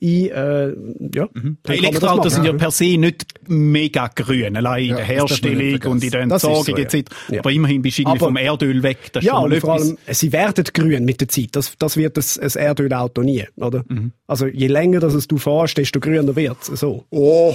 äh, 0.00 0.66
ja. 0.68 1.28
dann 1.32 1.32
kann 1.32 1.42
man 1.42 1.56
das 1.64 1.76
Elektroautos 1.78 2.34
sind 2.34 2.44
ja 2.44 2.52
per 2.52 2.70
se 2.70 2.96
nicht 2.96 3.24
mega 3.48 4.08
grün, 4.14 4.56
allein 4.56 4.84
in 4.84 4.88
Ja, 4.90 4.96
der 4.96 5.06
das 5.26 5.42
man 5.42 5.50
nicht 5.56 5.60
Herstellung 5.84 5.92
und 5.92 6.04
in 6.04 6.10
der 6.10 6.26
Das 6.26 6.44
Entsorgung 6.44 6.64
so, 6.64 6.72
ja. 6.76 6.78
etc. 6.84 7.10
Ja. 7.30 7.40
Aber 7.40 7.50
immerhin 7.52 7.82
bist 7.82 7.98
du 7.98 8.02
irgendwie 8.02 8.18
Aber- 8.18 8.26
vom 8.26 8.36
Erdöl 8.36 8.82
weg. 8.82 8.98
Das 9.12 9.22
ist 9.22 9.26
Ja, 9.26 9.38
und 9.38 9.54
vor 9.60 9.74
allem, 9.74 9.98
sie 10.08 10.32
werden 10.32 10.64
grün 10.72 11.04
mit 11.04 11.20
der 11.20 11.28
Zeit. 11.28 11.50
Das, 11.52 11.72
das 11.78 11.96
wird 11.96 12.16
ein, 12.18 12.24
ein 12.40 12.50
Erdölauto 12.62 13.22
nie, 13.22 13.44
oder? 13.56 13.84
Mhm. 13.88 14.12
Also, 14.26 14.46
je 14.46 14.66
länger 14.68 15.00
dass 15.00 15.14
es 15.14 15.26
du 15.26 15.38
fährst, 15.38 15.78
desto 15.78 16.00
grüner 16.00 16.34
wird's. 16.36 16.66
So. 16.66 17.04
Oh, 17.10 17.54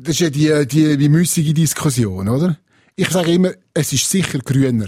das 0.00 0.14
ist 0.14 0.20
ja 0.20 0.30
die, 0.30 0.66
die, 0.66 0.96
die 0.96 1.08
müßige 1.08 1.52
Diskussion, 1.52 2.28
oder? 2.28 2.58
Ich 2.96 3.08
sage 3.08 3.32
immer, 3.32 3.52
es 3.74 3.92
ist 3.92 4.08
sicher 4.08 4.38
grüner. 4.38 4.86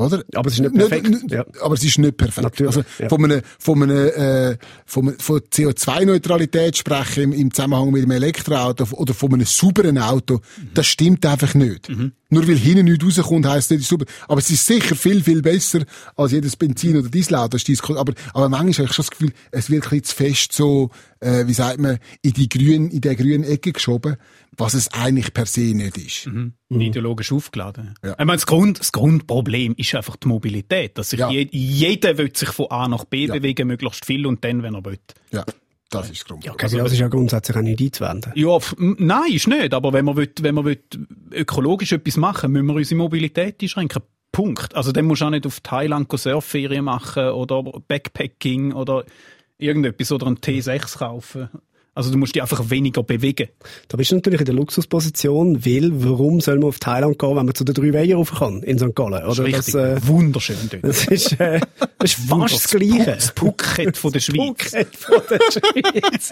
Oder? 0.00 0.24
Aber 0.34 0.48
es 0.48 0.54
ist 0.54 0.60
nicht 0.60 0.74
perfekt, 0.74 1.08
Nicht, 1.08 1.30
ja. 1.30 1.44
Aber 1.62 1.74
es 1.74 1.84
ist 1.84 1.98
nicht 1.98 2.16
perfekt. 2.16 2.42
Natürlich, 2.42 2.76
Also 2.76 2.84
ja. 2.98 3.08
von 3.08 3.24
einer, 3.24 3.42
von 3.58 3.82
einer, 3.82 4.16
äh, 4.16 4.56
von, 4.86 5.14
von 5.18 5.40
CO2-Neutralität 5.40 6.76
sprechen 6.76 7.24
im, 7.24 7.32
im 7.32 7.54
Zusammenhang 7.54 7.90
mit 7.90 8.02
einem 8.02 8.12
Elektroauto 8.12 8.86
oder 8.92 9.14
von 9.14 9.34
einem 9.34 9.46
sauberen 9.46 9.98
Auto, 9.98 10.40
das 10.74 10.86
stimmt 10.86 11.24
einfach 11.26 11.54
nicht. 11.54 11.88
Mhm. 11.88 12.12
Nur 12.30 12.46
weil 12.48 12.56
hinten 12.56 12.84
nichts 12.86 13.18
rauskommt, 13.18 13.46
heisst 13.46 13.70
nicht, 13.70 13.84
sauber. 13.84 14.06
Aber 14.28 14.38
es 14.38 14.50
ist 14.50 14.64
sicher 14.64 14.94
viel, 14.96 15.22
viel 15.22 15.42
besser 15.42 15.84
als 16.16 16.32
jedes 16.32 16.56
Benzin 16.56 16.96
oder 16.96 17.08
Dieselauto. 17.08 17.58
Aber, 17.96 18.14
aber 18.32 18.48
manchmal 18.48 18.72
habe 18.72 18.84
ich 18.86 18.92
schon 18.92 19.02
das 19.04 19.10
Gefühl, 19.10 19.32
es 19.50 19.68
wird 19.68 19.84
ein 19.84 19.90
bisschen 19.90 20.04
zu 20.04 20.14
fest 20.16 20.52
so, 20.52 20.90
äh, 21.20 21.46
wie 21.46 21.52
sagt 21.54 21.80
man, 21.80 21.98
in 22.22 22.32
die 22.32 22.48
grünen, 22.48 22.90
in 22.90 23.00
der 23.00 23.16
grünen 23.16 23.44
Ecke 23.44 23.72
geschoben, 23.72 24.16
was 24.56 24.74
es 24.74 24.88
eigentlich 24.92 25.32
per 25.34 25.46
se 25.46 25.60
nicht 25.74 25.96
ist. 25.98 26.26
Mhm. 26.26 26.52
ideologisch 26.70 27.32
aufgeladen. 27.32 27.94
Ja. 28.04 28.12
Ich 28.12 28.18
meine, 28.18 28.32
das, 28.34 28.46
Grund, 28.46 28.78
das 28.80 28.92
Grundproblem 28.92 29.74
ist 29.76 29.94
einfach 29.94 30.16
die 30.16 30.28
Mobilität. 30.28 30.96
Dass 30.98 31.10
sich 31.10 31.20
Ja. 31.20 31.30
je, 31.30 31.48
jeder 31.50 32.16
will 32.18 32.30
sich 32.34 32.50
von 32.50 32.66
A 32.70 32.86
nach 32.88 33.04
B 33.04 33.26
Ja. 33.26 33.34
bewegen, 33.34 33.66
möglichst 33.68 34.04
viel 34.04 34.26
und 34.26 34.44
dann, 34.44 34.62
wenn 34.62 34.74
er 34.74 34.84
will. 34.84 34.98
Ja, 35.32 35.44
das 35.90 36.10
ist 36.10 36.20
das 36.20 36.24
Grund. 36.28 36.44
Ja, 36.44 36.54
also, 36.56 36.78
das 36.78 36.92
ist 36.92 36.98
ja 37.00 37.08
grundsätzlich 37.08 37.56
auch 37.56 37.62
nicht 37.62 37.80
einzuwenden. 37.80 38.32
Ja, 38.34 38.58
nein, 38.78 39.32
ist 39.32 39.48
nicht. 39.48 39.74
Aber 39.74 39.92
wenn 39.92 40.04
man, 40.04 40.16
will, 40.16 40.32
wenn 40.40 40.54
man 40.54 40.64
will 40.64 40.80
ökologisch 41.32 41.92
etwas 41.92 42.16
machen 42.16 42.52
müssen 42.52 42.66
wir 42.66 42.74
unsere 42.74 42.98
Mobilität 42.98 43.60
einschränken. 43.60 44.02
Punkt. 44.32 44.76
Also 44.76 44.92
dann 44.92 45.06
musst 45.06 45.22
du 45.22 45.26
auch 45.26 45.30
nicht 45.30 45.46
auf 45.46 45.58
Thailand 45.60 46.08
go 46.08 46.16
Surfferien 46.16 46.84
machen 46.84 47.30
oder 47.30 47.64
Backpacking 47.88 48.72
oder 48.72 49.04
irgendetwas 49.58 50.12
oder 50.12 50.28
einen 50.28 50.36
T6 50.36 50.98
kaufen. 50.98 51.48
Also 52.00 52.12
du 52.12 52.16
musst 52.16 52.34
dich 52.34 52.40
einfach 52.40 52.70
weniger 52.70 53.02
bewegen. 53.02 53.48
Da 53.88 53.98
bist 53.98 54.10
du 54.10 54.14
natürlich 54.14 54.40
in 54.40 54.46
der 54.46 54.54
Luxusposition, 54.54 55.66
weil 55.66 55.90
warum 55.92 56.40
soll 56.40 56.58
man 56.58 56.68
auf 56.68 56.78
Thailand 56.78 57.18
gehen, 57.18 57.36
wenn 57.36 57.44
man 57.44 57.54
zu 57.54 57.62
den 57.62 57.74
drei 57.74 57.92
Weiher 57.92 58.16
rauf 58.16 58.32
kann, 58.38 58.62
in 58.62 58.78
St. 58.78 58.94
Gallen? 58.94 59.22
Oder? 59.26 59.44
Richtig. 59.44 59.74
Das, 59.74 59.74
äh, 59.74 60.06
Wunderschön 60.06 60.56
dort. 60.70 60.82
das 60.82 61.04
ist, 61.08 61.38
äh, 61.38 61.60
das 61.98 62.12
ist 62.12 62.26
fast 62.26 62.54
das 62.54 62.68
Gleiche. 62.68 63.04
Das 63.04 63.30
Phuket 63.36 63.98
von 63.98 64.12
der 64.12 64.20
Schweiz. 64.20 64.38
Phuket 64.38 64.96
von 64.96 65.22
der 65.28 65.40
Schweiz. 65.52 66.30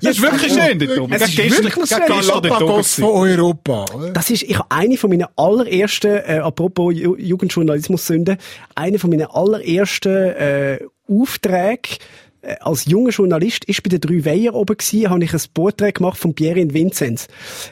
Das 0.00 0.16
ist 0.16 0.22
wirklich 0.22 0.52
schön 0.52 0.78
dort 0.78 0.98
oben. 1.00 1.12
Es 1.14 1.22
ist 1.22 1.36
wirklich 1.36 1.88
schön. 1.88 1.98
Galapagos 2.06 2.94
von 2.94 3.10
Europa. 3.10 3.84
Das 4.14 4.30
ist, 4.30 4.44
ich 4.44 4.56
habe 4.56 4.70
eine 4.70 4.96
von 4.96 5.10
meinen 5.10 5.26
allerersten, 5.34 6.18
äh, 6.18 6.40
apropos 6.40 6.94
Ju 6.94 7.16
Jugendjournalismus-Sünde, 7.16 8.38
eine 8.76 9.00
von 9.00 9.10
meinen 9.10 9.26
allerersten 9.26 10.08
äh, 10.08 10.78
Aufträge 11.08 11.96
äh, 11.96 12.27
als 12.60 12.84
junger 12.84 13.10
Journalist 13.10 13.64
ist 13.64 13.82
bei 13.82 13.88
den 13.88 14.00
drei 14.00 14.24
Weiher 14.24 14.54
oben 14.54 14.76
gewesen, 14.76 15.10
habe 15.10 15.24
ich 15.24 15.34
ein 15.34 15.40
Porträt 15.54 15.92
gemacht 15.92 16.18
von 16.18 16.34
Pierre 16.34 16.60
in 16.60 16.72
Vinzenz. 16.72 17.26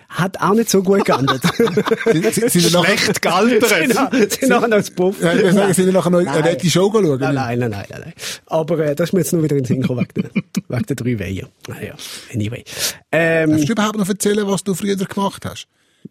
Hat 0.08 0.40
auch 0.40 0.54
nicht 0.54 0.70
so 0.70 0.82
gut 0.82 1.04
geendet. 1.04 1.42
Sind, 2.06 2.34
sind, 2.50 2.62
Schlecht 2.62 3.22
gealtert. 3.22 3.68
sind, 3.68 4.32
sind 4.32 4.48
nachher 4.48 4.68
noch 4.68 4.76
als 4.76 4.90
Puff. 4.90 5.22
ja, 5.22 5.34
ich 5.34 5.52
sagen, 5.52 5.74
sind 5.74 5.92
nachher 5.92 6.10
noch 6.10 6.18
eine 6.18 6.42
nette 6.42 6.68
Show 6.68 6.90
schauen? 6.92 7.20
Nein, 7.20 7.34
nein, 7.34 7.58
nein, 7.58 7.70
nein, 7.70 7.86
nein. 7.90 8.12
Aber 8.46 8.78
äh, 8.80 8.94
das 8.94 9.10
ist 9.10 9.12
mir 9.12 9.20
jetzt 9.20 9.32
nur 9.32 9.42
wieder 9.42 9.56
in 9.56 9.62
den 9.62 9.66
Sinn 9.66 9.80
gekommen, 9.82 10.06
wegen, 10.14 10.86
der 10.86 10.96
drei 10.96 11.18
Weiher. 11.18 11.48
Naja, 11.68 11.94
anyway. 12.32 12.64
Ähm, 13.12 13.50
Darfst 13.50 13.68
du 13.68 13.72
überhaupt 13.72 13.98
noch 13.98 14.08
erzählen, 14.08 14.46
was 14.46 14.64
du 14.64 14.74
früher 14.74 14.96
gemacht 14.96 15.44
hast? 15.44 15.68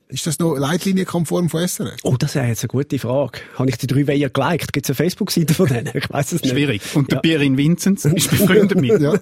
Ist 0.08 0.28
das 0.28 0.38
noch 0.38 0.56
leitlinienkonform 0.56 1.50
von 1.50 1.68
SRF? 1.68 1.96
Oh, 2.04 2.16
das 2.18 2.36
wäre 2.36 2.46
jetzt 2.46 2.62
eine 2.62 2.68
gute 2.68 3.00
Frage. 3.00 3.40
Habe 3.56 3.70
ich 3.70 3.78
die 3.78 3.88
drei 3.88 4.08
Weiher 4.08 4.30
geliked? 4.30 4.72
Gibt 4.72 4.86
es 4.86 4.92
eine 4.92 4.96
Facebook-Seite 4.96 5.56
von 5.56 5.68
denen? 5.68 5.90
Ich 5.96 6.08
weiß 6.08 6.34
es 6.34 6.44
nicht. 6.44 6.52
Schwierig. 6.52 6.82
Und 6.94 7.10
der 7.10 7.18
Ja. 7.18 7.22
Pierin 7.22 7.58
Vinzenz 7.58 8.06
ist 8.06 8.30
befreundet 8.30 8.80
mit. 8.80 8.96
Ja. 9.02 9.14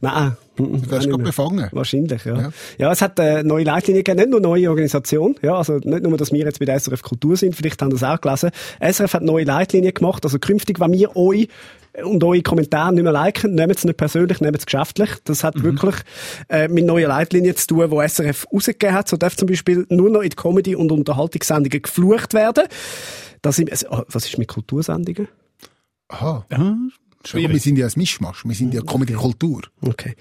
Nein. 0.00 0.36
Du 0.56 0.80
wärst 0.88 1.08
gerade 1.08 1.22
befangen. 1.22 1.68
Wahrscheinlich, 1.72 2.24
ja. 2.24 2.40
Ja. 2.42 2.52
ja. 2.78 2.92
es 2.92 3.02
hat 3.02 3.18
äh, 3.18 3.42
neue 3.42 3.64
Leitlinien 3.64 4.04
gegeben, 4.04 4.20
nicht 4.20 4.30
nur 4.30 4.40
neue 4.40 4.70
Organisation, 4.70 5.34
ja, 5.42 5.56
also 5.56 5.74
nicht 5.74 6.02
nur, 6.02 6.16
dass 6.16 6.32
wir 6.32 6.44
jetzt 6.44 6.60
bei 6.60 6.64
der 6.64 6.78
SRF 6.78 7.02
Kultur 7.02 7.36
sind, 7.36 7.56
vielleicht 7.56 7.82
haben 7.82 7.90
das 7.90 8.04
auch 8.04 8.20
gelesen. 8.20 8.50
SRF 8.80 9.14
hat 9.14 9.22
neue 9.22 9.44
Leitlinien 9.44 9.92
gemacht, 9.92 10.24
also 10.24 10.38
künftig, 10.38 10.78
wenn 10.78 10.92
wir 10.92 11.16
euch 11.16 11.48
und 12.02 12.24
eure 12.24 12.42
Kommentare 12.42 12.92
nicht 12.92 13.04
mehr 13.04 13.12
liken, 13.12 13.54
nehmt 13.54 13.76
es 13.76 13.84
nicht 13.84 13.96
persönlich, 13.96 14.40
nehmt 14.40 14.58
es 14.58 14.66
geschäftlich. 14.66 15.10
Das 15.24 15.44
hat 15.44 15.62
wirklich 15.62 15.94
äh, 16.48 16.66
mit 16.66 16.86
neuen 16.86 17.06
Leitlinien 17.06 17.54
zu 17.56 17.68
tun, 17.68 17.90
die 17.90 18.08
SRF 18.08 18.46
rausgegeben 18.52 18.94
hat. 18.94 19.08
So 19.08 19.16
darf 19.16 19.36
zum 19.36 19.46
Beispiel 19.46 19.86
nur 19.88 20.03
noch 20.12 20.22
in 20.22 20.30
die 20.30 20.36
Comedy- 20.36 20.76
und 20.76 20.92
Unterhaltungssendungen 20.92 21.82
geflucht 21.82 22.34
werden. 22.34 22.64
Das 23.42 23.56
sind, 23.56 23.70
also, 23.70 23.86
oh, 23.90 24.02
was 24.08 24.26
ist 24.26 24.38
mit 24.38 24.48
Kultursendungen? 24.48 25.28
Aha. 26.08 26.46
Ja, 26.50 26.76
Aber 27.30 27.40
wir 27.40 27.48
schwierig. 27.48 27.62
sind 27.62 27.78
ja 27.78 27.86
ein 27.86 27.92
Mischmasch. 27.96 28.44
Wir 28.44 28.54
sind 28.54 28.74
ja 28.74 28.82
Comedy-Kultur. 28.82 29.62
Okay. 29.80 30.14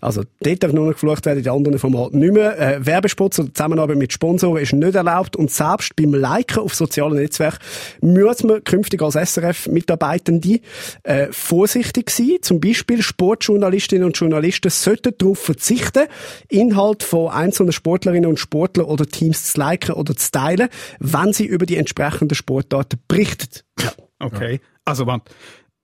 Also, 0.00 0.22
dort 0.40 0.62
darf 0.62 0.72
nur 0.72 0.86
noch 0.86 0.92
geflucht 0.92 1.24
werden, 1.26 1.38
in 1.38 1.44
den 1.44 1.52
anderen 1.52 1.78
Formaten 1.78 2.18
nicht 2.18 2.32
mehr. 2.32 2.58
Äh, 2.58 2.84
Werbespots 2.84 3.38
oder 3.40 3.54
Zusammenarbeit 3.54 3.96
mit 3.96 4.12
Sponsoren 4.12 4.62
ist 4.62 4.72
nicht 4.72 4.94
erlaubt 4.94 5.36
und 5.36 5.50
selbst 5.50 5.94
beim 5.96 6.14
Liken 6.14 6.58
auf 6.58 6.74
sozialen 6.74 7.16
Netzwerken 7.16 7.58
muss 8.00 8.42
man 8.44 8.62
künftig 8.64 9.02
als 9.02 9.14
SRF-Mitarbeitende 9.14 10.60
äh, 11.04 11.28
vorsichtig 11.30 12.10
sein. 12.10 12.38
Zum 12.42 12.60
Beispiel 12.60 13.02
Sportjournalistinnen 13.02 14.04
und 14.04 14.16
Journalisten 14.16 14.70
sollten 14.70 15.14
darauf 15.16 15.38
verzichten, 15.38 16.06
Inhalt 16.48 17.02
von 17.02 17.30
einzelnen 17.30 17.72
Sportlerinnen 17.72 18.28
und 18.28 18.38
Sportlern 18.38 18.86
oder 18.86 19.06
Teams 19.06 19.52
zu 19.52 19.60
liken 19.60 19.94
oder 19.94 20.16
zu 20.16 20.30
teilen, 20.30 20.68
wenn 20.98 21.32
sie 21.32 21.46
über 21.46 21.66
die 21.66 21.76
entsprechenden 21.76 22.34
Sportarten 22.34 23.00
berichten. 23.08 23.60
Ja. 23.80 23.92
Okay. 24.20 24.60
Also, 24.84 25.06
warte. 25.06 25.30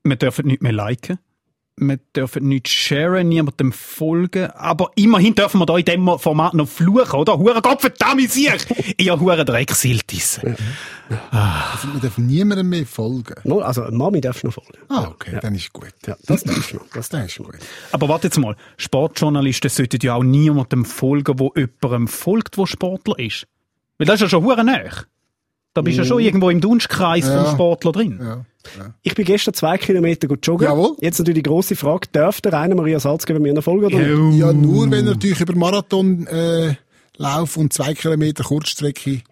Wir 0.05 0.17
dürfen 0.17 0.47
nicht 0.47 0.63
mehr 0.63 0.73
liken. 0.73 1.19
Wir 1.77 1.99
dürfen 2.15 2.47
nicht 2.47 2.69
sharen, 2.69 3.29
niemandem 3.29 3.73
folgen. 3.73 4.47
Aber 4.53 4.93
immerhin 4.95 5.35
dürfen 5.35 5.59
wir 5.59 5.67
da 5.67 5.77
in 5.77 5.85
diesem 5.85 6.19
Format 6.21 6.55
noch 6.55 6.69
fluchen, 6.69 7.19
oder? 7.19 7.37
Hure 7.37 7.61
Gott 7.63 7.81
verdammt 7.81 8.31
sich! 8.31 8.95
Ihr 8.97 9.19
Hure 9.19 9.45
Drecksiltis. 9.45 10.41
Also, 11.33 11.93
wir 11.93 12.01
dürfen 12.01 12.27
niemandem 12.27 12.69
mehr 12.69 12.87
folgen. 12.87 13.35
No, 13.43 13.59
Also, 13.61 13.83
Mami 13.91 14.21
darfst 14.21 14.45
du 14.45 14.49
noch 14.49 14.55
folgen. 14.55 14.79
Ah, 14.89 15.09
okay, 15.09 15.39
dann 15.43 15.57
ist 15.57 15.73
gut. 15.73 15.93
Ja, 16.07 16.17
das 16.27 16.45
darfst 16.45 16.73
du 16.73 16.77
noch. 16.77 16.87
Das 16.93 17.09
Das 17.09 17.27
ist 17.27 17.39
gut. 17.39 17.57
Aber 17.91 18.09
warte 18.09 18.29
jetzt 18.29 18.39
mal. 18.39 18.57
Sportjournalisten 18.77 19.69
sollten 19.69 19.99
ja 20.03 20.15
auch 20.15 20.23
niemandem 20.23 20.85
folgen, 20.85 21.41
wo 21.41 21.53
jemandem 21.57 22.07
folgt, 22.07 22.57
wo 22.57 22.67
Sportler 22.67 23.19
ist. 23.19 23.49
Weil 23.99 24.07
das 24.07 24.17
ist 24.17 24.21
ja 24.23 24.29
schon 24.29 24.45
hure 24.45 24.63
näher. 24.65 25.07
Da 25.75 25.83
bist 25.83 25.99
du 25.99 26.03
ja 26.03 26.09
schon 26.09 26.21
irgendwo 26.21 26.51
im 26.51 26.61
Dunstkreis 26.61 27.27
Ja. 27.27 27.45
vom 27.45 27.55
Sportler 27.55 27.93
drin. 27.93 28.19
Ja. 28.21 28.45
ja. 28.79 28.95
Ich 29.03 29.15
bin 29.15 29.25
gestern 29.25 29.55
zwei 29.55 29.77
Kilometer 29.77 30.29
gut 30.29 30.47
joggen. 30.47 30.67
Jawohl. 30.69 30.97
Jetzt 31.01 31.19
natürlich 31.19 31.43
die 31.43 31.49
grosse 31.49 31.75
Frage, 31.77 32.07
darf 32.13 32.41
der 32.41 32.53
Rainer 32.53 32.77
Maria 32.77 33.01
Salzgeber 33.01 33.41
mir 33.41 33.53
noch 33.53 33.65
folgen 33.65 33.85
oder 33.87 33.99
nicht? 33.99 34.39
Ja, 34.39 34.53
nur 34.53 34.85
wenn 34.91 35.07
er 35.07 35.15
natürlich 35.15 35.41
über 35.41 35.55
Marathon 35.57 36.27
äh, 36.29 36.75
Lauf 37.17 37.57
und 37.57 37.73
zwei 37.73 37.95
Kilometer 37.95 38.45
Kurzstrecke 38.45 39.23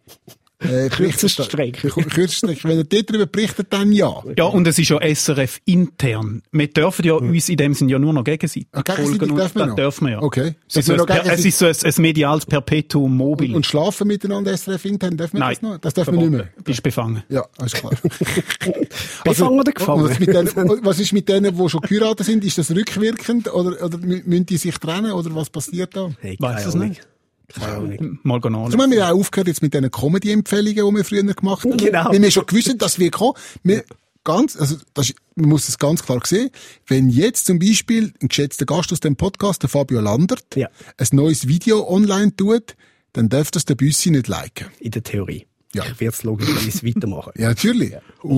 äh, 0.64 0.88
Kürzeststrecke. 0.90 1.88
Kürzeststrecke. 1.88 2.68
Wenn 2.68 2.78
er 2.78 2.84
dort 2.84 3.10
darüber 3.10 3.26
berichtet, 3.26 3.68
dann 3.70 3.92
ja. 3.92 4.22
Ja, 4.36 4.44
und 4.44 4.66
es 4.66 4.78
ist 4.78 4.88
ja 4.90 4.98
SRF 5.14 5.60
intern. 5.64 6.42
Wir 6.52 6.68
dürfen 6.68 7.04
ja 7.04 7.14
uns 7.14 7.48
in 7.48 7.56
dem 7.56 7.74
Sinn 7.74 7.88
ja 7.88 7.98
nur 7.98 8.12
noch 8.12 8.24
gegenseitig 8.24 8.66
Ah, 8.72 8.82
folgen 8.94 9.30
und 9.30 9.36
dürfen 9.38 9.58
das 9.58 9.68
noch? 9.68 9.76
dürfen 9.76 10.06
wir 10.06 10.12
ja. 10.12 10.22
Okay. 10.22 10.54
Es 10.68 10.76
ist, 10.76 10.88
es 10.88 11.44
ist 11.44 11.58
so 11.58 11.66
ein, 11.66 11.74
ein 11.84 12.02
mediales 12.02 12.46
Perpetuum 12.46 13.16
mobile. 13.16 13.54
Und 13.56 13.66
schlafen 13.66 14.06
miteinander 14.08 14.56
SRF 14.56 14.84
intern, 14.84 15.16
dürfen 15.16 15.34
wir 15.34 15.40
Nein. 15.40 15.52
das 15.60 15.62
noch? 15.62 15.78
Das 15.78 15.94
dürfen 15.94 16.14
wir 16.14 16.20
nicht 16.22 16.30
mehr. 16.30 16.48
Bist 16.64 16.82
befangen. 16.82 17.22
Ja, 17.28 17.44
ist 17.64 17.74
klar. 17.74 17.92
Befangen 19.24 19.60
oder 19.60 19.72
gefangen? 19.72 20.04
Was, 20.04 20.18
mit 20.18 20.28
denen, 20.28 20.84
was 20.84 20.98
ist 21.00 21.12
mit 21.12 21.28
denen, 21.28 21.56
die 21.56 21.68
schon 21.68 21.80
geheiratet 21.80 22.26
sind? 22.26 22.44
Ist 22.44 22.58
das 22.58 22.70
rückwirkend 22.70 23.52
oder, 23.52 23.82
oder 23.84 23.98
mü- 23.98 24.22
müssen 24.24 24.46
die 24.46 24.56
sich 24.56 24.76
trennen 24.78 25.12
oder 25.12 25.34
was 25.34 25.50
passiert 25.50 25.94
da? 25.96 26.10
Hey, 26.20 26.36
Weiss 26.38 26.56
keine 26.64 26.68
es 26.68 26.74
nicht. 26.74 27.08
Keine 27.54 27.72
Ahnung. 27.72 28.18
Mal 28.22 28.40
gehen 28.40 28.54
Also 28.54 28.78
haben 28.78 28.90
wir 28.90 29.06
auch 29.06 29.18
aufgehört 29.18 29.48
jetzt 29.48 29.62
mit 29.62 29.74
diesen 29.74 29.90
Comedy-Empfehlungen, 29.90 30.74
die 30.74 30.96
wir 30.96 31.04
früher 31.04 31.22
gemacht 31.34 31.64
haben. 31.64 31.76
Genau. 31.76 32.10
Weil 32.10 32.22
wir 32.22 32.30
schon 32.30 32.46
gewusst 32.46 32.74
dass 32.78 32.98
wir 32.98 33.10
kommen. 33.10 33.34
Wir, 33.62 33.84
ganz, 34.24 34.56
also, 34.56 34.76
das 34.94 35.12
man 35.34 35.48
muss 35.48 35.68
es 35.68 35.78
ganz 35.78 36.02
klar 36.04 36.20
sehen. 36.24 36.50
Wenn 36.86 37.08
jetzt 37.08 37.46
zum 37.46 37.58
Beispiel 37.58 38.12
ein 38.20 38.28
geschätzter 38.28 38.66
Gast 38.66 38.92
aus 38.92 39.00
dem 39.00 39.16
Podcast, 39.16 39.62
der 39.62 39.70
Fabio 39.70 40.00
Landert, 40.00 40.44
Ja. 40.56 40.68
ein 40.98 41.06
neues 41.12 41.48
Video 41.48 41.88
online 41.88 42.34
tut, 42.36 42.74
dann 43.12 43.28
darf 43.28 43.50
das 43.50 43.64
der 43.64 43.74
Büssi 43.74 44.10
nicht 44.10 44.28
liken. 44.28 44.68
In 44.80 44.90
der 44.90 45.02
Theorie. 45.02 45.46
Ja. 45.74 45.84
Ich 45.84 46.00
werde 46.00 46.14
es 46.14 46.22
logischerweise 46.22 46.82
weitermachen. 46.86 47.32
Ja, 47.36 47.48
natürlich. 47.48 47.92
Kleine 48.20 48.34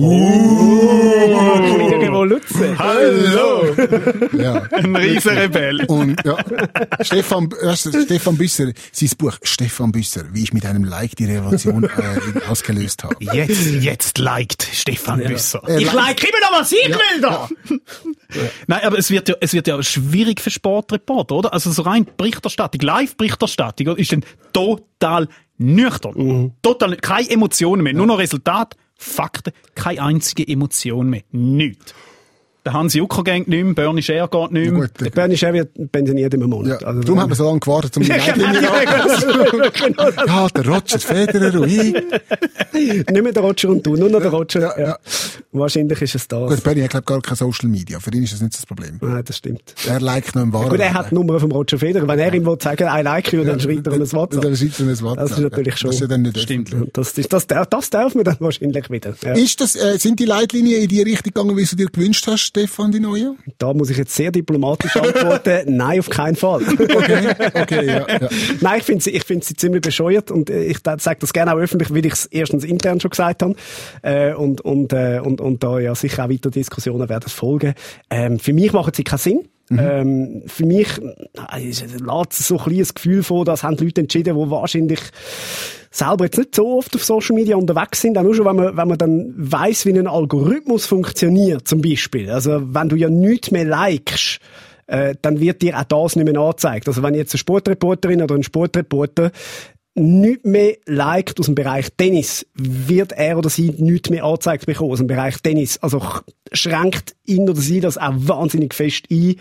Revolution. 2.07 2.79
Hallo! 2.79 3.75
Ja. 4.37 4.63
Ein 4.71 4.95
riesen 4.95 5.37
Rebell. 5.37 5.83
Und 5.85 6.15
ja, 6.25 6.37
Stefan, 7.01 7.49
du, 7.49 7.55
Stefan 8.05 8.37
Büsser, 8.37 8.71
sein 8.91 9.09
Buch 9.17 9.33
Stefan 9.43 9.91
Büsser, 9.91 10.23
wie 10.31 10.43
ich 10.43 10.53
mit 10.53 10.65
einem 10.65 10.85
Like 10.85 11.15
die 11.17 11.25
Revolution 11.25 11.83
äh, 11.83 11.89
ausgelöst 12.49 13.03
habe. 13.03 13.15
Jetzt, 13.19 13.65
jetzt 13.81 14.17
liked 14.17 14.63
Stefan 14.71 15.21
Büsser. 15.23 15.61
Er 15.67 15.79
Ich 15.79 15.91
liked- 15.91 15.95
like 15.95 16.23
immer 16.23 16.39
noch, 16.51 16.61
was 16.61 16.71
ich 16.71 16.87
will 16.89 17.21
da! 17.21 17.49
Nein, 18.67 18.81
aber 18.83 18.97
es 18.97 19.09
wird 19.09 19.29
ja, 19.29 19.35
es 19.41 19.53
wird 19.53 19.67
ja 19.67 19.81
schwierig 19.83 20.41
für 20.41 20.51
Sportreporter, 20.51 21.35
oder? 21.35 21.53
Also 21.53 21.71
so 21.71 21.83
rein 21.83 22.07
Berichterstattung, 22.17 22.81
Live-Berichterstattung, 22.81 23.95
ist 23.97 24.11
dann 24.11 24.23
total 24.53 25.27
nüchtern. 25.57 26.53
Total, 26.61 26.95
keine 26.97 27.29
Emotionen 27.29 27.83
mehr. 27.83 27.93
Nur 27.93 28.05
noch 28.05 28.19
Resultat, 28.19 28.75
Fakten, 28.97 29.53
keine 29.75 30.01
einzige 30.01 30.47
Emotion 30.47 31.09
mehr. 31.09 31.23
Nichts. 31.31 31.93
Der 32.65 32.73
Hans 32.73 32.95
Jucker 32.95 33.23
geht 33.23 33.47
nicht 33.47 33.63
mehr, 33.63 33.73
Bernie 33.75 34.01
Scher 34.01 34.27
geht 34.27 34.51
nicht 34.51 34.71
mehr. 34.71 34.81
Gut, 34.81 34.91
Der 34.99 35.11
Bernie 35.11 35.37
Scher 35.37 35.53
wird 35.53 35.69
pensioniert 35.91 36.33
im 36.33 36.41
ja, 36.41 36.47
Monat. 36.47 36.83
Also, 36.83 37.01
darum 37.01 37.19
haben 37.21 37.29
wir 37.29 37.35
so 37.35 37.45
lange 37.45 37.59
gewartet, 37.59 37.95
um 37.97 38.03
die 38.03 38.09
Leitlinie 38.09 38.61
Ja, 40.27 40.47
der 40.49 40.65
Roger 40.67 40.99
Federer 40.99 41.61
und 41.61 41.69
ich. 41.69 41.93
Nicht 42.73 43.09
mehr 43.23 43.31
der 43.31 43.43
Roger 43.43 43.69
und 43.69 43.85
du, 43.85 43.95
nur 43.95 44.09
noch 44.09 44.19
der 44.19 44.31
Roger. 44.31 44.59
Ja, 44.61 44.73
Ja, 44.79 44.87
ja. 44.87 44.97
Wahrscheinlich 45.51 46.01
ist 46.01 46.15
es 46.15 46.27
das. 46.27 46.49
Gut, 46.49 46.63
Bernie 46.63 46.81
hat, 46.83 46.89
glaube 46.91 47.03
gar 47.05 47.21
kein 47.21 47.35
Social 47.37 47.69
Media. 47.69 47.99
Für 47.99 48.11
ihn 48.11 48.23
ist 48.23 48.33
das 48.33 48.41
nicht 48.41 48.55
das 48.55 48.65
Problem. 48.65 48.97
Nein, 48.99 49.23
das 49.25 49.37
stimmt. 49.37 49.73
Er 49.87 50.01
liked 50.01 50.35
noch 50.35 50.43
im 50.43 50.51
wahren 50.51 50.69
Gut, 50.69 50.79
er 50.79 50.93
hat 50.93 51.11
die. 51.11 51.15
Nummer 51.15 51.39
vom 51.39 51.51
Roger 51.51 51.77
Federer. 51.79 52.07
Wenn 52.07 52.19
er 52.19 52.33
ihm 52.33 52.45
will 52.45 52.57
sagen, 52.61 52.87
I 52.91 53.01
like 53.01 53.31
you, 53.31 53.43
dann 53.43 53.59
schreibt 53.59 53.87
er 53.87 53.93
ihm 53.93 54.01
ein 54.01 54.11
WhatsApp. 54.11 54.41
dann 54.41 54.55
schreibt 54.57 54.79
er 54.79 54.87
ein 54.87 55.01
WhatsApp. 55.01 55.15
Das 55.17 55.31
ist 55.31 55.39
natürlich 55.39 55.77
schon- 55.77 55.87
Das 55.89 55.95
ist 55.95 56.01
ja 56.01 56.07
dann 56.07 56.21
nicht 56.23 56.39
Stimmt. 56.39 56.75
Das, 56.93 57.17
ist, 57.17 57.31
das, 57.31 57.47
darf- 57.47 57.67
das 57.67 57.89
darf 57.89 58.15
man 58.15 58.23
dann 58.25 58.35
wahrscheinlich 58.39 58.89
wieder. 58.89 59.13
Ja. 59.23 59.33
Ist 59.33 59.61
das, 59.61 59.75
äh, 59.75 59.97
sind 59.97 60.19
die 60.19 60.25
Leitlinien 60.25 60.81
in 60.81 60.87
die 60.89 61.01
Richtung 61.01 61.33
gegangen, 61.33 61.55
wie 61.55 61.63
du 61.63 61.75
dir 61.75 61.87
gewünscht 61.87 62.27
hast, 62.27 62.54
Stefan, 62.55 62.89
die 62.89 63.01
neue? 63.01 63.35
Da 63.57 63.73
muss 63.73 63.89
ich 63.89 63.97
jetzt 63.97 64.15
sehr 64.15 64.31
diplomatisch 64.31 64.95
antworten. 64.95 65.63
Nein, 65.75 65.99
auf 65.99 66.09
keinen 66.09 66.37
Fall. 66.37 66.61
Okay, 66.65 67.35
okay, 67.53 67.85
ja, 67.85 68.07
ja. 68.07 68.29
Nein, 68.61 68.77
ich 68.77 68.83
finde 68.85 69.03
sie, 69.03 69.09
ich 69.09 69.25
finde 69.25 69.45
sie 69.45 69.55
ziemlich 69.55 69.81
bescheuert 69.81 70.31
und 70.31 70.49
äh, 70.49 70.63
ich 70.63 70.77
sage 70.81 71.17
das 71.19 71.33
gerne 71.33 71.53
auch 71.53 71.57
öffentlich, 71.57 71.93
weil 71.93 72.05
ich 72.05 72.13
es 72.13 72.25
erstens 72.27 72.63
intern 72.63 73.01
schon 73.01 73.11
gesagt 73.11 73.43
habe 73.43 73.55
äh, 74.03 74.33
und 74.33 74.61
und 74.61 74.93
äh, 74.93 75.19
und 75.21 75.41
und 75.41 75.63
da 75.63 75.79
ja 75.79 75.93
sicher 75.95 76.23
auch 76.23 76.29
weiter 76.29 76.49
Diskussionen 76.49 77.09
werden 77.09 77.27
folgen. 77.27 77.73
Ähm, 78.09 78.39
für 78.39 78.53
mich 78.53 78.71
machen 78.71 78.93
sie 78.95 79.03
keinen 79.03 79.19
Sinn. 79.19 79.49
Ähm, 79.71 80.43
für 80.45 80.65
mich 80.65 80.87
äh, 81.01 81.59
lässt 81.59 82.39
es 82.39 82.47
so 82.47 82.57
ein 82.57 82.63
kleines 82.63 82.93
Gefühl 82.93 83.21
vor, 83.21 83.43
dass 83.43 83.63
haben 83.63 83.75
Leute 83.77 84.01
entschieden, 84.01 84.37
die 84.37 84.49
wahrscheinlich 84.49 85.01
selber 85.95 86.25
jetzt 86.25 86.37
nicht 86.37 86.55
so 86.55 86.77
oft 86.77 86.95
auf 86.95 87.03
Social 87.03 87.35
Media 87.35 87.55
unterwegs 87.55 88.01
sind, 88.01 88.17
auch 88.17 88.23
nur 88.23 88.35
schon, 88.35 88.45
wenn 88.45 88.55
man, 88.55 88.77
wenn 88.77 88.87
man 88.87 88.97
dann 88.97 89.33
weiss, 89.37 89.85
wie 89.85 89.97
ein 89.97 90.07
Algorithmus 90.07 90.85
funktioniert, 90.85 91.67
zum 91.67 91.81
Beispiel. 91.81 92.29
Also, 92.29 92.61
wenn 92.73 92.89
du 92.89 92.95
ja 92.95 93.09
nichts 93.09 93.51
mehr 93.51 93.65
likest, 93.65 94.39
äh, 94.87 95.15
dann 95.21 95.39
wird 95.39 95.61
dir 95.61 95.79
auch 95.79 95.83
das 95.83 96.15
nicht 96.15 96.31
mehr 96.31 96.39
angezeigt. 96.41 96.87
Also, 96.87 97.01
wenn 97.01 97.15
jetzt 97.15 97.33
eine 97.33 97.39
Sportreporterin 97.39 98.21
oder 98.21 98.35
ein 98.35 98.43
Sportreporter 98.43 99.31
nichts 99.97 100.43
mehr 100.43 100.75
liked 100.85 101.39
aus 101.39 101.45
dem 101.45 101.55
Bereich 101.55 101.87
Tennis, 101.95 102.45
wird 102.53 103.13
er 103.13 103.37
oder 103.37 103.49
sie 103.49 103.71
nichts 103.77 104.09
mehr 104.09 104.25
angezeigt 104.25 104.65
bekommen 104.65 104.91
aus 104.91 104.97
dem 104.97 105.07
Bereich 105.07 105.37
Tennis. 105.41 105.77
Also 105.77 105.99
ch- 105.99 106.23
schränkt 106.51 107.15
ihn 107.25 107.49
oder 107.49 107.61
sie 107.61 107.79
das 107.79 107.97
auch 107.97 108.13
wahnsinnig 108.13 108.73
fest 108.73 109.05
ein 109.09 109.35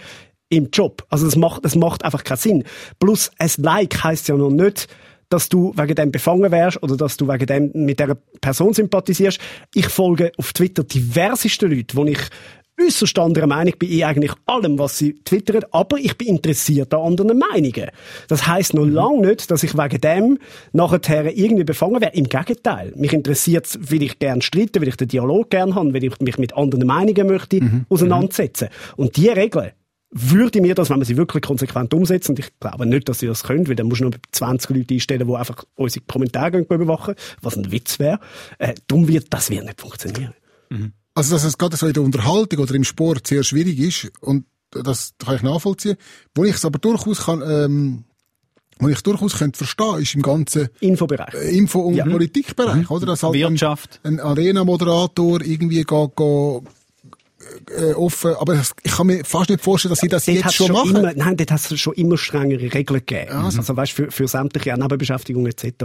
im 0.50 0.68
Job. 0.72 1.04
Also 1.08 1.24
das 1.24 1.34
macht, 1.34 1.64
das 1.64 1.74
macht 1.74 2.04
einfach 2.04 2.22
keinen 2.22 2.36
Sinn. 2.36 2.64
Plus, 3.00 3.32
ein 3.38 3.50
Like 3.56 4.04
heisst 4.04 4.28
ja 4.28 4.36
noch 4.36 4.50
nicht, 4.50 4.86
dass 5.28 5.48
du 5.48 5.72
wegen 5.76 5.94
dem 5.94 6.12
befangen 6.12 6.50
wärst 6.50 6.82
oder 6.82 6.96
dass 6.96 7.16
du 7.16 7.28
wegen 7.28 7.46
dem 7.46 7.70
mit 7.74 8.00
der 8.00 8.16
Person 8.40 8.74
sympathisierst. 8.74 9.38
Ich 9.74 9.88
folge 9.88 10.32
auf 10.36 10.52
Twitter 10.52 10.84
diverseste 10.84 11.66
Leute, 11.66 11.96
wo 11.96 12.04
ich 12.04 12.20
äußerst 12.80 13.18
anderer 13.18 13.46
Meinung 13.46 13.74
bin 13.78 13.90
in 13.90 14.04
eigentlich 14.04 14.32
allem, 14.46 14.78
was 14.78 14.98
sie 14.98 15.14
twittern, 15.24 15.64
aber 15.70 15.98
ich 15.98 16.16
bin 16.18 16.28
interessiert 16.28 16.92
an 16.92 17.02
anderen 17.02 17.38
Meinungen. 17.38 17.90
Das 18.28 18.46
heisst 18.46 18.74
noch 18.74 18.84
lange 18.84 19.28
nicht, 19.28 19.50
dass 19.50 19.62
ich 19.62 19.76
wegen 19.76 20.00
dem 20.00 20.38
nachher 20.72 21.36
irgendwie 21.36 21.64
befangen 21.64 22.00
wäre. 22.00 22.14
Im 22.14 22.28
Gegenteil. 22.28 22.92
Mich 22.96 23.12
interessiert 23.12 23.66
es, 23.66 23.78
weil 23.90 24.02
ich 24.02 24.18
gerne 24.18 24.42
streite, 24.42 24.80
weil 24.80 24.88
ich 24.88 24.96
den 24.96 25.08
Dialog 25.08 25.50
gerne 25.50 25.74
habe, 25.74 25.94
weil 25.94 26.04
ich 26.04 26.18
mich 26.20 26.38
mit 26.38 26.56
anderen 26.56 26.86
Meinungen 26.86 27.26
möchte 27.28 27.60
auseinandersetzen. 27.88 28.68
Und 28.96 29.16
die 29.16 29.28
Regeln, 29.28 29.70
würde 30.14 30.60
mir 30.60 30.74
das, 30.74 30.90
wenn 30.90 30.98
man 30.98 31.06
sie 31.06 31.16
wirklich 31.16 31.42
konsequent 31.42 31.92
umsetzt, 31.92 32.30
und 32.30 32.38
ich 32.38 32.58
glaube 32.60 32.86
nicht, 32.86 33.08
dass 33.08 33.18
sie 33.18 33.26
das 33.26 33.42
können, 33.42 33.66
weil 33.68 33.74
dann 33.74 33.88
musst 33.88 34.00
du 34.00 34.04
noch 34.04 34.16
20 34.30 34.70
Leute 34.76 34.94
einstellen, 34.94 35.26
die 35.26 35.34
einfach 35.34 35.64
unsere 35.74 36.04
Kommentare 36.06 36.58
überwachen, 36.58 37.16
was 37.42 37.56
ein 37.56 37.70
Witz 37.72 37.98
wäre. 37.98 38.20
Äh, 38.58 38.74
darum 38.86 39.08
wird 39.08 39.26
das 39.30 39.50
wird 39.50 39.64
nicht 39.64 39.80
funktionieren. 39.80 40.34
Also, 41.14 41.34
dass 41.34 41.44
es 41.44 41.58
gerade 41.58 41.76
so 41.76 41.86
in 41.86 41.92
der 41.92 42.02
Unterhaltung 42.02 42.60
oder 42.60 42.74
im 42.74 42.84
Sport 42.84 43.26
sehr 43.26 43.42
schwierig 43.44 43.78
ist, 43.78 44.12
und 44.20 44.46
das 44.70 45.14
kann 45.18 45.36
ich 45.36 45.42
nachvollziehen. 45.42 45.96
Wo 46.34 46.44
ich 46.44 46.54
es 46.54 46.64
aber 46.64 46.78
durchaus 46.78 47.26
kann, 47.26 47.42
ähm, 47.46 48.04
wo 48.78 48.88
ich 48.88 49.00
durchaus 49.02 49.38
könnte 49.38 49.58
verstehen, 49.58 49.98
ist 50.00 50.14
im 50.14 50.22
ganzen 50.22 50.68
Infobereich. 50.80 51.34
äh, 51.34 51.56
Info- 51.56 51.80
und 51.80 51.96
Politikbereich, 51.96 52.90
oder? 52.90 53.06
Dass 53.06 53.22
halt 53.22 53.34
Wirtschaft. 53.34 54.00
Ein, 54.02 54.18
ein 54.18 54.26
Arena-Moderator 54.26 55.42
irgendwie 55.42 55.82
geht, 55.84 56.16
geht, 56.16 56.62
äh, 57.76 57.92
offen, 57.94 58.34
aber 58.38 58.60
ich 58.82 58.92
kann 58.92 59.06
mir 59.06 59.24
fast 59.24 59.50
nicht 59.50 59.62
vorstellen, 59.62 59.90
dass 59.90 60.00
sie 60.00 60.08
das 60.08 60.24
Dort 60.26 60.34
jetzt 60.36 60.44
hat's 60.44 60.54
schon 60.54 60.72
machen. 60.72 60.96
Immer, 60.96 61.12
nein, 61.14 61.36
dort 61.36 61.50
hat 61.50 61.60
es 61.60 61.78
schon 61.80 61.92
immer 61.94 62.16
strengere 62.18 62.60
Regeln 62.60 63.00
gegeben. 63.06 63.30
Also. 63.32 63.58
Also 63.58 63.76
weißt, 63.76 63.92
für, 63.92 64.10
für 64.10 64.28
sämtliche 64.28 64.74
Nebenbeschäftigungen 64.76 65.50
etc. 65.52 65.84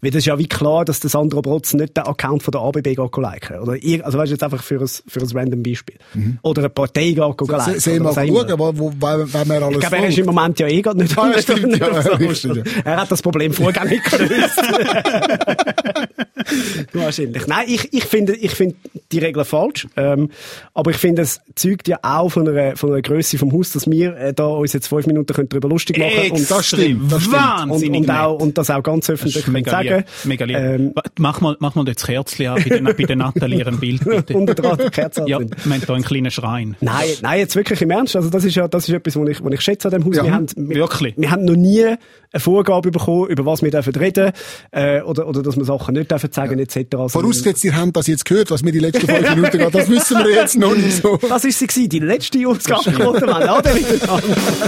Weil 0.00 0.10
das 0.10 0.16
ist 0.18 0.26
ja 0.26 0.38
wie 0.38 0.48
klar, 0.48 0.84
dass 0.84 1.00
der 1.00 1.10
Sandro 1.10 1.42
Brotz 1.42 1.74
nicht 1.74 1.96
den 1.96 2.04
Account 2.04 2.42
von 2.42 2.52
der 2.52 2.60
ABB 2.62 2.82
geht 2.82 2.98
liken 2.98 3.58
oder 3.60 3.74
ir- 3.74 4.02
Also 4.04 4.18
weißt 4.18 4.30
du, 4.30 4.34
jetzt 4.34 4.42
einfach 4.42 4.62
für 4.62 4.80
ein, 4.80 4.88
für 4.88 5.20
ein 5.20 5.28
random 5.32 5.62
Beispiel. 5.62 5.96
Oder 6.42 6.62
eine 6.62 6.68
Partei 6.70 7.12
geht 7.12 7.16
liken. 7.18 7.46
Se- 7.60 7.80
Sehen 7.80 8.02
wir 8.04 8.12
mal 8.12 8.26
schauen, 8.26 8.58
wo, 8.58 8.72
wo, 8.78 8.92
wenn, 9.00 9.48
wir 9.48 9.62
alles 9.62 9.74
Ich 9.74 9.80
glaube, 9.80 9.96
er 9.96 10.08
ist 10.08 10.18
im. 10.18 10.26
Moment 10.26 10.58
ja 10.58 10.66
eh 10.68 10.82
gerade 10.82 10.98
nicht, 10.98 11.16
Ah, 11.18 11.28
ja, 11.28 11.36
nicht, 11.36 11.42
stimmt, 11.42 11.66
nicht 11.66 11.80
ja, 11.80 11.88
ja. 12.00 12.62
Er 12.84 12.96
hat 12.96 13.10
das 13.12 13.22
Problem 13.22 13.52
vorgängig 13.52 14.02
gelöst. 14.04 14.60
Wahrscheinlich. 16.92 17.46
Nein, 17.46 17.64
ich, 17.68 17.92
ich 17.92 18.04
finde, 18.04 18.34
ich 18.34 18.52
finde 18.52 18.76
die 19.10 19.18
Regeln 19.18 19.44
falsch. 19.44 19.86
Ähm, 19.96 20.30
aber 20.74 20.90
ich 20.90 20.96
finde, 20.96 21.22
es 21.22 21.40
zeugt 21.54 21.88
ja 21.88 21.98
auch 22.02 22.28
von 22.30 22.48
einer, 22.48 22.76
von 22.76 22.90
einer 22.90 23.02
Grösse 23.02 23.38
vom 23.38 23.52
Haus, 23.52 23.72
dass 23.72 23.90
wir 23.90 24.16
äh, 24.16 24.32
da 24.34 24.46
uns 24.46 24.72
jetzt 24.72 24.88
fünf 24.88 25.06
Minuten 25.06 25.32
können 25.34 25.48
darüber 25.48 25.68
lustig 25.68 25.98
machen 25.98 26.10
können. 26.14 26.30
Und 26.32 26.50
das 26.50 26.66
stimmt. 26.66 27.12
Das 27.12 27.22
stimmt. 27.22 27.34
Und, 27.34 27.40
Wahnsinnig 27.42 28.00
und, 28.02 28.10
auch, 28.10 28.32
nett. 28.32 28.42
und 28.42 28.58
das 28.58 28.70
auch 28.70 28.82
ganz 28.82 29.08
öffentlich 29.10 29.44
können 29.44 29.64
sagen. 29.64 29.88
lieb. 29.96 30.04
Mega 30.24 30.44
lieb. 30.44 30.56
Ähm, 30.56 30.94
Mach 31.18 31.40
mal, 31.40 31.56
mach 31.60 31.74
mal 31.74 31.84
das 31.84 32.04
Kerzchen 32.06 32.46
an 32.48 32.62
bei 32.62 32.78
der, 32.78 32.94
bei 32.94 33.04
der 33.04 33.16
Nathalie 33.16 33.58
ihrem 33.58 33.78
Bild, 33.78 34.04
bitte. 34.04 34.34
unter 34.36 34.54
der 34.54 34.64
Rad- 34.64 34.92
Kerze 34.92 35.24
Ja, 35.26 35.38
wir 35.40 35.46
haben 35.64 35.72
hier 35.80 35.94
einen 35.94 36.04
kleinen 36.04 36.30
Schrein. 36.30 36.76
Nein, 36.80 37.04
nein, 37.22 37.38
jetzt 37.38 37.54
wirklich 37.56 37.80
im 37.82 37.90
Ernst. 37.90 38.16
Also 38.16 38.30
das 38.30 38.44
ist 38.44 38.54
ja, 38.54 38.68
das 38.68 38.88
ist 38.88 38.94
etwas, 38.94 39.16
was 39.16 39.28
ich, 39.28 39.44
was 39.44 39.52
ich 39.52 39.60
schätze 39.60 39.88
an 39.88 39.92
dem 39.94 40.04
Haus. 40.04 40.16
Ja, 40.16 40.24
wir 40.24 40.34
haben, 40.34 40.46
wir, 40.56 40.76
wirklich. 40.76 41.14
Wir 41.16 41.30
haben 41.30 41.44
noch 41.44 41.56
nie 41.56 41.94
eine 42.32 42.40
Vorgabe 42.40 42.90
bekommen, 42.90 43.28
über 43.28 43.44
was 43.46 43.62
wir 43.62 43.70
dürfen 43.70 43.94
reden, 43.94 44.32
äh, 44.70 45.02
oder, 45.02 45.26
oder 45.26 45.42
dass 45.42 45.56
wir 45.56 45.64
Sachen 45.64 45.94
nicht 45.94 46.10
dürfen 46.10 46.32
sagen, 46.32 46.58
etc. 46.58 46.76
Also, 46.92 47.20
Vorausgesetzt, 47.20 47.64
ihr 47.64 47.76
habt 47.76 47.96
das 47.96 48.06
jetzt 48.06 48.24
gehört, 48.24 48.50
was 48.50 48.62
mir 48.62 48.72
die 48.72 48.78
letzten 48.78 49.06
fünf 49.06 49.30
Minuten 49.34 49.58
geht, 49.58 49.74
das 49.74 49.88
wissen 49.88 50.18
wir 50.18 50.30
jetzt 50.34 50.58
noch 50.58 50.74
nicht 50.74 51.02
so. 51.02 51.18
Das 51.28 51.44
ist 51.44 51.58
sie 51.58 51.66
gewesen, 51.66 51.88
die 51.88 51.98
letzte 51.98 52.46
Ausgabe. 52.46 52.90
Ja, 52.90 53.60
dran. 53.60 54.22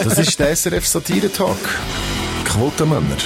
Das 0.05 0.19
ist 0.19 0.39
der 0.39 0.55
SRF 0.55 0.87
Satire 0.87 1.33
Talk. 1.33 1.57
Quotenmänner. 2.45 3.17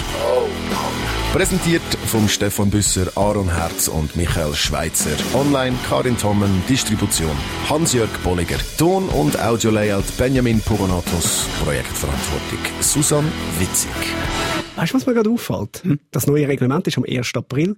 Präsentiert 1.33 1.83
vom 2.07 2.27
Stefan 2.27 2.71
Büsser, 2.71 3.13
Aaron 3.15 3.55
Herz 3.55 3.87
und 3.87 4.17
Michael 4.17 4.55
Schweitzer. 4.55 5.11
Online 5.35 5.77
Karin 5.87 6.17
Tommen, 6.17 6.63
Distribution 6.69 7.37
Hans-Jörg 7.69 8.09
Bolliger. 8.25 8.57
Ton- 8.79 9.11
und 9.11 9.39
Audio-Layout 9.39 10.05
Benjamin 10.17 10.61
Pogonatos. 10.63 11.47
Projektverantwortung 11.63 12.59
Susan 12.81 13.31
Witzig. 13.59 13.91
Weißt 14.77 14.93
du, 14.93 14.97
was 14.97 15.07
mir 15.07 15.13
gerade 15.13 15.29
auffällt? 15.29 15.83
Das 16.13 16.27
neue 16.27 16.49
Reglement 16.49 16.87
ist 16.87 16.97
am 16.97 17.05
1. 17.07 17.33
April. 17.35 17.77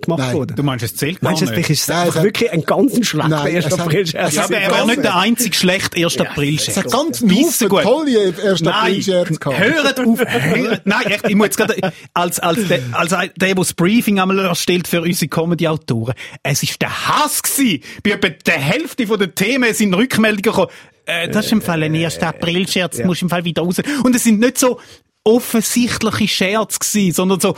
Gemacht 0.00 0.20
Nein. 0.20 0.34
worden. 0.34 0.56
Du 0.56 0.62
meinst, 0.62 0.84
es 0.84 0.94
zählt 0.96 1.20
gar 1.20 1.30
Meinst 1.30 1.42
du, 1.42 1.46
nicht? 1.46 1.54
vielleicht 1.54 1.70
ist 1.70 1.88
es 1.88 2.22
wirklich 2.22 2.52
ein 2.52 2.62
ganz 2.62 3.06
schlechter 3.06 3.28
Nein, 3.28 3.56
1. 3.56 3.66
es 3.66 3.72
hat- 3.72 3.80
April-Scherz? 3.80 4.34
Ja, 4.34 4.44
aber 4.44 4.56
er 4.56 4.70
war 4.70 4.86
nicht 4.86 5.02
der 5.02 5.16
einzige 5.16 5.56
schlechte 5.56 5.96
1. 6.04 6.18
April-Scherz. 6.18 6.76
Es 6.76 6.84
hat 6.84 6.92
ganz 6.92 7.20
gut. 7.20 7.82
tolle 7.82 8.32
1. 8.42 8.60
Nein, 8.62 8.74
April-Scherz 8.74 9.40
gehabt. 9.40 9.58
hört 9.58 10.00
auf, 10.00 10.18
hört, 10.20 10.86
nein, 10.86 11.06
echt, 11.06 11.28
ich 11.28 11.34
muss 11.34 11.46
jetzt 11.46 11.56
gerade, 11.56 11.74
als, 12.14 12.38
als, 12.38 12.68
der, 12.68 12.80
als 12.92 13.10
der, 13.10 13.28
der 13.28 13.54
das 13.54 13.74
Briefing 13.74 14.20
einmal 14.20 14.38
erstellt 14.40 14.86
für 14.86 15.02
unsere 15.02 15.28
Comedy-Autoren, 15.28 16.14
es 16.42 16.62
ist 16.62 16.80
der 16.80 17.08
Hass 17.08 17.42
gewesen. 17.42 17.82
Bei 18.04 18.10
etwa 18.10 18.28
der 18.28 18.58
Hälfte 18.60 19.06
von 19.06 19.18
den 19.18 19.34
Themen 19.34 19.74
sind 19.74 19.94
Rückmeldungen 19.94 20.42
gekommen, 20.42 20.68
äh, 21.06 21.28
das 21.28 21.46
ist 21.46 21.52
im 21.52 21.62
Fall 21.62 21.82
ein 21.82 21.94
1. 21.94 22.18
April-Scherz, 22.22 22.98
musst 23.04 23.22
im 23.22 23.30
Fall 23.30 23.44
wieder 23.44 23.62
raus. 23.62 23.76
Und 24.04 24.14
es 24.14 24.24
sind 24.24 24.38
nicht 24.40 24.58
so 24.58 24.78
offensichtliche 25.24 26.28
Scherze 26.28 26.78
gewesen, 26.78 27.12
sondern 27.14 27.40
so, 27.40 27.56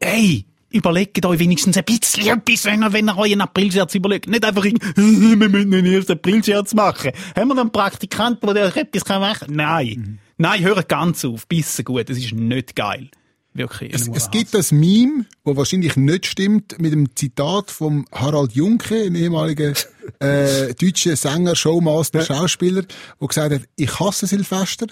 hey, 0.00 0.44
überlegt 0.70 1.24
euch 1.24 1.38
wenigstens 1.38 1.76
ein 1.76 1.84
bisschen 1.84 2.26
etwas, 2.26 2.64
wenn 2.64 2.82
ihr, 2.82 2.92
wenn 2.92 3.08
ihr 3.08 3.18
euch 3.18 3.32
einen 3.32 3.40
Aprilscherz 3.42 3.94
überlegt. 3.94 4.28
Nicht 4.28 4.44
einfach, 4.44 4.64
irgendwie, 4.64 5.40
wir 5.40 5.48
müssen 5.48 5.74
einen 5.74 5.86
ersten 5.86 6.12
Aprilscherz 6.12 6.74
machen. 6.74 7.12
Haben 7.34 7.48
wir 7.48 7.54
noch 7.54 7.62
einen 7.62 7.72
Praktikanten, 7.72 8.52
der 8.54 8.66
euch 8.66 8.76
etwas 8.76 9.08
machen 9.08 9.46
kann? 9.48 9.56
Nein. 9.56 10.18
Nein, 10.38 10.62
hört 10.62 10.88
ganz 10.88 11.24
auf. 11.24 11.46
Bissen 11.46 11.84
gut. 11.84 12.08
Das 12.08 12.18
ist 12.18 12.32
nicht 12.32 12.76
geil. 12.76 13.10
Wirklich. 13.54 13.94
Es, 13.94 14.06
es 14.08 14.30
gibt 14.30 14.52
das 14.52 14.70
Meme, 14.70 15.24
wo 15.42 15.56
wahrscheinlich 15.56 15.96
nicht 15.96 16.26
stimmt, 16.26 16.78
mit 16.78 16.92
dem 16.92 17.16
Zitat 17.16 17.70
vom 17.70 18.04
Harald 18.12 18.52
Junke, 18.52 19.04
ein 19.04 19.14
ehemaliger 19.14 19.72
äh, 20.20 20.74
deutscher 20.74 21.16
Sänger, 21.16 21.56
Showmaster, 21.56 22.22
Schauspieler, 22.22 22.82
der 23.20 23.28
gesagt 23.28 23.54
hat, 23.54 23.62
ich 23.76 24.00
hasse 24.00 24.26
Silvester, 24.26 24.86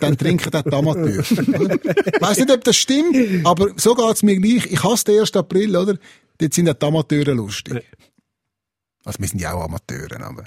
dann 0.00 0.16
trinken 0.16 0.50
dort 0.50 0.66
die 0.66 0.74
Amateure. 0.74 1.20
Ich 1.20 1.30
weiss 2.20 2.38
nicht, 2.38 2.50
ob 2.50 2.64
das 2.64 2.76
stimmt, 2.76 3.46
aber 3.46 3.68
so 3.76 3.94
geht's 3.94 4.22
mir 4.22 4.38
gleich. 4.38 4.66
Ich 4.66 4.82
hasse 4.82 5.04
den 5.04 5.20
1. 5.20 5.36
April, 5.36 5.76
oder? 5.76 5.96
Dort 6.38 6.54
sind 6.54 6.66
die 6.66 6.86
Amateure 6.86 7.34
lustig. 7.34 7.84
Also 9.04 9.18
wir 9.18 9.28
sind 9.28 9.40
ja 9.40 9.52
auch 9.52 9.64
Amateure, 9.64 10.20
aber... 10.20 10.44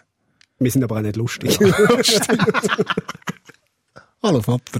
Wir 0.59 0.71
sind 0.71 0.83
aber 0.83 0.97
auch 0.97 1.01
nicht 1.01 1.17
lustig. 1.17 1.59
Hallo 4.23 4.41
Vater. 4.41 4.79